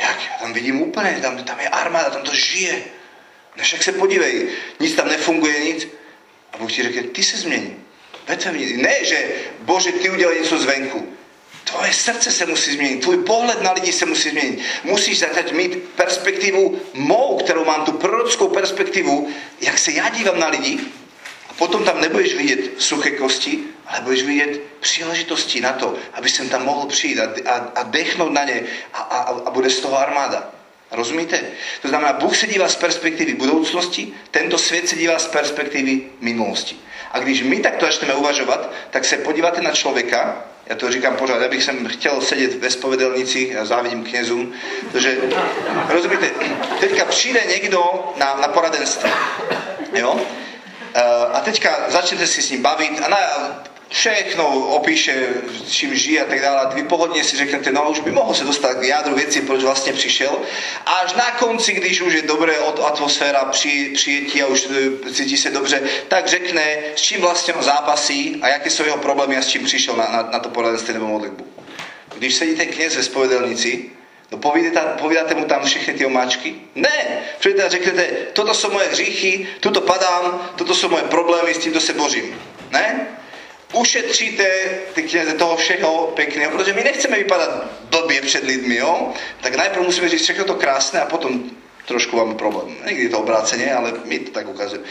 Jak? 0.01 0.19
Já 0.31 0.39
tam 0.39 0.53
vidím 0.53 0.83
úplně, 0.83 1.19
tam, 1.23 1.45
tam 1.45 1.61
je 1.61 1.69
armáda, 1.69 2.11
tam 2.11 2.23
to 2.23 2.35
žije. 2.35 2.83
No 3.57 3.65
však 3.65 3.83
se 3.83 3.93
podívej, 3.93 4.49
nic 4.81 4.95
tam 4.95 5.09
nefunguje, 5.09 5.61
nic. 5.61 5.89
A 6.53 6.59
Bůh 6.59 6.73
ti 6.73 6.83
řekne, 6.83 7.03
ty 7.03 7.23
se 7.23 7.37
změní. 7.37 7.77
Ne, 8.77 9.05
že 9.05 9.29
Bože, 9.59 9.93
ty 9.93 10.11
udělej 10.11 10.41
něco 10.41 10.59
zvenku. 10.59 11.17
Tvoje 11.65 11.93
srdce 11.93 12.33
se 12.33 12.47
musí 12.47 12.73
změnit, 12.73 13.01
tvůj 13.01 13.17
pohled 13.17 13.63
na 13.63 13.73
lidi 13.73 13.93
se 13.93 14.07
musí 14.07 14.31
změnit. 14.31 14.61
Musíš 14.85 15.19
začít 15.19 15.53
mít 15.53 15.79
perspektivu 15.97 16.81
mou, 16.95 17.39
kterou 17.39 17.65
mám, 17.65 17.85
tu 17.85 17.93
prorockou 17.93 18.49
perspektivu, 18.49 19.29
jak 19.61 19.79
se 19.79 19.93
já 19.93 20.09
dívám 20.09 20.41
na 20.41 20.49
lidi. 20.49 20.79
A 21.49 21.53
potom 21.53 21.85
tam 21.85 22.01
nebudeš 22.01 22.35
vidět 22.35 22.61
suché 22.79 23.11
kosti, 23.11 23.59
ale 23.91 24.01
budeš 24.01 24.23
vidět 24.23 24.61
příležitosti 24.81 25.61
na 25.61 25.73
to, 25.73 25.95
aby 26.13 26.29
jsem 26.29 26.49
tam 26.49 26.65
mohl 26.65 26.87
přijít 26.87 27.19
a, 27.19 27.51
a, 27.51 27.55
a 27.75 27.83
dechnout 27.83 28.33
na 28.33 28.45
ně 28.45 28.63
a, 28.95 28.99
a, 28.99 29.21
a 29.47 29.51
bude 29.51 29.71
z 29.71 29.81
toho 29.81 29.99
armáda. 29.99 30.51
Rozumíte? 30.91 31.41
To 31.83 31.89
znamená, 31.89 32.13
Bůh 32.13 32.37
se 32.37 32.47
dívá 32.47 32.69
z 32.69 32.77
perspektivy 32.77 33.35
budoucnosti, 33.35 34.15
tento 34.31 34.59
svět 34.59 34.89
se 34.89 34.97
dívá 34.97 35.19
z 35.19 35.27
perspektivy 35.27 36.03
minulosti. 36.21 36.77
A 37.13 37.19
když 37.19 37.43
my 37.43 37.61
takto 37.61 37.87
začneme 37.87 38.15
uvažovat, 38.15 38.71
tak 38.91 39.05
se 39.05 39.17
podíváte 39.17 39.61
na 39.61 39.71
člověka, 39.71 40.45
já 40.67 40.77
to 40.77 40.93
říkám 40.93 41.17
pořád, 41.17 41.43
já 41.43 41.49
bych 41.49 41.63
jsem 41.63 41.89
chtěl 41.89 42.21
sedět 42.21 42.55
ve 42.55 42.71
spovedelnici, 42.71 43.51
já 43.53 43.65
závidím 43.65 44.05
knězům, 44.05 44.53
protože, 44.93 45.19
rozumíte, 45.89 46.31
teďka 46.81 47.05
přijde 47.05 47.41
někdo 47.49 48.13
na, 48.17 48.35
na 48.35 48.49
poradenství, 48.49 49.11
jo? 49.95 50.21
Eh, 50.95 51.03
a 51.33 51.41
teďka 51.41 51.77
začnete 51.89 52.27
si 52.27 52.43
s 52.43 52.51
ním 52.51 52.63
bavit 52.63 53.01
a 53.05 53.09
na, 53.09 53.17
všechno 53.91 54.49
opíše, 54.69 55.29
čím 55.69 55.95
žije 55.95 56.21
a 56.21 56.25
tak 56.25 56.41
dále. 56.41 56.61
A 56.61 56.75
vy 56.75 56.83
pohodně 56.83 57.25
si 57.25 57.37
řeknete, 57.37 57.73
no 57.73 57.91
už 57.91 58.01
by 58.01 58.11
mohl 58.11 58.35
se 58.35 58.45
dostat 58.45 58.75
k 58.75 58.83
jádru 58.83 59.15
věci, 59.15 59.41
proč 59.41 59.63
vlastně 59.63 59.93
přišel. 59.93 60.39
Až 60.87 61.15
na 61.15 61.31
konci, 61.31 61.73
když 61.73 62.01
už 62.01 62.15
je 62.15 62.23
dobré 62.23 62.59
od 62.59 62.81
atmosféra 62.85 63.45
při, 63.45 63.91
přijetí 63.95 64.43
a 64.43 64.47
už 64.47 64.69
cítí 65.13 65.37
se 65.37 65.51
dobře, 65.51 65.83
tak 66.09 66.27
řekne, 66.29 66.77
s 66.95 67.03
čím 67.03 67.21
vlastně 67.21 67.55
on 67.55 67.63
zápasí 67.63 68.39
a 68.43 68.49
jaké 68.49 68.71
jsou 68.71 68.85
jeho 68.85 68.99
problémy 68.99 69.37
a 69.37 69.43
s 69.43 69.49
čím 69.49 69.65
přišel 69.65 69.97
na, 69.97 70.09
na, 70.13 70.29
na 70.33 70.39
to 70.39 70.49
poradenství 70.49 70.95
nebo 70.95 71.07
modlitbu. 71.07 71.47
Když 72.19 72.35
sedíte 72.35 72.67
kněz 72.67 72.97
ve 72.97 73.03
spovedelnici, 73.03 73.91
No 74.33 74.39
povídáte, 74.99 75.35
mu 75.35 75.45
tam 75.45 75.65
všechny 75.65 75.95
ty 75.95 76.07
omáčky? 76.07 76.55
Ne! 76.75 77.23
Přijdete 77.39 77.65
a 77.65 77.69
řeknete, 77.69 78.11
toto 78.33 78.55
jsou 78.55 78.71
moje 78.71 78.89
hříchy, 78.89 79.49
tuto 79.61 79.81
padám, 79.81 80.51
toto 80.57 80.75
jsou 80.75 80.89
moje 80.89 81.03
problémy, 81.03 81.55
s 81.55 81.59
tímto 81.59 81.81
se 81.81 81.93
bořím. 81.93 82.41
Ne? 82.71 83.09
Ušetříte 83.73 84.45
ty 84.95 85.03
kněze 85.03 85.33
toho 85.33 85.57
všeho 85.57 86.13
pěkného, 86.17 86.51
protože 86.51 86.73
my 86.73 86.85
nechceme 86.85 87.17
vypadat 87.17 87.67
blbě 87.83 88.23
před 88.23 88.45
lidmi, 88.45 88.77
jo? 88.77 89.13
Tak 89.41 89.55
najprv 89.55 89.83
musíme 89.83 90.09
říct 90.09 90.23
všechno 90.23 90.45
to 90.45 90.55
krásné 90.55 91.01
a 91.01 91.07
potom 91.07 91.51
trošku 91.87 92.17
máme 92.17 92.35
problém. 92.35 92.77
Někdy 92.85 93.03
je 93.03 93.09
to 93.09 93.19
obráceně, 93.19 93.75
ale 93.75 93.93
my 94.05 94.19
to 94.19 94.31
tak 94.31 94.49
ukazujeme. 94.49 94.89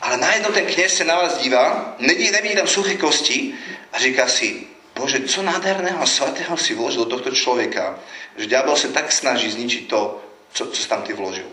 Ale 0.00 0.16
najednou 0.16 0.50
ten 0.50 0.66
kněz 0.66 0.94
se 0.94 1.04
na 1.04 1.16
vás 1.16 1.38
dívá, 1.38 1.96
nevidí, 1.98 2.30
nevidí 2.30 2.54
tam 2.54 2.66
suché 2.66 2.94
kosti 2.94 3.54
a 3.92 3.98
říká 3.98 4.28
si, 4.28 4.66
Bože, 4.94 5.20
co 5.20 5.42
nádherného 5.42 6.06
svatého 6.06 6.56
si 6.56 6.74
vložil 6.74 7.04
do 7.04 7.10
tohto 7.10 7.30
člověka, 7.30 7.98
že 8.36 8.46
ďábel 8.46 8.76
se 8.76 8.88
tak 8.88 9.12
snaží 9.12 9.50
zničiť 9.50 9.88
to, 9.88 10.24
co, 10.52 10.66
co 10.66 10.88
tam 10.88 11.02
ty 11.02 11.12
vložil. 11.12 11.46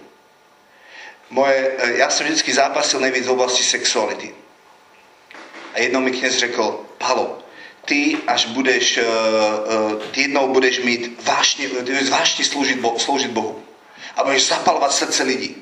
Moje, 1.30 1.72
já 1.96 2.10
jsem 2.10 2.26
vždycky 2.26 2.54
zápasil 2.54 3.00
nejvíc 3.00 3.28
v 3.28 3.32
oblasti 3.32 3.64
sexuality. 3.64 4.34
A 5.74 5.80
jednou 5.80 6.00
mi 6.00 6.12
kněz 6.12 6.38
řekl, 6.38 6.86
Palo, 6.98 7.40
ty 7.86 8.18
až 8.28 8.46
budeš, 8.46 8.98
uh, 8.98 9.04
uh, 9.94 10.04
ty 10.12 10.22
jednou 10.22 10.54
budeš 10.54 10.80
mít 10.80 11.22
vášně, 11.24 11.68
vášně 12.10 12.46
sloužit, 12.46 12.80
bo, 12.80 13.00
sloužit 13.00 13.32
Bohu. 13.32 13.64
A 14.16 14.24
budeš 14.24 14.48
zapalovat 14.48 14.94
srdce 14.94 15.24
lidí. 15.24 15.56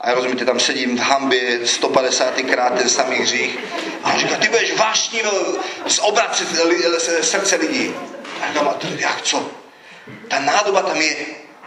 A 0.00 0.08
já 0.08 0.14
rozumíte, 0.14 0.44
tam 0.44 0.60
sedím 0.60 0.96
v 0.96 1.00
hambě 1.00 1.66
150 1.66 2.34
krát 2.34 2.74
ten 2.74 2.88
samý 2.88 3.16
hřích. 3.16 3.58
A 4.02 4.12
on 4.12 4.20
říká, 4.20 4.36
ty 4.36 4.48
budeš 4.48 4.76
vášní 4.76 5.20
z 5.86 5.98
obracet 5.98 6.48
srdce 7.20 7.56
lidí. 7.56 7.94
A 8.42 8.48
říkám, 8.48 8.74
jak 8.98 9.22
co? 9.22 9.50
Ta 10.28 10.40
nádoba 10.40 10.82
tam 10.82 11.00
je, 11.00 11.16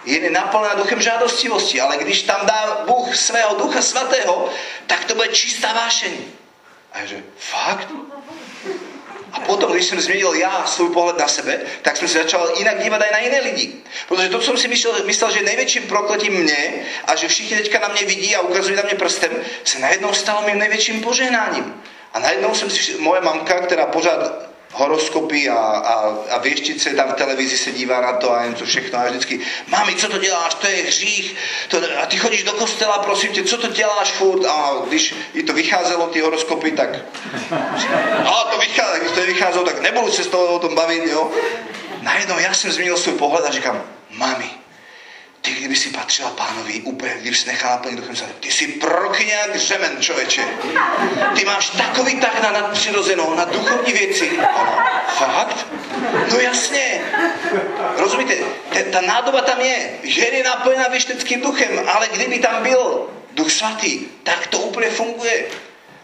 je 0.05 0.29
naplná 0.29 0.73
duchem 0.73 1.01
žádostivosti, 1.01 1.81
ale 1.81 1.97
když 1.97 2.23
tam 2.23 2.45
dá 2.45 2.83
Bůh 2.87 3.15
svého 3.15 3.55
ducha 3.55 3.81
svatého, 3.81 4.49
tak 4.87 5.05
to 5.05 5.15
bude 5.15 5.27
čistá 5.27 5.73
vášeň. 5.73 6.11
A 6.93 6.99
ja 6.99 7.05
že, 7.05 7.23
fakt? 7.38 7.88
A 9.31 9.39
potom, 9.39 9.71
když 9.71 9.85
jsem 9.85 10.01
změnil 10.01 10.33
já 10.33 10.65
svůj 10.65 10.89
pohled 10.89 11.17
na 11.17 11.27
sebe, 11.27 11.61
tak 11.81 11.97
jsem 11.97 12.07
se 12.07 12.17
začal 12.17 12.51
jinak 12.57 12.83
dívat 12.83 13.01
aj 13.01 13.09
na 13.11 13.19
jiné 13.19 13.39
lidi. 13.39 13.73
Protože 14.07 14.29
to, 14.29 14.41
jsem 14.41 14.57
si 14.57 14.67
myslel, 14.67 15.05
myslel 15.05 15.31
že 15.31 15.41
největším 15.41 15.83
prokletím 15.83 16.33
mě 16.33 16.85
a 17.07 17.15
že 17.15 17.27
všichni 17.27 17.57
teďka 17.57 17.79
na 17.79 17.88
mě 17.88 18.03
vidí 18.03 18.35
a 18.35 18.41
ukazují 18.41 18.75
na 18.75 18.83
mě 18.83 18.95
prstem, 18.95 19.31
se 19.63 19.79
najednou 19.79 20.13
stalo 20.13 20.41
mým 20.47 20.59
největším 20.59 21.01
požehnáním. 21.01 21.83
A 22.13 22.19
najednou 22.19 22.55
jsem 22.55 22.69
si, 22.69 22.97
moje 22.97 23.21
mamka, 23.21 23.59
která 23.59 23.85
pořád 23.85 24.49
horoskopy 24.78 25.49
a, 25.49 25.55
a, 25.55 26.15
a 26.30 26.38
věštice 26.38 26.89
tam 26.89 27.09
v 27.09 27.13
televizi 27.13 27.57
se 27.57 27.71
dívá 27.71 28.01
na 28.01 28.13
to 28.13 28.34
a 28.34 28.43
jen 28.43 28.55
co 28.55 28.65
všechno. 28.65 28.99
A 28.99 29.05
vždycky, 29.05 29.39
mami, 29.67 29.95
co 29.95 30.09
to 30.09 30.17
děláš, 30.17 30.53
to 30.53 30.67
je 30.67 30.84
hřích, 30.84 31.36
to, 31.67 31.78
a 32.01 32.05
ty 32.05 32.17
chodíš 32.17 32.43
do 32.43 32.51
kostela, 32.51 32.99
prosím 32.99 33.32
tě, 33.32 33.43
co 33.43 33.57
to 33.57 33.67
děláš 33.67 34.11
furt? 34.11 34.45
A 34.45 34.75
když 34.88 35.15
jí 35.34 35.43
to 35.43 35.53
vycházelo, 35.53 36.07
ty 36.07 36.19
horoskopy, 36.19 36.71
tak 36.71 36.89
a 38.25 38.47
to 38.51 38.57
vycházelo, 38.57 38.99
když 38.99 39.11
to 39.11 39.21
vycházelo, 39.21 39.65
tak 39.65 39.82
nebudu 39.82 40.11
se 40.11 40.23
z 40.23 40.28
toho 40.28 40.45
o 40.45 40.59
tom 40.59 40.75
bavit, 40.75 41.03
jo. 41.05 41.32
Najednou 42.01 42.39
já 42.39 42.53
jsem 42.53 42.71
změnil 42.71 42.97
svůj 42.97 43.15
pohled 43.15 43.45
a 43.45 43.51
říkám, 43.51 43.84
mami, 44.11 44.49
ty 45.47 45.53
kdyby 45.53 45.75
si 45.75 45.89
patřila 45.89 46.29
pánovi 46.29 46.81
úplně, 46.81 47.13
kdyby 47.21 47.35
si 47.35 47.47
nechala 47.47 47.75
naplnit 47.75 47.99
duchem 47.99 48.15
svatým, 48.15 48.35
ty 48.39 48.51
jsi 48.51 48.67
prokňák 48.67 49.55
řemen, 49.55 49.97
člověče. 49.99 50.43
Ty 51.35 51.45
máš 51.45 51.69
takový 51.69 52.19
tak 52.19 52.43
na 52.43 52.51
nadpřirozenou, 52.51 53.35
na 53.35 53.45
duchovní 53.45 53.93
věci. 53.93 54.39
Ano, 54.55 54.77
fakt? 55.17 55.67
No 56.31 56.39
jasně. 56.39 57.01
Rozumíte, 57.97 58.35
ta, 58.73 58.79
ta 58.91 59.01
nádoba 59.01 59.41
tam 59.41 59.61
je. 59.61 59.89
Žen 60.03 60.33
je 60.33 60.43
naplněna 60.43 60.87
věšteckým 60.87 61.41
duchem, 61.41 61.89
ale 61.93 62.07
kdyby 62.13 62.39
tam 62.39 62.63
byl 62.63 63.09
duch 63.33 63.51
svatý, 63.51 63.99
tak 64.23 64.47
to 64.47 64.59
úplně 64.59 64.89
funguje. 64.89 65.45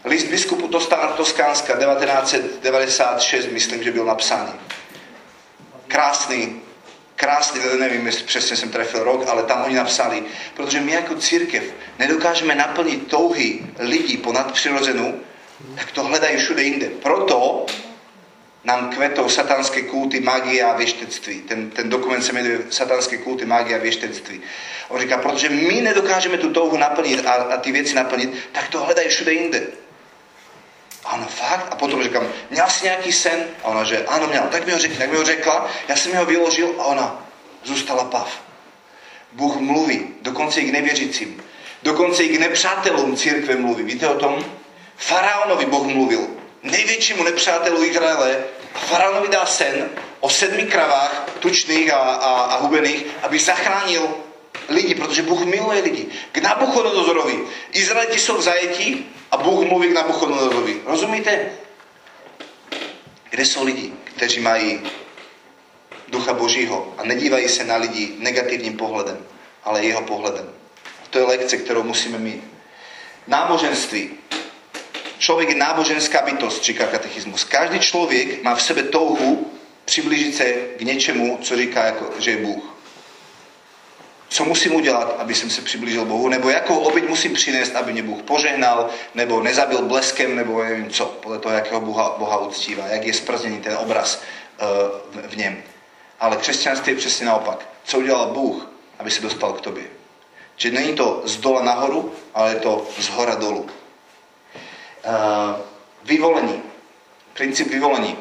List 0.04 0.26
biskupu 0.26 0.68
Toskánska 1.16 1.76
1996, 1.76 3.46
myslím, 3.46 3.82
že 3.82 3.92
byl 3.92 4.04
napsány. 4.04 4.52
Krásný, 5.88 6.60
krásný, 7.16 7.60
nevím, 7.78 8.06
jestli 8.06 8.24
přesně 8.24 8.56
jsem 8.56 8.70
trefil 8.70 9.04
rok, 9.04 9.28
ale 9.28 9.42
tam 9.42 9.64
oni 9.64 9.74
napsali, 9.74 10.22
protože 10.54 10.80
my 10.80 10.92
jako 10.92 11.14
církev 11.14 11.64
nedokážeme 11.98 12.54
naplnit 12.54 13.06
touhy 13.06 13.66
lidí 13.78 14.16
po 14.16 14.32
nadpřirozenu, 14.32 15.20
tak 15.74 15.90
to 15.90 16.04
hledají 16.04 16.36
všude 16.36 16.62
jinde. 16.62 16.86
Proto 17.02 17.66
nám 18.64 18.90
kvetou 18.90 19.28
satanské 19.28 19.82
kulty, 19.82 20.20
magie 20.20 20.64
a 20.64 20.76
věštectví. 20.76 21.40
Ten, 21.40 21.70
ten 21.70 21.88
dokument 21.88 22.22
se 22.22 22.32
jmenuje 22.32 22.58
Satanské 22.70 23.18
kulty, 23.18 23.44
magie 23.44 23.78
a 23.78 23.82
věštectví. 23.82 24.40
On 24.88 25.00
říká, 25.00 25.18
protože 25.18 25.48
my 25.48 25.80
nedokážeme 25.80 26.38
tu 26.38 26.50
touhu 26.50 26.76
naplnit 26.76 27.26
a, 27.26 27.32
a 27.32 27.56
ty 27.56 27.72
věci 27.72 27.94
naplnit, 27.94 28.34
tak 28.52 28.68
to 28.68 28.80
hledají 28.80 29.08
všude 29.08 29.32
jinde. 29.32 29.62
Ona 31.12 31.26
fakt? 31.26 31.66
A 31.70 31.76
potom 31.76 32.02
říkám, 32.02 32.28
měl 32.50 32.66
jsi 32.68 32.84
nějaký 32.84 33.12
sen? 33.12 33.44
A 33.62 33.68
ona, 33.68 33.84
že 33.84 34.04
ano, 34.04 34.26
měl. 34.26 34.42
Tak 34.50 34.66
mi 34.66 34.72
ho 34.72 34.78
řekla, 34.78 34.98
tak 34.98 35.10
mi 35.10 35.16
ho 35.16 35.24
řekla, 35.24 35.68
já 35.88 35.96
jsem 35.96 36.16
ho 36.16 36.24
vyložil 36.24 36.74
a 36.78 36.84
ona 36.84 37.26
zůstala 37.64 38.04
pav. 38.04 38.40
Bůh 39.32 39.56
mluví, 39.56 40.08
dokonce 40.22 40.60
i 40.60 40.68
k 40.68 40.72
nevěřícím. 40.72 41.42
Dokonce 41.82 42.22
i 42.22 42.36
k 42.36 42.40
nepřátelům 42.40 43.16
církve 43.16 43.56
mluví. 43.56 43.84
Víte 43.84 44.08
o 44.08 44.18
tom? 44.18 44.44
Faraonovi 44.96 45.66
Boh 45.66 45.86
mluvil. 45.86 46.26
Největšímu 46.62 47.22
nepřátelu 47.22 47.84
Izraele. 47.84 48.44
Faraonovi 48.74 49.28
dá 49.28 49.46
sen 49.46 49.90
o 50.20 50.30
sedmi 50.30 50.62
kravách, 50.62 51.26
tučných 51.38 51.92
a, 51.92 51.96
a, 51.96 52.30
a 52.30 52.56
hubených, 52.56 53.06
aby 53.22 53.38
zachránil 53.38 54.14
lidi, 54.68 54.94
protože 54.94 55.22
Bůh 55.22 55.44
miluje 55.44 55.82
lidi. 55.82 56.06
K 56.32 56.38
Nabuchodonozorovi. 56.38 57.38
Izraeliti 57.72 58.18
jsou 58.18 58.36
v 58.36 58.42
zajetí 58.42 59.06
a 59.30 59.36
Bůh 59.36 59.68
mluví 59.68 59.88
k 59.88 59.92
Nabuchodonozorovi. 59.92 60.80
Rozumíte? 60.86 61.50
Kde 63.30 63.44
jsou 63.44 63.64
lidi, 63.64 63.92
kteří 64.04 64.40
mají 64.40 64.80
ducha 66.08 66.32
Božího 66.32 66.94
a 66.98 67.04
nedívají 67.04 67.48
se 67.48 67.64
na 67.64 67.76
lidi 67.76 68.12
negativním 68.18 68.76
pohledem, 68.76 69.26
ale 69.64 69.84
jeho 69.84 70.02
pohledem. 70.02 70.52
A 71.04 71.06
to 71.10 71.18
je 71.18 71.24
lekce, 71.24 71.56
kterou 71.56 71.82
musíme 71.82 72.18
mít. 72.18 72.44
Náboženství 73.26 74.10
Člověk 75.18 75.48
je 75.48 75.54
náboženská 75.54 76.22
bytost, 76.24 76.64
říká 76.64 76.86
katechismus. 76.86 77.44
Každý 77.44 77.78
člověk 77.78 78.42
má 78.42 78.54
v 78.54 78.62
sebe 78.62 78.82
touhu 78.82 79.52
přiblížit 79.84 80.34
se 80.34 80.52
k 80.52 80.80
něčemu, 80.80 81.38
co 81.42 81.56
říká, 81.56 81.84
jako, 81.84 82.10
že 82.18 82.30
je 82.30 82.36
Bůh. 82.36 82.73
Co 84.34 84.44
musím 84.44 84.74
udělat, 84.74 85.14
aby 85.18 85.34
jsem 85.34 85.50
se 85.50 85.62
přiblížil 85.62 86.04
Bohu, 86.04 86.28
nebo 86.28 86.50
jakou 86.50 86.78
oběť 86.78 87.08
musím 87.08 87.34
přinést, 87.34 87.76
aby 87.76 87.92
mě 87.92 88.02
Bůh 88.02 88.22
požehnal, 88.22 88.90
nebo 89.14 89.42
nezabil 89.42 89.82
bleskem, 89.82 90.36
nebo 90.36 90.64
nevím 90.64 90.90
co, 90.90 91.06
podle 91.06 91.38
toho, 91.38 91.54
jakého 91.54 91.80
Boha, 91.80 92.14
Boha 92.18 92.38
uctívá, 92.38 92.86
jak 92.86 93.04
je 93.04 93.14
sprzněný 93.14 93.60
ten 93.60 93.76
obraz 93.76 94.22
uh, 94.62 95.20
v, 95.22 95.28
v 95.28 95.36
něm. 95.36 95.62
Ale 96.20 96.36
křesťanství 96.36 96.92
je 96.92 96.98
přesně 96.98 97.26
naopak. 97.26 97.68
Co 97.84 97.98
udělal 97.98 98.26
Bůh, 98.26 98.70
aby 98.98 99.10
se 99.10 99.22
dostal 99.22 99.52
k 99.52 99.60
tobě? 99.60 99.84
Čiže 100.56 100.74
není 100.74 100.94
to 100.94 101.22
z 101.24 101.36
dola 101.36 101.62
nahoru, 101.62 102.14
ale 102.34 102.50
je 102.50 102.56
to 102.56 102.86
z 102.98 103.08
hora 103.08 103.34
dolu. 103.34 103.60
Uh, 103.60 103.70
vyvolení. 106.04 106.62
Princip 107.34 107.70
vyvolení. 107.70 108.18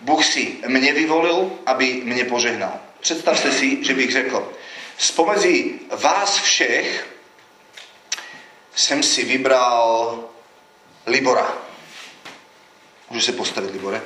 Bůh 0.00 0.24
si 0.24 0.56
mě 0.66 0.92
vyvolil, 0.92 1.52
aby 1.66 2.00
mě 2.04 2.24
požehnal. 2.24 2.72
Představte 3.00 3.52
si, 3.52 3.84
že 3.84 3.94
bych 3.94 4.12
řekl, 4.12 4.52
spomezí 5.00 5.80
vás 5.90 6.38
všech 6.38 7.06
jsem 8.74 9.02
si 9.02 9.24
vybral 9.24 10.18
Libora. 11.06 11.52
Můžu 13.10 13.26
se 13.26 13.32
postavit, 13.32 13.70
Libore? 13.70 14.00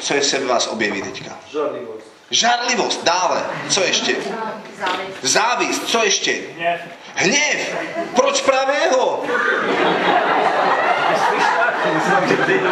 Co 0.00 0.14
je 0.14 0.22
se 0.22 0.38
v 0.38 0.46
vás 0.46 0.66
objeví 0.66 1.02
teďka? 1.02 1.38
Žádlivost. 1.52 2.06
Žárlivost, 2.30 3.04
dále. 3.04 3.46
Co 3.70 3.80
ještě? 3.80 4.16
Závist, 5.22 5.88
co 5.88 6.04
ještě? 6.04 6.40
Hněv. 6.56 6.80
Hněv. 7.14 7.76
Proč 8.14 8.40
právě 8.40 8.76
jeho? 8.76 9.24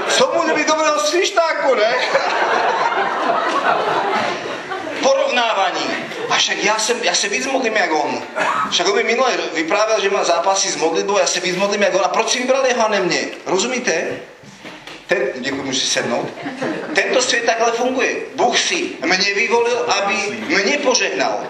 Co 0.08 0.32
může 0.34 0.54
být 0.54 0.66
dobrého 0.66 1.00
svištáku, 1.00 1.74
ne? 1.74 1.94
Porovnávání. 5.02 5.86
A 6.28 6.36
však 6.36 6.64
já, 6.64 6.78
jsem, 6.78 7.02
já 7.02 7.14
se 7.14 7.28
víc 7.28 7.46
modlím 7.46 7.76
jak 7.76 7.92
on. 7.92 8.22
Však 8.70 8.88
on 8.88 8.96
mi 8.96 9.04
minule 9.04 9.36
vyprávěl, 9.54 10.00
že 10.00 10.10
má 10.10 10.24
zápasy 10.24 10.68
s 10.68 10.76
modlitbou, 10.76 11.18
já 11.18 11.26
se 11.26 11.40
víc 11.40 11.56
modlím 11.56 11.82
jak 11.82 11.94
on. 11.94 12.00
A 12.04 12.08
proč 12.08 12.28
si 12.28 12.38
vybral 12.38 12.66
jeho 12.66 12.86
a 12.86 12.88
ne 12.88 13.00
mě? 13.00 13.28
Rozumíte? 13.46 14.20
Ten, 15.06 15.18
děkuji, 15.34 15.62
můžu 15.62 15.80
si 15.80 15.86
sednout. 15.86 16.28
Tento 16.94 17.22
svět 17.22 17.44
takhle 17.44 17.72
funguje. 17.72 18.16
Bůh 18.34 18.58
si 18.58 18.90
mě 19.04 19.34
vyvolil, 19.34 19.78
aby 19.78 20.14
mě 20.48 20.78
požehnal. 20.78 21.46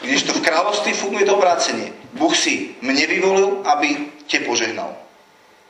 Když 0.00 0.22
to 0.22 0.32
v 0.32 0.40
království 0.40 0.92
funguje 0.92 1.26
to 1.26 1.36
obráceně. 1.36 1.92
Bůh 2.12 2.36
si 2.36 2.68
mě 2.80 3.06
vyvolil, 3.06 3.60
aby 3.64 3.96
tě 4.26 4.40
požehnal. 4.40 4.96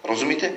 Rozumíte? 0.05 0.53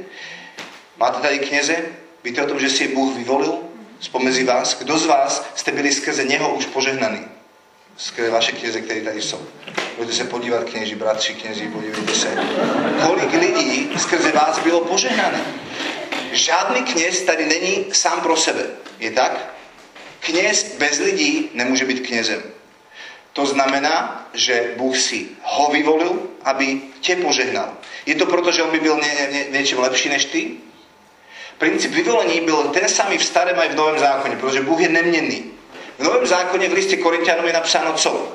Máte 0.98 1.22
tady 1.22 1.40
kněze? 1.40 1.76
Víte 2.24 2.44
o 2.44 2.48
tom, 2.48 2.60
že 2.60 2.70
si 2.70 2.84
je 2.84 2.96
Bůh 2.96 3.16
vyvolil 3.16 3.58
spomezi 4.00 4.44
vás? 4.44 4.78
Kdo 4.80 4.98
z 4.98 5.06
vás 5.06 5.46
jste 5.56 5.72
byli 5.72 5.94
skrze 5.94 6.24
něho 6.24 6.56
už 6.56 6.66
požehnaný? 6.66 7.20
Skrze 7.98 8.30
vaše 8.30 8.52
kněze, 8.52 8.82
které 8.82 9.02
tady 9.02 9.22
jsou. 9.22 9.48
Pojďte 9.96 10.16
se 10.16 10.24
podívat, 10.24 10.64
kněži, 10.64 10.96
bratři, 10.96 11.34
kněži, 11.34 11.68
podívejte 11.68 12.16
se. 12.16 12.38
Kolik 13.08 13.34
lidí 13.34 13.90
skrze 13.98 14.32
vás 14.32 14.60
bylo 14.60 14.82
požehnané? 14.82 15.46
Žádný 16.32 16.82
kněz 16.84 17.22
tady 17.22 17.46
není 17.46 17.86
sám 17.92 18.22
pro 18.22 18.38
sebe. 18.38 18.66
Je 19.00 19.12
tak? 19.12 19.54
Kněz 20.20 20.76
bez 20.78 21.00
lidí 21.00 21.50
nemůže 21.54 21.86
být 21.86 22.08
knězem. 22.08 22.44
To 23.34 23.46
znamená, 23.46 24.28
že 24.34 24.74
Bůh 24.78 24.98
si 24.98 25.28
ho 25.44 25.70
vyvolil, 25.72 26.30
aby 26.44 26.82
tě 27.00 27.16
požehnal. 27.16 27.74
Je 28.06 28.16
to 28.16 28.26
proto, 28.26 28.52
že 28.52 28.64
on 28.64 28.72
by 28.72 28.80
byl 28.80 28.96
ně, 28.96 29.28
ně, 29.32 29.46
něčím 29.60 29.80
lepší 29.80 30.10
než 30.10 30.26
ty? 30.26 30.52
Princip 31.58 31.92
vyvolení 31.92 32.42
byl 32.42 32.64
ten 32.64 32.90
samý 32.90 33.18
v 33.18 33.26
starém 33.26 33.60
a 33.60 33.68
v 33.68 33.76
novém 33.76 34.00
zákoně, 34.00 34.36
protože 34.36 34.62
Bůh 34.62 34.82
je 34.82 34.90
neměnný. 34.90 35.52
V 35.98 36.04
novém 36.04 36.26
zákoně 36.26 36.70
v 36.70 36.74
listě 36.74 36.98
Korintianům 36.98 37.48
je 37.48 37.54
napsáno 37.54 37.94
co? 37.94 38.34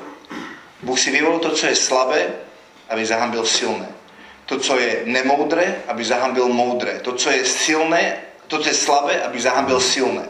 Bůh 0.81 0.99
si 0.99 1.11
vyvolil 1.11 1.39
to, 1.39 1.51
co 1.51 1.65
je 1.65 1.75
slabé, 1.75 2.33
aby 2.89 3.05
zahambil 3.05 3.45
silné. 3.45 3.87
To, 4.45 4.59
co 4.59 4.79
je 4.79 5.01
nemoudré, 5.05 5.81
aby 5.87 6.03
zahambil 6.03 6.47
moudré. 6.47 6.99
To, 6.99 7.13
co 7.13 7.29
je 7.29 7.45
silné, 7.45 8.17
to, 8.47 8.59
co 8.59 8.67
je 8.69 8.73
slabé, 8.73 9.21
aby 9.21 9.41
zahambil 9.41 9.79
silné. 9.79 10.25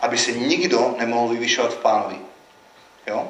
Aby 0.00 0.18
se 0.18 0.32
nikdo 0.32 0.94
nemohl 0.98 1.28
vyvyšovat 1.28 1.72
v 1.72 1.76
pánovi. 1.76 2.16
Jo? 3.06 3.28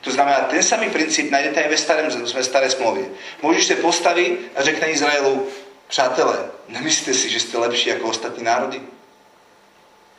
To 0.00 0.10
znamená, 0.10 0.38
ten 0.38 0.62
samý 0.62 0.90
princip 0.90 1.30
najdete 1.30 1.60
i 1.60 1.68
ve, 1.68 1.76
starém, 1.76 2.10
ve 2.34 2.44
staré 2.44 2.70
smlouvě. 2.70 3.04
Můžeš 3.42 3.64
se 3.64 3.76
postavit 3.76 4.52
a 4.56 4.62
řekne 4.62 4.88
Izraelu, 4.88 5.46
přátelé, 5.92 6.50
nemyslíte 6.68 7.14
si, 7.14 7.30
že 7.30 7.40
jste 7.40 7.58
lepší 7.58 7.88
jako 7.88 8.08
ostatní 8.08 8.44
národy? 8.44 8.80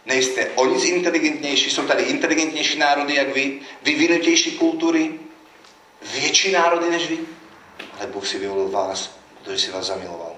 Nejste 0.06 0.50
o 0.56 0.66
nic 0.66 0.84
inteligentnější, 0.84 1.72
jsou 1.72 1.88
tady 1.88 2.04
inteligentnější 2.04 2.80
národy 2.80 3.16
jak 3.16 3.34
vy, 3.34 3.60
vyvinutější 3.84 4.52
kultury, 4.52 5.20
větší 6.14 6.52
národy 6.52 6.90
než 6.90 7.10
vy, 7.10 7.20
ale 7.98 8.08
Bůh 8.08 8.28
si 8.28 8.40
vyvolil 8.40 8.70
vás, 8.70 9.18
protože 9.40 9.60
si 9.60 9.72
vás 9.72 9.86
zamiloval. 9.86 10.36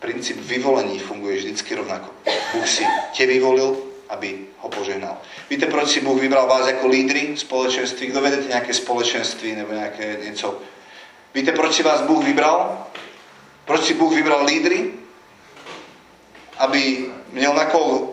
Princip 0.00 0.36
vyvolení 0.36 0.98
funguje 0.98 1.36
vždycky 1.36 1.74
rovnako. 1.74 2.10
Bůh 2.54 2.68
si 2.68 2.86
tě 3.12 3.26
vyvolil, 3.26 3.82
aby 4.08 4.46
ho 4.58 4.68
požehnal. 4.68 5.16
Víte, 5.50 5.66
proč 5.66 5.90
si 5.90 6.00
Bůh 6.00 6.20
vybral 6.20 6.46
vás 6.46 6.66
jako 6.66 6.86
lídry 6.86 7.36
společenství? 7.36 8.06
Kdo 8.06 8.20
vedete 8.20 8.48
nějaké 8.48 8.74
společenství 8.74 9.54
nebo 9.54 9.72
nějaké 9.72 10.18
něco? 10.22 10.60
Víte, 11.34 11.52
proč 11.52 11.74
si 11.74 11.82
vás 11.82 12.00
Bůh 12.00 12.24
vybral? 12.24 12.86
Proč 13.64 13.84
si 13.84 13.94
Bůh 13.94 14.14
vybral 14.14 14.44
lídry? 14.44 14.90
Aby 16.58 17.06
měl 17.32 17.54
na 17.54 17.64
koho 17.64 18.12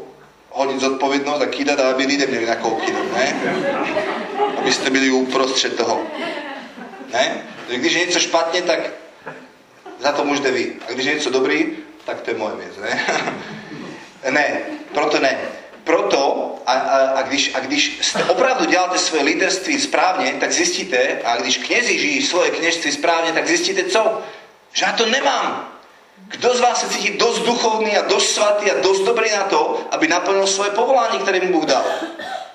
hodit 0.50 0.80
zodpovědnost 0.80 1.42
a 1.42 1.46
kýdat 1.46 1.80
a 1.80 1.90
aby 1.90 2.06
lidé 2.06 2.26
měli 2.26 2.46
na 2.46 2.56
koho 2.56 2.76
kýdat, 2.76 3.04
ne? 3.14 3.42
Abyste 4.58 4.90
byli 4.90 5.12
uprostřed 5.12 5.78
toho. 5.78 6.04
Ne? 7.14 7.42
Takže 7.68 7.80
když 7.80 7.94
je 7.94 8.06
něco 8.06 8.20
špatně, 8.20 8.62
tak 8.62 8.80
za 10.00 10.12
to 10.12 10.26
můžete 10.26 10.52
vy. 10.52 10.74
A 10.88 10.92
když 10.92 11.06
je 11.06 11.14
něco 11.14 11.30
dobrý, 11.30 11.78
tak 12.06 12.22
to 12.22 12.32
je 12.32 12.38
moje 12.38 12.56
věc, 12.56 12.78
ne? 12.78 13.06
ne, 14.30 14.62
proto 14.94 15.20
ne. 15.20 15.38
Proto, 15.84 16.56
a, 16.66 16.74
a, 16.74 16.98
a, 16.98 17.22
když, 17.22 17.56
a 17.56 17.60
když 17.60 18.00
jste 18.02 18.24
opravdu 18.24 18.66
děláte 18.66 18.98
svoje 18.98 19.24
líderství 19.24 19.80
správně, 19.80 20.36
tak 20.40 20.52
zjistíte, 20.52 21.22
a 21.24 21.38
když 21.38 21.58
knězi 21.58 22.00
žijí 22.00 22.22
svoje 22.22 22.52
kněžství 22.52 22.92
správně, 22.92 23.34
tak 23.34 23.48
zjistíte 23.48 23.84
co? 23.84 24.22
Že 24.74 24.86
já 24.86 24.92
to 24.92 25.06
nemám. 25.06 25.74
Kdo 26.28 26.56
z 26.56 26.60
vás 26.60 26.82
se 26.82 26.90
cítí 26.90 27.18
dost 27.18 27.40
duchovný 27.40 27.98
a 27.98 28.08
dost 28.08 28.34
svatý 28.34 28.72
a 28.72 28.82
dost 28.82 29.00
dobrý 29.00 29.32
na 29.32 29.44
to, 29.44 29.82
aby 29.92 30.08
naplnil 30.08 30.48
svoje 30.48 30.72
povolání, 30.72 31.20
které 31.20 31.40
mu 31.40 31.52
Bůh 31.54 31.66
dal? 31.66 31.84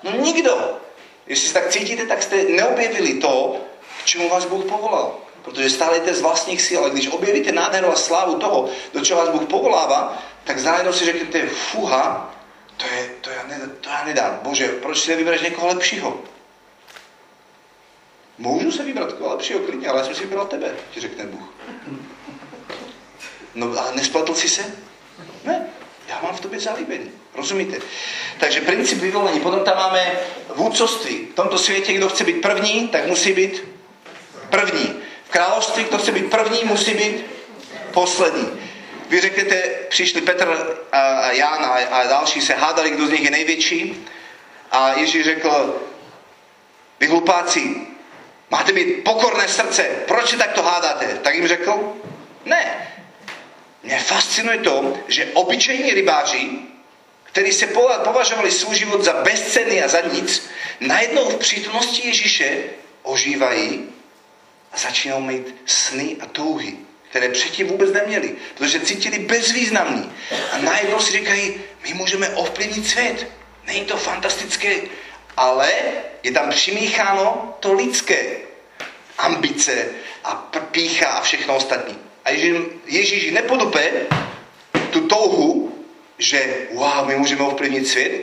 No 0.03 0.11
nikdo. 0.11 0.79
Jestli 1.27 1.47
se 1.47 1.53
tak 1.53 1.69
cítíte, 1.69 2.05
tak 2.05 2.23
jste 2.23 2.43
neobjevili 2.43 3.13
to, 3.13 3.57
k 4.03 4.05
čemu 4.05 4.29
vás 4.29 4.45
Bůh 4.45 4.65
povolal. 4.65 5.15
Protože 5.41 5.69
stále 5.69 5.97
jste 5.97 6.13
z 6.13 6.21
vlastních 6.21 6.61
sil, 6.67 6.79
ale 6.79 6.89
když 6.89 7.07
objevíte 7.07 7.51
nádheru 7.51 7.91
a 7.91 7.95
slávu 7.95 8.35
toho, 8.35 8.69
do 8.93 9.05
čeho 9.05 9.19
vás 9.19 9.29
Bůh 9.29 9.43
povolává, 9.43 10.23
tak 10.43 10.59
zároveň 10.59 10.93
si 10.93 11.05
řeknete, 11.05 11.47
fuha, 11.47 12.35
to, 12.77 12.85
je, 12.85 13.09
to, 13.21 13.29
já 13.29 13.43
ne, 13.47 13.61
to 13.81 13.89
já 13.89 14.03
nedám. 14.03 14.39
Bože, 14.41 14.67
proč 14.67 15.01
si 15.01 15.11
nevybereš 15.11 15.41
někoho 15.41 15.67
lepšího? 15.67 16.19
Můžu 18.37 18.71
se 18.71 18.83
vybrat 18.83 19.13
koho 19.13 19.29
lepšího 19.29 19.59
klidně, 19.59 19.87
ale 19.87 19.99
já 19.99 20.05
jsem 20.05 20.15
si 20.15 20.21
vybral 20.21 20.45
tebe, 20.45 20.75
ti 20.91 20.99
řekne 20.99 21.25
Bůh. 21.25 21.53
No 23.55 23.79
ale 23.79 23.95
nesplatl 23.95 24.33
si 24.33 24.49
se? 24.49 24.75
Ne, 25.43 25.67
já 26.09 26.21
mám 26.21 26.35
v 26.35 26.39
tobě 26.39 26.59
zalíbení. 26.59 27.11
Rozumíte? 27.35 27.77
Takže 28.39 28.61
princip 28.61 28.99
vyvolení. 29.01 29.39
Potom 29.39 29.59
tam 29.59 29.77
máme 29.77 30.11
vůdcovství. 30.55 31.27
V 31.31 31.35
tomto 31.35 31.57
světě, 31.57 31.93
kdo 31.93 32.09
chce 32.09 32.23
být 32.23 32.41
první, 32.41 32.87
tak 32.87 33.07
musí 33.07 33.33
být 33.33 33.63
první. 34.49 34.95
V 35.25 35.29
království, 35.29 35.83
kdo 35.83 35.97
chce 35.97 36.11
být 36.11 36.29
první, 36.29 36.63
musí 36.63 36.93
být 36.93 37.25
poslední. 37.91 38.47
Vy 39.09 39.21
řeknete, 39.21 39.63
přišli 39.89 40.21
Petr 40.21 40.77
a 40.91 41.31
Jan 41.31 41.65
a 41.91 42.03
další 42.03 42.41
se 42.41 42.53
hádali, 42.53 42.89
kdo 42.89 43.07
z 43.07 43.09
nich 43.09 43.23
je 43.23 43.31
největší. 43.31 44.05
A 44.71 44.93
Ježíš 44.93 45.25
řekl, 45.25 45.81
vy 46.99 47.07
hlupáci, 47.07 47.87
máte 48.49 48.71
být 48.73 49.03
pokorné 49.03 49.47
srdce, 49.47 49.83
proč 49.83 50.29
se 50.29 50.37
takto 50.37 50.63
hádáte? 50.63 51.19
Tak 51.23 51.35
jim 51.35 51.47
řekl, 51.47 51.93
ne. 52.45 52.91
Mě 53.83 53.99
fascinuje 53.99 54.57
to, 54.57 54.97
že 55.07 55.25
obyčejní 55.33 55.93
rybáři, 55.93 56.49
kteří 57.23 57.51
se 57.51 57.67
považovali 58.03 58.51
svůj 58.51 58.75
život 58.75 59.03
za 59.03 59.13
bezcenný 59.13 59.83
a 59.83 59.87
za 59.87 60.01
nic, 60.01 60.49
najednou 60.79 61.29
v 61.29 61.35
přítomnosti 61.35 62.07
Ježíše 62.07 62.63
ožívají 63.03 63.89
a 64.73 64.77
začínají 64.77 65.23
mít 65.23 65.55
sny 65.65 66.15
a 66.19 66.25
touhy, 66.25 66.77
které 67.09 67.29
předtím 67.29 67.67
vůbec 67.67 67.91
neměli, 67.91 68.35
protože 68.57 68.79
cítili 68.79 69.19
bezvýznamný. 69.19 70.11
A 70.51 70.57
najednou 70.57 70.99
si 70.99 71.11
říkají, 71.11 71.61
my 71.83 71.93
můžeme 71.93 72.29
ovplyvnit 72.29 72.87
svět. 72.87 73.27
Není 73.67 73.85
to 73.85 73.97
fantastické, 73.97 74.75
ale 75.37 75.73
je 76.23 76.31
tam 76.31 76.49
přimícháno 76.49 77.57
to 77.59 77.73
lidské. 77.73 78.37
Ambice 79.17 79.85
a 80.23 80.35
pícha 80.71 81.07
a 81.07 81.21
všechno 81.21 81.55
ostatní. 81.55 81.97
A 82.25 82.29
Ježíš, 82.29 82.57
Ježíš 82.85 83.31
nepodupe 83.31 83.91
tu 84.89 85.07
touhu, 85.07 85.75
že 86.17 86.67
wow, 86.73 87.07
my 87.07 87.15
můžeme 87.15 87.41
ovplyvnit 87.41 87.87
svět, 87.87 88.21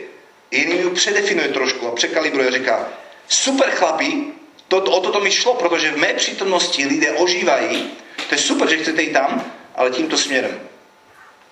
jiným 0.51 0.81
ju 0.81 0.89
předefinuje 0.89 1.47
trošku 1.47 1.87
a 1.87 1.95
překalibruje 1.95 2.47
a 2.47 2.51
říká, 2.51 2.87
super 3.27 3.69
chlapi, 3.69 4.23
to, 4.67 4.77
o 4.77 4.99
toto 4.99 5.19
mi 5.19 5.31
šlo, 5.31 5.53
protože 5.53 5.91
v 5.91 5.97
mé 5.97 6.13
přítomnosti 6.13 6.85
lidé 6.85 7.11
ožívají, 7.11 7.91
to 8.29 8.35
je 8.35 8.39
super, 8.39 8.69
že 8.69 8.77
chcete 8.77 9.01
jít 9.01 9.13
tam, 9.13 9.51
ale 9.75 9.91
tímto 9.91 10.17
směrem. 10.17 10.59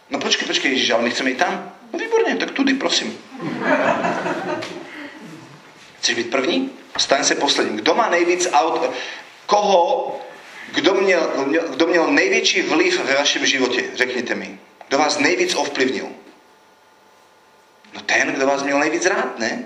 No 0.10 0.20
počkej, 0.20 0.48
počkej, 0.48 0.72
Ježíš, 0.72 0.90
ale 0.90 1.04
my 1.04 1.10
chceme 1.10 1.30
jít 1.30 1.38
tam? 1.38 1.74
No 1.94 2.00
výborně, 2.00 2.36
tak 2.36 2.52
tudy, 2.52 2.74
prosím. 2.74 3.20
Chceš 6.02 6.16
být 6.16 6.32
první? 6.32 6.72
Staň 6.98 7.24
se 7.24 7.36
posledním. 7.36 7.78
Kdo 7.78 7.96
má 7.96 8.10
nejvíc 8.10 8.48
aut... 8.52 8.82
Koho, 9.46 10.20
kdo 10.74 10.94
měl, 10.94 11.32
kdo 11.70 11.88
měl 11.88 12.08
největší 12.08 12.62
vliv 12.62 13.04
ve 13.04 13.16
vašem 13.16 13.46
životě? 13.46 13.84
Řekněte 13.96 14.36
mi. 14.36 14.60
Kdo 14.88 14.98
vás 14.98 15.18
nejvíc 15.18 15.56
ovplyvnil? 15.56 16.08
No 17.94 18.02
ten, 18.02 18.28
kdo 18.28 18.48
vás 18.48 18.64
měl 18.64 18.80
nejvíc 18.80 19.06
rád, 19.06 19.40
ne? 19.40 19.66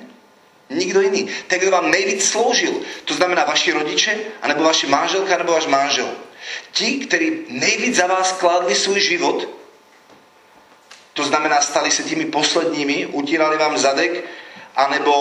Nikdo 0.70 1.02
jiný. 1.02 1.30
Ten, 1.48 1.60
kdo 1.60 1.72
vám 1.72 1.92
nejvíc 1.92 2.30
sloužil. 2.30 2.82
To 3.06 3.14
znamená 3.14 3.46
vaši 3.46 3.72
rodiče, 3.72 4.18
anebo 4.42 4.64
vaši 4.64 4.88
manželka, 4.88 5.38
nebo 5.38 5.52
váš 5.52 5.68
manžel. 5.68 6.12
Ti, 6.72 6.92
kteří 7.00 7.40
nejvíc 7.50 7.96
za 7.96 8.08
vás 8.08 8.32
kládli 8.32 8.76
svůj 8.76 9.00
život, 9.00 9.50
to 11.14 11.24
znamená, 11.24 11.62
stali 11.62 11.92
se 11.92 12.04
těmi 12.04 12.26
posledními, 12.26 13.06
utírali 13.06 13.58
vám 13.58 13.78
zadek, 13.78 14.24
anebo 14.76 15.14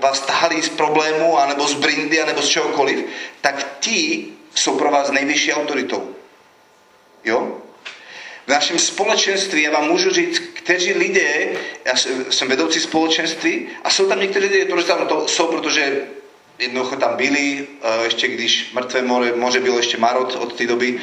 vás 0.00 0.20
tahali 0.20 0.62
z 0.62 0.68
problému, 0.68 1.38
anebo 1.38 1.68
z 1.68 1.74
brindy, 1.74 2.20
anebo 2.20 2.42
z 2.42 2.48
čehokoliv, 2.48 3.04
tak 3.40 3.80
ti 3.80 4.26
jsou 4.54 4.78
pro 4.78 4.90
vás 4.90 5.10
nejvyšší 5.10 5.52
autoritou. 5.52 6.14
Jo? 7.24 7.58
V 8.46 8.48
našem 8.50 8.78
společenství, 8.78 9.62
já 9.62 9.70
vám 9.70 9.88
můžu 9.88 10.10
říct, 10.10 10.38
kteří 10.38 10.92
lidé, 10.92 11.48
já 11.84 11.96
jsem 12.30 12.48
vedoucí 12.48 12.80
společenství 12.80 13.68
a 13.84 13.90
jsou 13.90 14.08
tam 14.08 14.20
někteří 14.20 14.46
lidé, 14.46 14.64
kteří 14.64 14.86
tam 14.86 15.06
to 15.06 15.28
jsou, 15.28 15.46
protože 15.46 16.00
jednoducho 16.60 16.96
tam 16.96 17.16
byli, 17.16 17.66
eh, 17.82 18.04
ještě 18.04 18.28
když 18.28 18.72
mrtvé 18.72 19.02
moře, 19.02 19.32
moře 19.36 19.60
bylo 19.60 19.76
ještě 19.76 19.98
Marot 19.98 20.36
od 20.36 20.52
té 20.52 20.66
doby, 20.66 21.00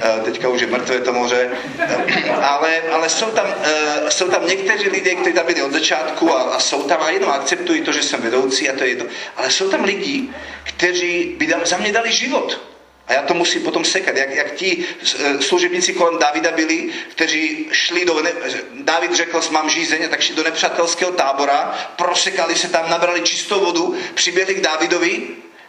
eh, 0.00 0.20
teďka 0.24 0.48
už 0.48 0.60
je 0.60 0.66
mrtvé 0.66 1.00
to 1.00 1.12
moře, 1.12 1.50
eh, 1.78 2.30
ale, 2.30 2.82
ale 2.92 3.08
jsou, 3.08 3.30
tam, 3.30 3.46
jsou 4.08 4.28
tam 4.28 4.46
někteří 4.46 4.88
lidé, 4.88 5.14
kteří 5.14 5.34
tam 5.34 5.46
byli 5.46 5.62
od 5.62 5.72
začátku 5.72 6.34
a, 6.34 6.42
a 6.42 6.60
jsou 6.60 6.82
tam 6.82 7.02
a 7.02 7.10
jenom 7.10 7.30
akceptují 7.30 7.82
to, 7.82 7.92
že 7.92 8.02
jsem 8.02 8.20
vedoucí 8.22 8.70
a 8.70 8.76
to 8.76 8.84
je 8.84 8.90
jedno, 8.90 9.04
ale 9.36 9.50
jsou 9.50 9.70
tam 9.70 9.84
lidi, 9.84 10.28
kteří 10.64 11.34
by 11.38 11.54
za 11.64 11.76
mě 11.76 11.92
dali 11.92 12.12
život. 12.12 12.71
A 13.12 13.14
já 13.14 13.22
to 13.22 13.34
musím 13.34 13.62
potom 13.62 13.84
sekat, 13.84 14.16
jak, 14.16 14.30
jak 14.30 14.52
ti 14.52 14.84
e, 15.18 15.42
služebníci 15.42 15.92
kolem 15.92 16.18
Davida 16.18 16.50
byli, 16.50 16.90
kteří 17.08 17.66
šli 17.72 18.04
do... 18.04 18.22
Ne, 18.22 18.32
David 18.72 19.14
řekl, 19.14 19.40
mám 19.50 19.70
žízeň, 19.70 20.08
tak 20.08 20.20
šli 20.20 20.34
do 20.34 20.42
nepřátelského 20.42 21.12
tábora, 21.12 21.78
prosekali 21.96 22.56
se 22.56 22.68
tam, 22.68 22.90
nabrali 22.90 23.20
čistou 23.20 23.64
vodu, 23.64 23.96
přiběhli 24.14 24.54
k 24.54 24.60
Davidovi 24.60 25.28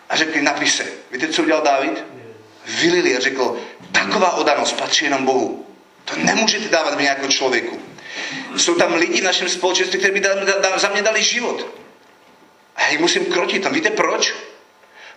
a 0.10 0.16
řekli, 0.16 0.41
napiš 0.41 0.72
se. 0.72 0.86
Víte, 1.12 1.28
co 1.28 1.41
udělal 1.41 1.62
David? 1.62 2.04
Vylili 2.66 3.18
a 3.18 3.20
řekl, 3.20 3.58
taková 3.91 4.32
odanost 4.32 4.78
patří 4.78 5.06
jenom 5.06 5.26
Bohu. 5.26 5.68
To 6.06 6.16
nemůžete 6.16 6.70
dávat 6.70 6.98
mě 6.98 7.08
jako 7.08 7.28
člověku. 7.28 7.82
Jsou 8.58 8.76
tam 8.76 8.94
lidi 8.94 9.22
v 9.22 9.24
našem 9.24 9.50
společenství, 9.50 10.00
kteří 10.00 10.14
by 10.14 10.22
za 10.76 10.89
mě 10.89 11.02
dali 11.02 11.24
život. 11.24 11.68
A 12.76 12.82
já 12.82 12.89
jich 12.89 13.00
musím 13.00 13.26
krotit. 13.26 13.66
A 13.66 13.70
víte 13.70 13.89
proč? 13.89 14.34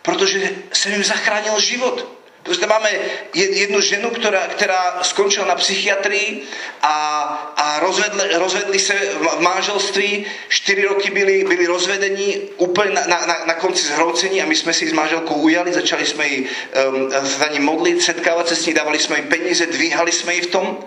Protože 0.03 0.51
jsem 0.73 0.93
jim 0.93 1.05
zachránil 1.05 1.61
život. 1.61 2.16
Protože 2.47 2.67
máme 2.67 2.91
jednu 3.35 3.81
ženu, 3.81 4.11
která, 4.11 4.47
která 4.47 4.99
skončila 5.03 5.47
na 5.47 5.55
psychiatrii 5.55 6.43
a, 6.83 6.93
a 7.57 7.81
rozvedli, 7.81 8.29
rozvedli 8.35 8.79
se 8.79 8.95
v 8.95 9.41
manželství. 9.41 10.27
Čtyři 10.49 10.83
roky 10.85 11.11
byli, 11.11 11.45
byli 11.45 11.67
rozvedení 11.67 12.41
úplně 12.57 12.91
na, 12.91 13.07
na, 13.07 13.37
na 13.47 13.55
konci 13.55 13.87
zhroucení 13.87 14.43
a 14.43 14.47
my 14.47 14.57
jsme 14.57 14.73
si 14.73 14.89
s 14.89 14.93
manželkou 14.93 15.35
ujali, 15.35 15.73
začali 15.73 16.07
jsme 16.07 16.27
ji 16.29 16.49
um, 16.89 17.11
za 17.11 17.49
ní 17.49 17.61
modlit, 17.61 18.03
setkávat 18.03 18.49
se 18.49 18.57
s 18.57 18.67
ní, 18.67 18.75
dávali 18.75 18.99
jsme 18.99 19.17
jí 19.17 19.23
peníze, 19.23 19.67
dvíhali 19.67 20.13
jsme 20.13 20.35
ji 20.35 20.41
v 20.41 20.47
tom. 20.47 20.79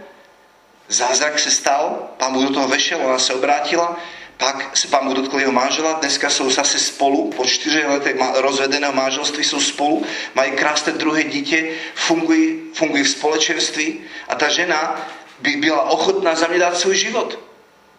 Zázrak 0.88 1.40
se 1.40 1.52
stal, 1.52 2.10
pán 2.18 2.34
Bůh 2.34 2.48
do 2.48 2.54
toho 2.54 2.68
vešel, 2.68 3.00
ona 3.06 3.20
se 3.20 3.34
obrátila 3.34 3.98
pak 4.40 4.78
se 4.78 4.88
pán 4.88 5.06
Bůh 5.06 5.16
dotkl 5.16 5.40
jeho 5.40 5.52
manžela, 5.52 5.94
dneska 5.94 6.30
jsou 6.30 6.50
zase 6.50 6.80
spolu, 6.80 7.32
po 7.32 7.46
čtyři 7.46 7.86
letech 7.86 8.16
rozvedeného 8.36 8.94
manželství 8.94 9.44
jsou 9.44 9.60
spolu, 9.60 10.06
mají 10.36 10.52
krásné 10.52 10.94
druhé 10.94 11.24
dítě, 11.24 11.70
fungují, 11.96 12.60
fungují 12.74 13.04
v 13.04 13.10
společenství 13.10 14.02
a 14.28 14.36
ta 14.36 14.50
žena 14.50 15.08
by 15.40 15.52
byla 15.52 15.90
ochotná 15.90 16.36
za 16.36 16.48
mě 16.48 16.60
dát 16.60 16.78
svůj 16.78 16.96
život. 16.96 17.40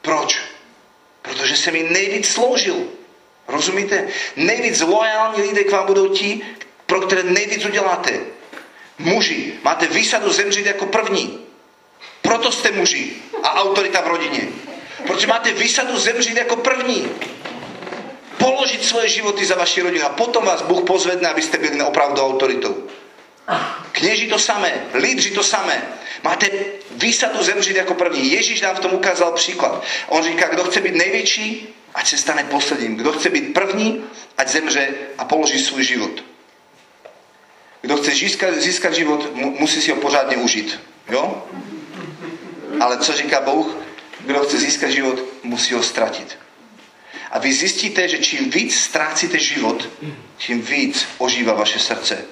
Proč? 0.03 0.41
Protože 1.23 1.57
se 1.57 1.71
mi 1.71 1.83
nejvíc 1.83 2.29
sloužil. 2.29 2.77
Rozumíte? 3.49 4.09
Nejvíc 4.37 4.81
lojální 4.81 5.43
lidé 5.43 5.65
k 5.65 5.73
vám 5.73 5.87
budou 5.87 6.09
ti, 6.09 6.41
pro 6.87 7.01
které 7.01 7.23
nejvíc 7.23 7.65
uděláte. 7.65 8.21
Muži, 8.99 9.53
máte 9.63 9.87
výsadu 9.87 10.33
zemřít 10.33 10.67
jako 10.67 10.87
první. 10.87 11.39
Proto 12.23 12.53
jste 12.53 12.71
muži 12.71 13.13
a 13.43 13.61
autorita 13.61 14.01
v 14.01 14.07
rodině. 14.07 14.49
Protože 15.07 15.27
máte 15.27 15.53
výsadu 15.53 15.99
zemřít 15.99 16.37
jako 16.37 16.57
první. 16.57 17.09
Položit 18.39 18.85
svoje 18.85 19.09
životy 19.09 19.47
za 19.47 19.55
vaši 19.55 19.83
rodinu 19.83 20.07
a 20.07 20.09
potom 20.09 20.45
vás 20.45 20.63
Bůh 20.63 20.85
pozvedne, 20.85 21.29
abyste 21.29 21.59
byli 21.59 21.83
opravdu 21.83 22.23
autoritou. 22.23 22.89
Kněži 23.93 24.27
to 24.27 24.39
samé, 24.39 24.73
lídři 24.95 25.31
to 25.31 25.43
samé. 25.43 25.83
Máte 26.23 26.51
výsadu 26.91 27.43
zemřít 27.43 27.77
jako 27.77 27.95
první. 27.95 28.33
Ježíš 28.33 28.61
nám 28.61 28.77
v 28.77 28.81
tom 28.81 28.93
ukázal 28.93 29.33
příklad. 29.33 29.85
On 30.09 30.23
říká, 30.23 30.49
kdo 30.49 30.65
chce 30.65 30.81
být 30.81 30.95
největší, 30.95 31.75
ať 31.95 32.07
se 32.07 32.17
stane 32.17 32.45
posledním. 32.45 32.97
Kdo 32.97 33.13
chce 33.13 33.31
být 33.31 33.55
první, 33.55 34.05
ať 34.39 34.49
zemře 34.49 34.89
a 35.19 35.25
položí 35.25 35.59
svůj 35.59 35.85
život. 35.85 36.25
Kdo 37.81 37.97
chce 37.97 38.11
získat, 38.11 38.55
získat 38.55 38.95
život, 38.95 39.35
musí 39.35 39.81
si 39.81 39.91
ho 39.91 39.97
pořádně 39.97 40.37
užít. 40.37 40.81
Jo? 41.09 41.45
Ale 42.81 42.99
co 42.99 43.13
říká 43.13 43.41
Bůh? 43.41 43.77
Kdo 44.25 44.45
chce 44.45 44.59
získat 44.59 44.91
život, 44.91 45.19
musí 45.43 45.75
ho 45.75 45.83
ztratit. 45.83 46.39
A 47.31 47.39
vy 47.39 47.53
zjistíte, 47.53 48.09
že 48.09 48.19
čím 48.19 48.51
víc 48.51 48.81
ztrácíte 48.81 49.39
život, 49.39 49.89
tím 50.37 50.63
víc 50.63 51.07
ožívá 51.19 51.55
vaše 51.55 51.79
srdce. 51.79 52.25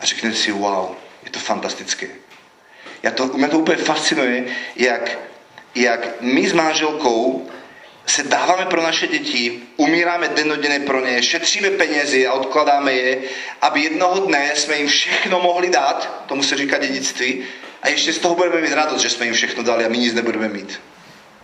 A 0.00 0.06
řeknete 0.06 0.36
si, 0.36 0.52
wow, 0.52 0.96
je 1.24 1.30
to 1.30 1.38
fantastické. 1.38 2.08
Já 3.02 3.10
to, 3.10 3.26
mě 3.26 3.48
to 3.48 3.58
úplně 3.58 3.76
fascinuje, 3.76 4.44
jak, 4.76 5.18
jak 5.74 6.20
my 6.20 6.48
s 6.48 6.52
manželkou 6.52 7.50
se 8.06 8.22
dáváme 8.22 8.66
pro 8.66 8.82
naše 8.82 9.06
děti, 9.06 9.62
umíráme 9.76 10.28
dennodenně 10.28 10.80
pro 10.80 11.06
ně, 11.06 11.22
šetříme 11.22 11.70
penězi 11.70 12.26
a 12.26 12.32
odkladáme 12.32 12.92
je, 12.92 13.18
aby 13.62 13.80
jednoho 13.80 14.26
dne 14.26 14.52
jsme 14.54 14.76
jim 14.76 14.88
všechno 14.88 15.40
mohli 15.40 15.70
dát, 15.70 16.24
tomu 16.26 16.42
se 16.42 16.56
říká 16.56 16.78
dědictví, 16.78 17.44
a 17.82 17.88
ještě 17.88 18.12
z 18.12 18.18
toho 18.18 18.34
budeme 18.34 18.60
mít 18.60 18.72
radost, 18.72 19.02
že 19.02 19.10
jsme 19.10 19.24
jim 19.24 19.34
všechno 19.34 19.62
dali 19.62 19.84
a 19.84 19.88
my 19.88 19.98
nic 19.98 20.14
nebudeme 20.14 20.48
mít. 20.48 20.80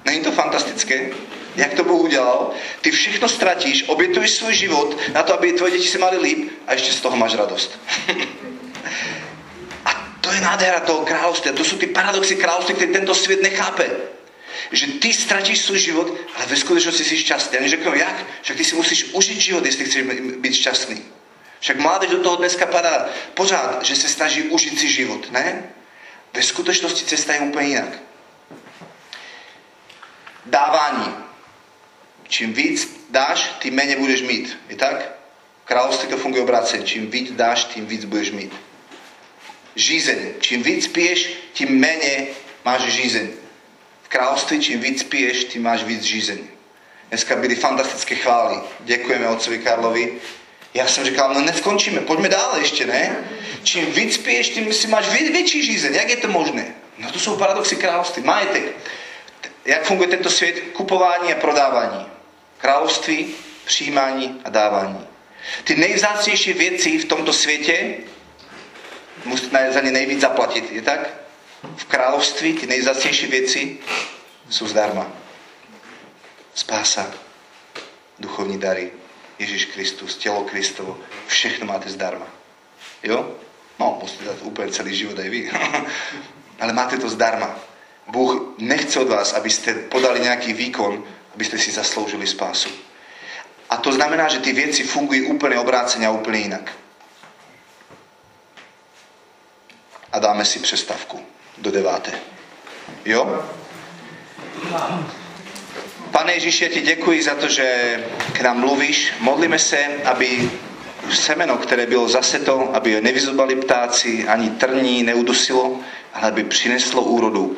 Není 0.05 0.21
to 0.21 0.33
fantastické? 0.33 1.11
Jak 1.57 1.75
to 1.75 1.85
Bůh 1.85 2.01
udělal? 2.01 2.51
Ty 2.81 2.91
všechno 2.91 3.29
ztratíš, 3.29 3.85
obětuješ 3.87 4.31
svůj 4.31 4.55
život 4.55 4.99
na 5.13 5.23
to, 5.23 5.35
aby 5.35 5.53
tvoje 5.53 5.73
děti 5.73 5.89
se 5.89 5.99
mali 5.99 6.19
líp 6.19 6.51
a 6.67 6.73
ještě 6.73 6.93
z 6.93 7.01
toho 7.01 7.17
máš 7.17 7.35
radost. 7.35 7.81
a 9.85 10.17
to 10.21 10.33
je 10.33 10.41
nádhera 10.41 10.81
toho 10.81 11.05
království. 11.05 11.51
A 11.51 11.55
to 11.55 11.65
jsou 11.65 11.77
ty 11.77 11.87
paradoxy 11.87 12.37
království, 12.37 12.75
které 12.75 12.93
tento 12.93 13.15
svět 13.15 13.43
nechápe. 13.43 13.91
Že 14.73 14.87
ty 14.87 15.13
ztratíš 15.13 15.59
svůj 15.59 15.79
život, 15.79 16.13
ale 16.37 16.47
ve 16.47 16.57
skutečnosti 16.57 17.05
jsi 17.05 17.19
šťastný. 17.19 17.59
A 17.59 17.69
řeknou, 17.69 17.95
jak? 17.95 18.25
Však 18.43 18.57
ty 18.57 18.65
si 18.65 18.75
musíš 18.75 19.05
užít 19.05 19.41
život, 19.41 19.67
jestli 19.67 19.85
chceš 19.85 20.03
být 20.37 20.55
šťastný. 20.55 21.03
Však 21.61 21.77
mládež 21.77 22.11
do 22.11 22.19
toho 22.19 22.37
dneska 22.37 22.67
padá 22.67 23.09
pořád, 23.35 23.85
že 23.85 23.97
se 23.97 24.09
snaží 24.09 24.43
užít 24.43 24.81
si 24.81 24.93
život, 24.93 25.33
ne? 25.33 25.71
Ve 26.35 26.43
skutečnosti 26.43 27.05
cesta 27.05 27.35
je 27.35 27.41
úplně 27.41 27.69
jinak 27.69 27.99
dávání. 30.47 31.15
Čím 32.29 32.53
víc 32.53 33.07
dáš, 33.11 33.55
tím 33.59 33.75
méně 33.75 33.97
budeš 33.97 34.23
mít. 34.23 34.59
Je 34.69 34.77
tak? 34.77 35.13
Království 35.65 36.09
to 36.09 36.17
funguje 36.17 36.43
obráceně. 36.43 36.85
Čím 36.85 37.11
víc 37.11 37.33
dáš, 37.33 37.65
tím 37.65 37.87
víc 37.87 38.05
budeš 38.05 38.31
mít. 38.31 38.53
Žízeň. 39.75 40.19
Čím 40.41 40.63
víc 40.63 40.89
piješ, 40.89 41.33
tím 41.53 41.81
méně 41.81 42.27
máš 42.65 42.83
žízeň. 42.83 43.29
V 44.03 44.09
království 44.09 44.61
čím 44.61 44.81
víc 44.81 45.03
piješ, 45.03 45.45
tím 45.45 45.63
máš 45.63 45.83
víc 45.83 46.03
žízeň. 46.03 46.39
Dneska 47.09 47.37
byly 47.37 47.55
fantastické 47.55 48.15
chvály. 48.15 48.61
Děkujeme 48.81 49.29
otcovi 49.29 49.59
Karlovi. 49.59 50.13
Já 50.75 50.87
jsem 50.87 51.05
říkal, 51.05 51.35
no 51.35 51.41
neskončíme, 51.41 52.01
pojďme 52.01 52.29
dále 52.29 52.61
ještě, 52.61 52.87
ne? 52.87 53.17
Čím 53.63 53.93
víc 53.93 54.17
piješ, 54.17 54.49
tím 54.49 54.73
si 54.73 54.87
máš 54.87 55.09
větší 55.09 55.67
žízeň. 55.67 55.95
Jak 55.95 56.09
je 56.09 56.17
to 56.17 56.29
možné? 56.29 56.75
No 56.99 57.13
to 57.13 57.19
jsou 57.19 57.37
paradoxy 57.37 57.77
království. 57.77 58.23
Majetek 58.23 58.77
jak 59.65 59.85
funguje 59.85 60.09
tento 60.09 60.31
svět, 60.31 60.61
kupování 60.73 61.33
a 61.33 61.41
prodávání. 61.41 62.07
Království, 62.59 63.35
přijímání 63.65 64.41
a 64.45 64.51
dávání. 64.51 65.07
Ty 65.65 65.77
nejvzácnější 65.77 66.53
věci 66.53 66.99
v 66.99 67.05
tomto 67.05 67.33
světě 67.33 67.95
musíte 69.25 69.73
za 69.73 69.81
ně 69.81 69.91
nejvíc 69.91 70.21
zaplatit, 70.21 70.73
je 70.73 70.83
tak? 70.83 71.23
v 71.63 71.85
kráľovství 71.87 72.59
ty 72.59 72.67
nejzacnejšie 72.67 73.29
veci 73.31 73.63
sú 74.51 74.67
zdarma. 74.67 75.07
Spása, 76.55 77.07
duchovní 78.19 78.59
dary, 78.59 78.93
Ježiš 79.39 79.73
Kristus, 79.73 80.19
telo 80.19 80.45
Kristovo, 80.45 80.99
všechno 81.27 81.67
máte 81.67 81.89
zdarma. 81.89 82.27
Jo? 83.03 83.39
No, 83.79 83.99
musíte 84.03 84.25
dať 84.29 84.43
úplne 84.43 84.71
celý 84.71 84.93
život 84.95 85.19
aj 85.19 85.29
vy. 85.31 85.41
Ale 86.63 86.73
máte 86.75 86.99
to 86.99 87.09
zdarma. 87.09 87.51
Bůh 88.13 88.55
nechce 88.59 89.01
od 89.01 89.09
vás, 89.09 89.33
aby 89.33 89.49
ste 89.49 89.89
podali 89.89 90.21
nejaký 90.21 90.53
výkon, 90.53 91.01
aby 91.33 91.45
ste 91.49 91.57
si 91.57 91.73
zasloužili 91.73 92.29
spásu. 92.29 92.69
A 93.73 93.81
to 93.81 93.89
znamená, 93.89 94.29
že 94.29 94.45
ty 94.45 94.53
veci 94.53 94.85
fungujú 94.85 95.33
úplne 95.33 95.57
obrácene 95.57 96.05
a 96.05 96.13
úplne 96.13 96.53
inak. 96.53 96.69
A 100.13 100.17
dáme 100.21 100.45
si 100.45 100.61
přestavku 100.61 101.17
do 101.57 101.73
deváté. 101.73 102.13
Jo? 103.09 103.25
Pane 106.13 106.37
Ježiši, 106.37 106.65
ja 106.65 106.71
ti 106.71 106.81
děkuji 106.81 107.23
za 107.23 107.35
to, 107.35 107.49
že 107.49 107.65
k 108.37 108.41
nám 108.41 108.61
mluvíš. 108.61 109.13
Modlíme 109.25 109.59
se, 109.59 109.81
aby 110.05 110.51
semeno, 111.11 111.57
které 111.57 111.87
bylo 111.87 112.09
zaseto, 112.09 112.77
aby 112.77 112.95
ho 112.95 113.01
nevyzobali 113.01 113.57
ptáci, 113.57 114.29
ani 114.29 114.51
trní 114.51 115.03
neudusilo, 115.03 115.81
ale 116.13 116.29
aby 116.29 116.45
přineslo 116.45 117.03
úrodu. 117.03 117.57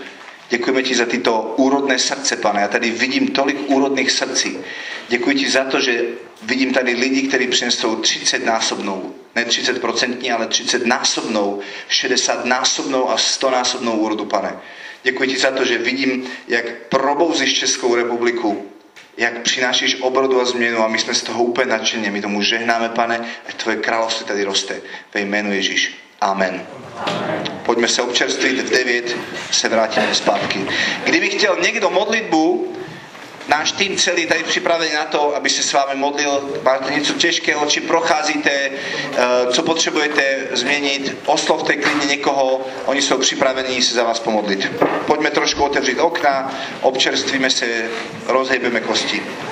Děkujeme 0.51 0.82
ti 0.82 0.95
za 0.95 1.07
tyto 1.07 1.55
úrodné 1.57 1.99
srdce, 1.99 2.36
pane. 2.36 2.61
Já 2.61 2.68
tady 2.68 2.90
vidím 2.90 3.28
tolik 3.28 3.70
úrodných 3.70 4.11
srdcí. 4.11 4.59
Děkuji 5.09 5.36
ti 5.36 5.51
za 5.51 5.64
to, 5.64 5.80
že 5.80 6.05
vidím 6.42 6.74
tady 6.74 6.92
lidi, 6.92 7.22
kteří 7.22 7.47
přinesou 7.47 7.97
30 7.97 8.45
násobnou, 8.45 9.14
ne 9.34 9.45
30 9.45 9.80
procentní, 9.80 10.32
ale 10.32 10.47
30 10.47 10.86
násobnou, 10.86 11.61
60 11.88 12.45
násobnou 12.45 13.11
a 13.11 13.16
100 13.16 13.51
násobnou 13.51 13.92
úrodu, 13.92 14.24
pane. 14.24 14.57
Děkuji 15.03 15.28
ti 15.28 15.38
za 15.38 15.51
to, 15.51 15.64
že 15.64 15.78
vidím, 15.78 16.30
jak 16.49 16.64
probouzíš 16.88 17.59
Českou 17.59 17.95
republiku, 17.95 18.66
jak 19.16 19.42
přinášíš 19.42 19.97
obrodu 20.01 20.40
a 20.40 20.45
změnu 20.45 20.78
a 20.78 20.88
my 20.88 20.99
jsme 20.99 21.14
z 21.14 21.22
toho 21.22 21.45
úplně 21.45 21.66
nadšení. 21.66 22.11
My 22.11 22.22
tomu 22.22 22.42
žehnáme, 22.42 22.88
pane, 22.88 23.20
ať 23.49 23.55
tvoje 23.55 23.76
království 23.76 24.26
tady 24.26 24.45
roste. 24.45 24.80
Ve 25.14 25.20
jménu 25.20 25.53
Ježíš. 25.53 26.04
Amen. 26.25 26.64
Poďme 27.68 27.85
sa 27.85 28.09
občerstviť, 28.09 28.57
v 28.64 28.70
9 28.70 29.16
se 29.53 29.68
vrátime 29.68 30.14
zpátky. 30.14 30.59
Kdyby 31.05 31.31
chtěl 31.31 31.57
někdo 31.61 31.91
modlitbu, 31.91 32.72
náš 33.49 33.72
tým 33.72 33.97
celý 33.97 34.27
tady 34.27 34.43
připravený 34.45 34.93
na 34.95 35.05
to, 35.05 35.37
aby 35.37 35.51
se 35.51 35.62
s 35.62 35.72
vámi 35.72 36.01
modlil. 36.01 36.61
Máte 36.62 36.95
něco 36.95 37.12
těžkého, 37.12 37.66
či 37.66 37.81
procházíte, 37.81 38.51
eh, 38.51 38.72
co 39.53 39.62
potřebujete 39.62 40.49
změnit, 40.53 41.16
oslovte 41.27 41.77
klidně 41.77 42.07
někoho, 42.07 42.66
oni 42.87 43.03
jsou 43.03 43.18
připravení 43.18 43.83
se 43.83 43.95
za 43.95 44.05
vás 44.05 44.20
pomodlit. 44.20 44.72
Pojďme 45.07 45.31
trošku 45.31 45.64
otevřít 45.64 46.01
okna, 46.01 46.55
občerstvíme 46.81 47.51
se, 47.51 47.66
rozhejbeme 48.27 48.81
kosti. 48.81 49.22